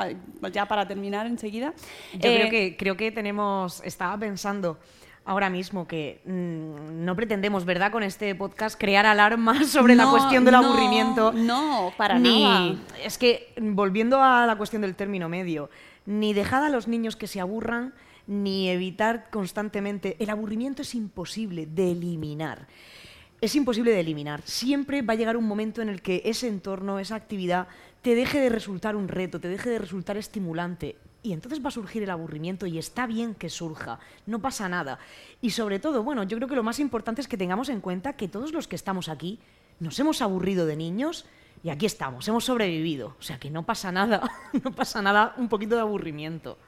[0.50, 1.74] ya para terminar enseguida.
[2.14, 4.78] Yo Eh, creo, que, creo que tenemos, estaba pensando
[5.26, 10.10] ahora mismo que mm, no pretendemos, ¿verdad?, con este podcast crear alarmas sobre la No,
[10.12, 11.32] cuestión del no, aburrimiento.
[11.34, 12.76] no, para ni- nada.
[13.04, 15.68] Es que, volviendo a la cuestión del término medio,
[16.06, 17.92] ni dejad a los niños que se aburran,
[18.26, 20.16] ni evitar constantemente.
[20.18, 22.66] El aburrimiento es imposible de eliminar.
[23.40, 24.42] Es imposible de eliminar.
[24.42, 27.68] Siempre va a llegar un momento en el que ese entorno, esa actividad,
[28.02, 30.96] te deje de resultar un reto, te deje de resultar estimulante.
[31.22, 35.00] Y entonces va a surgir el aburrimiento y está bien que surja, no pasa nada.
[35.42, 38.12] Y sobre todo, bueno, yo creo que lo más importante es que tengamos en cuenta
[38.12, 39.40] que todos los que estamos aquí
[39.80, 41.26] nos hemos aburrido de niños
[41.62, 43.16] y aquí estamos, hemos sobrevivido.
[43.18, 44.22] O sea que no pasa nada,
[44.64, 46.58] no pasa nada, un poquito de aburrimiento.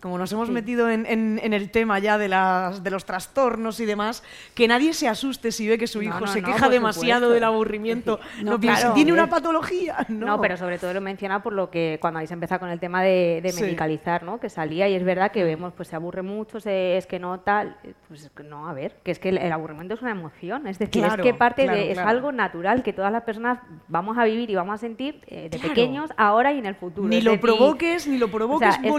[0.00, 3.80] Como nos hemos metido en, en- en el tema ya de, las, de los trastornos
[3.80, 4.22] y demás,
[4.54, 7.34] que nadie se asuste si ve que su hijo no, se no, queja demasiado supuesto.
[7.34, 8.18] del aburrimiento.
[8.42, 8.94] No, claro.
[8.94, 9.96] tiene una patología.
[10.08, 13.02] No, pero sobre todo lo menciona por lo que cuando habéis empezado con el tema
[13.02, 13.62] de, de Sí.
[13.62, 14.40] medicalizar, ¿no?
[14.40, 17.40] Que salía y es verdad que vemos, pues se aburre mucho, se- es que no
[17.40, 17.76] tal,
[18.08, 21.02] pues no, a ver, que es que el, el aburrimiento es una emoción, es decir,
[21.02, 23.58] Claro, es que parte claro, de, es algo natural que todas las personas
[23.88, 27.06] vamos a vivir y vamos a sentir eh, de pequeños, ahora y en el futuro.
[27.08, 28.98] Ni es lo decir, provoques, ni lo o provoques sea, esto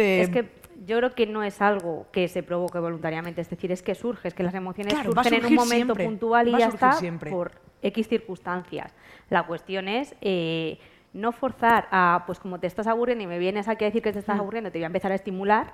[0.00, 0.48] es que
[0.86, 4.28] yo creo que no es algo que se provoque voluntariamente, es decir, es que surge,
[4.28, 7.30] es que las emociones Claro, surgen en un momento siempre, puntual y ya está siempre.
[7.30, 7.52] por
[7.82, 8.94] X circunstancias.
[9.28, 10.78] La cuestión es eh,
[11.12, 14.12] no forzar a, pues como te estás aburriendo y me vienes aquí a decir que
[14.12, 15.66] te estás aburriendo, te voy a empezar a estimular,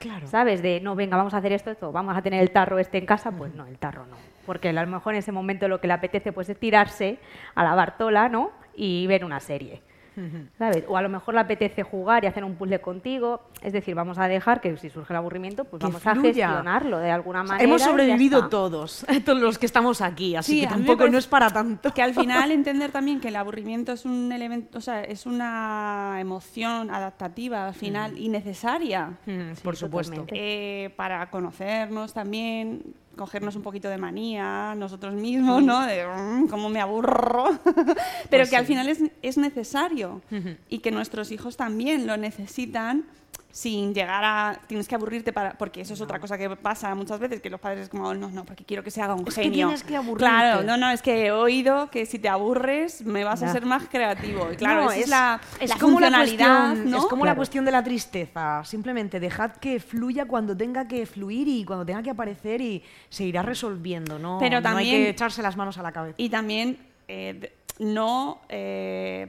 [0.00, 0.02] Mm.
[0.02, 0.26] Claro.
[0.28, 0.62] ¿sabes?
[0.62, 3.04] De, no, venga, vamos a hacer esto, esto, vamos a tener el tarro este en
[3.04, 4.16] casa, pues no, el tarro no.
[4.46, 7.18] Porque a lo mejor en ese momento lo que le apetece pues es tirarse
[7.54, 8.50] a la Bartola, ¿no?
[8.74, 9.82] Y ver una serie.
[10.58, 10.84] ¿Sabes?
[10.88, 13.42] O a lo mejor le apetece jugar y hacer un puzzle contigo.
[13.62, 16.28] Es decir, vamos a dejar que si surge el aburrimiento, pues Que vamos a fluya.
[16.48, 17.62] gestionarlo de alguna manera.
[17.64, 21.08] Hemos y ya sobrevivido todos, todos los que estamos aquí, así Sí, que a tampoco
[21.08, 21.92] no es para tanto.
[21.92, 26.16] Que al final entender también que el aburrimiento es un elemento, o sea, es una
[26.20, 29.12] emoción adaptativa al final y necesaria.
[29.62, 30.26] por supuesto.
[30.28, 32.82] Eh, para conocernos también,
[33.16, 35.84] cogernos un poquito de manía nosotros mismos, ¿no?
[35.86, 37.58] De "Mm, cómo me aburro.
[38.30, 40.22] Pero que al final es, es necesario
[40.68, 43.04] y que nuestros hijos también lo necesitan
[43.52, 47.18] sin llegar a tienes que aburrirte para porque eso es otra cosa que pasa muchas
[47.18, 49.34] veces que los padres es como no no porque quiero que se haga un Es
[49.34, 50.24] que genio tienes que aburrirte.
[50.24, 53.52] claro no no es que he oído que si te aburres me vas a Ya.
[53.52, 56.90] ser más creativo y claro No, esa es, la, es la como la funcionalidad, cuestión,
[56.90, 56.98] ¿no?
[56.98, 57.36] es como la Claro.
[57.38, 58.62] cuestión de la tristeza.
[58.64, 63.24] Simplemente dejad que fluya cuando tenga que fluir y cuando tenga que aparecer y se
[63.24, 64.18] irá resolviendo.
[64.18, 66.14] No, Pero no hay también- que echarse las manos a la cabeza.
[66.18, 66.78] Y también
[67.08, 69.26] eh, no, eh,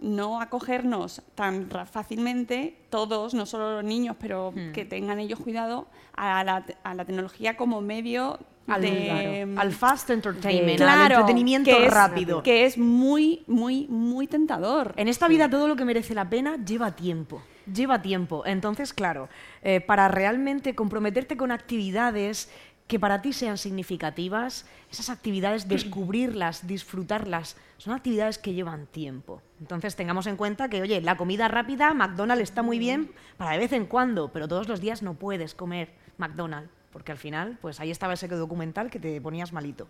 [0.00, 4.72] no acogernos tan ra- fácilmente todos, no solo los niños, pero Hmm.
[4.72, 9.04] que tengan ellos cuidado a la, a la tecnología como medio Al, de...
[9.46, 12.42] claro, al fast entertainment, al Claro, entretenimiento que es- rápido.
[12.42, 14.92] Que es muy, muy, muy tentador.
[14.96, 17.40] En esta vida todo lo que merece la pena lleva tiempo,
[17.72, 18.42] lleva tiempo.
[18.44, 19.30] Entonces, claro,
[19.62, 22.50] eh, para realmente comprometerte con actividades
[22.88, 29.40] que para ti sean significativas, esas actividades, descubrirlas, disfrutarlas, son actividades que llevan tiempo.
[29.60, 33.58] Entonces tengamos en cuenta que, oye, la comida rápida, McDonald's está muy bien para de
[33.58, 37.78] vez en cuando, pero todos los días no puedes comer McDonald's, porque al final, pues
[37.78, 39.86] ahí estaba ese documental que te ponías malito.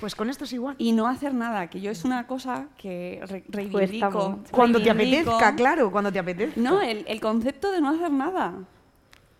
[0.00, 0.74] Pues con esto es igual.
[0.78, 4.40] Y no hacer nada, que yo es una cosa que re- reivindico.
[4.50, 6.60] Cuando te apetezca, claro, cuando te apetezca.
[6.60, 8.54] No, el, el concepto de no hacer nada.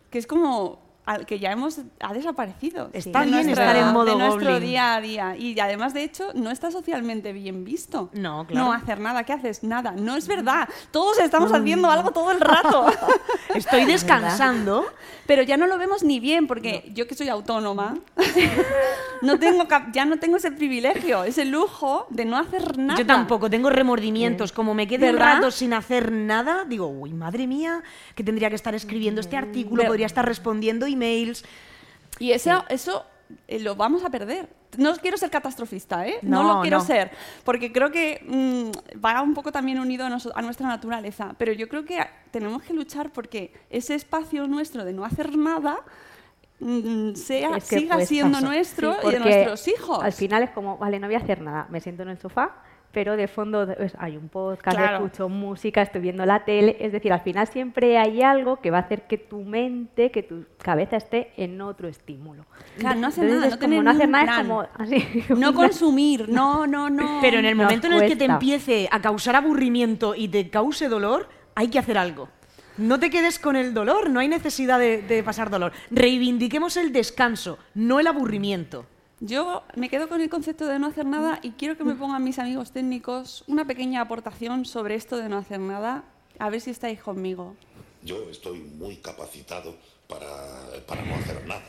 [0.09, 2.91] Que es como al que ya hemos ha desaparecido.
[2.93, 4.69] Está bien estar en modo de nuestro goblin.
[4.69, 5.37] día a día.
[5.37, 8.11] Y además, de hecho, no está socialmente bien visto.
[8.13, 8.67] No, claro.
[8.67, 9.23] No hacer nada.
[9.25, 9.63] ¿Qué haces?
[9.63, 9.93] Nada.
[9.93, 10.69] No es verdad.
[10.91, 12.87] Todos estamos haciendo algo todo el rato.
[13.55, 14.85] Estoy descansando.
[15.27, 17.97] Pero ya no lo vemos ni bien, porque yo que soy autónoma,
[19.23, 22.99] no tengo ya no tengo ese privilegio, ese lujo de no hacer nada.
[22.99, 24.53] Yo tampoco, tengo remordimientos.
[24.53, 27.83] Como me quede un rato sin hacer nada, digo, uy, madre mía,
[28.15, 31.45] que tendría que estar escribiendo este artículo, Ver- podría estar respondiendo emails.
[32.19, 33.05] Y eso, eso
[33.49, 34.49] eh, lo vamos a perder.
[34.79, 36.19] No quiero ser catastrofista, ¿eh?
[36.23, 36.85] No, No, lo quiero no.
[36.85, 37.11] ser,
[37.45, 41.69] porque creo que mm, va un poco también unido a, a nuestra naturaleza, pero yo
[41.69, 41.99] creo que
[42.31, 45.79] tenemos que luchar porque ese espacio nuestro de no hacer nada
[46.61, 50.03] mm, sea, Es que siga siendo nuestro y de nuestros hijos.
[50.03, 52.57] Al final es como, vale, no voy a hacer nada, me siento en el sofá,
[52.93, 55.05] pero de fondo pues, hay un podcast, Claro.
[55.05, 58.79] escucho música, estoy viendo la tele, es decir, al final siempre hay algo que va
[58.79, 62.47] a hacer que tu mente, que tu cabeza esté en otro estímulo.
[62.79, 64.41] Claro, no hacer nada, es no tener no hacer nada plan.
[64.41, 65.25] es como así.
[65.37, 67.19] No consumir, no, no, no.
[67.21, 70.49] Pero en el Nos momento en el que te empiece a causar aburrimiento y te
[70.49, 72.29] cause dolor, hay que hacer algo.
[72.79, 75.73] No te quedes con el dolor, no hay necesidad de, de pasar dolor.
[75.91, 78.85] Reivindiquemos el descanso, no el aburrimiento.
[79.21, 82.23] Yo me quedo con el concepto de no hacer nada y quiero que me pongan
[82.23, 86.05] mis amigos técnicos una pequeña aportación sobre esto de no hacer nada.
[86.39, 87.57] A ver si estáis conmigo.
[88.03, 89.75] Yo estoy muy capacitado
[90.07, 90.27] para,
[90.87, 91.65] para no hacer nada.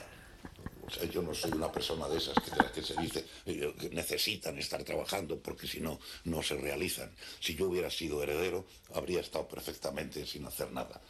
[0.85, 3.25] O sea, yo no soy una persona de esas que, de las que se dice
[3.45, 7.11] eh, que necesitan estar trabajando porque si no, no se realizan.
[7.39, 11.01] Si yo hubiera sido heredero, habría estado perfectamente sin hacer nada.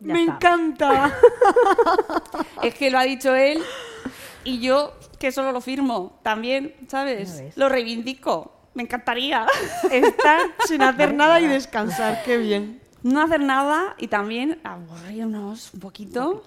[0.00, 1.18] Me encanta.
[2.62, 3.62] Es que lo ha dicho él
[4.44, 7.42] y yo que solo lo firmo también, ¿sabes?
[7.56, 8.52] Lo reivindico.
[8.74, 9.46] Me encantaría.
[9.90, 12.80] Estar sin hacer nada y descansar, qué bien.
[13.02, 16.44] No hacer nada y también aburrirnos un poquito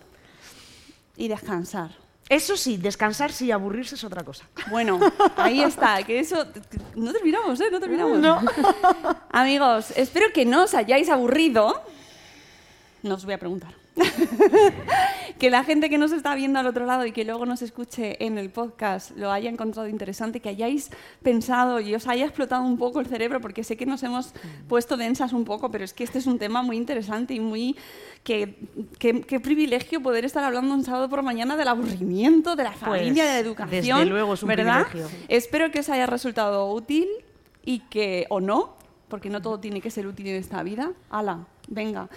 [1.17, 1.91] y descansar.
[2.29, 4.45] Eso sí, descansar sí, aburrirse es otra cosa.
[4.69, 4.99] Bueno,
[5.35, 6.47] ahí está, que eso...
[6.95, 7.65] No terminamos, ¿eh?
[7.71, 8.17] No terminamos.
[8.17, 8.41] No.
[9.29, 11.83] Amigos, espero que no os hayáis aburrido.
[13.03, 13.82] No os voy a preguntar.
[15.39, 18.23] que la gente que nos está viendo al otro lado y que luego nos escuche
[18.25, 20.89] en el podcast lo haya encontrado interesante, que hayáis
[21.21, 24.33] pensado y os haya explotado un poco el cerebro, porque sé que nos hemos
[24.67, 27.75] puesto densas un poco, pero es que este es un tema muy interesante y muy...
[28.23, 28.55] que-
[28.99, 33.25] que- Qué privilegio poder estar hablando un sábado por mañana del aburrimiento, de la familia,
[33.25, 33.99] de la educación.
[33.99, 34.87] desde luego es un ¿verdad?
[34.87, 35.17] privilegio.
[35.27, 37.07] Espero que os haya resultado útil
[37.65, 38.75] y que, o no,
[39.07, 40.91] porque no todo tiene que ser útil en esta vida.
[41.09, 42.09] Ala, venga.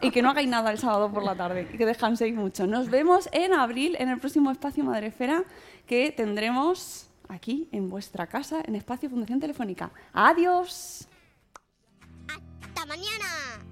[0.00, 2.66] Y que no hagáis nada el sábado por la tarde y que descanséis mucho.
[2.66, 5.44] Nos vemos en abril en el próximo espacio Madrefera
[5.86, 9.90] que tendremos aquí en vuestra casa en Espacio Fundación Telefónica.
[10.12, 11.08] Adiós.
[12.28, 13.71] ¡Hasta mañana!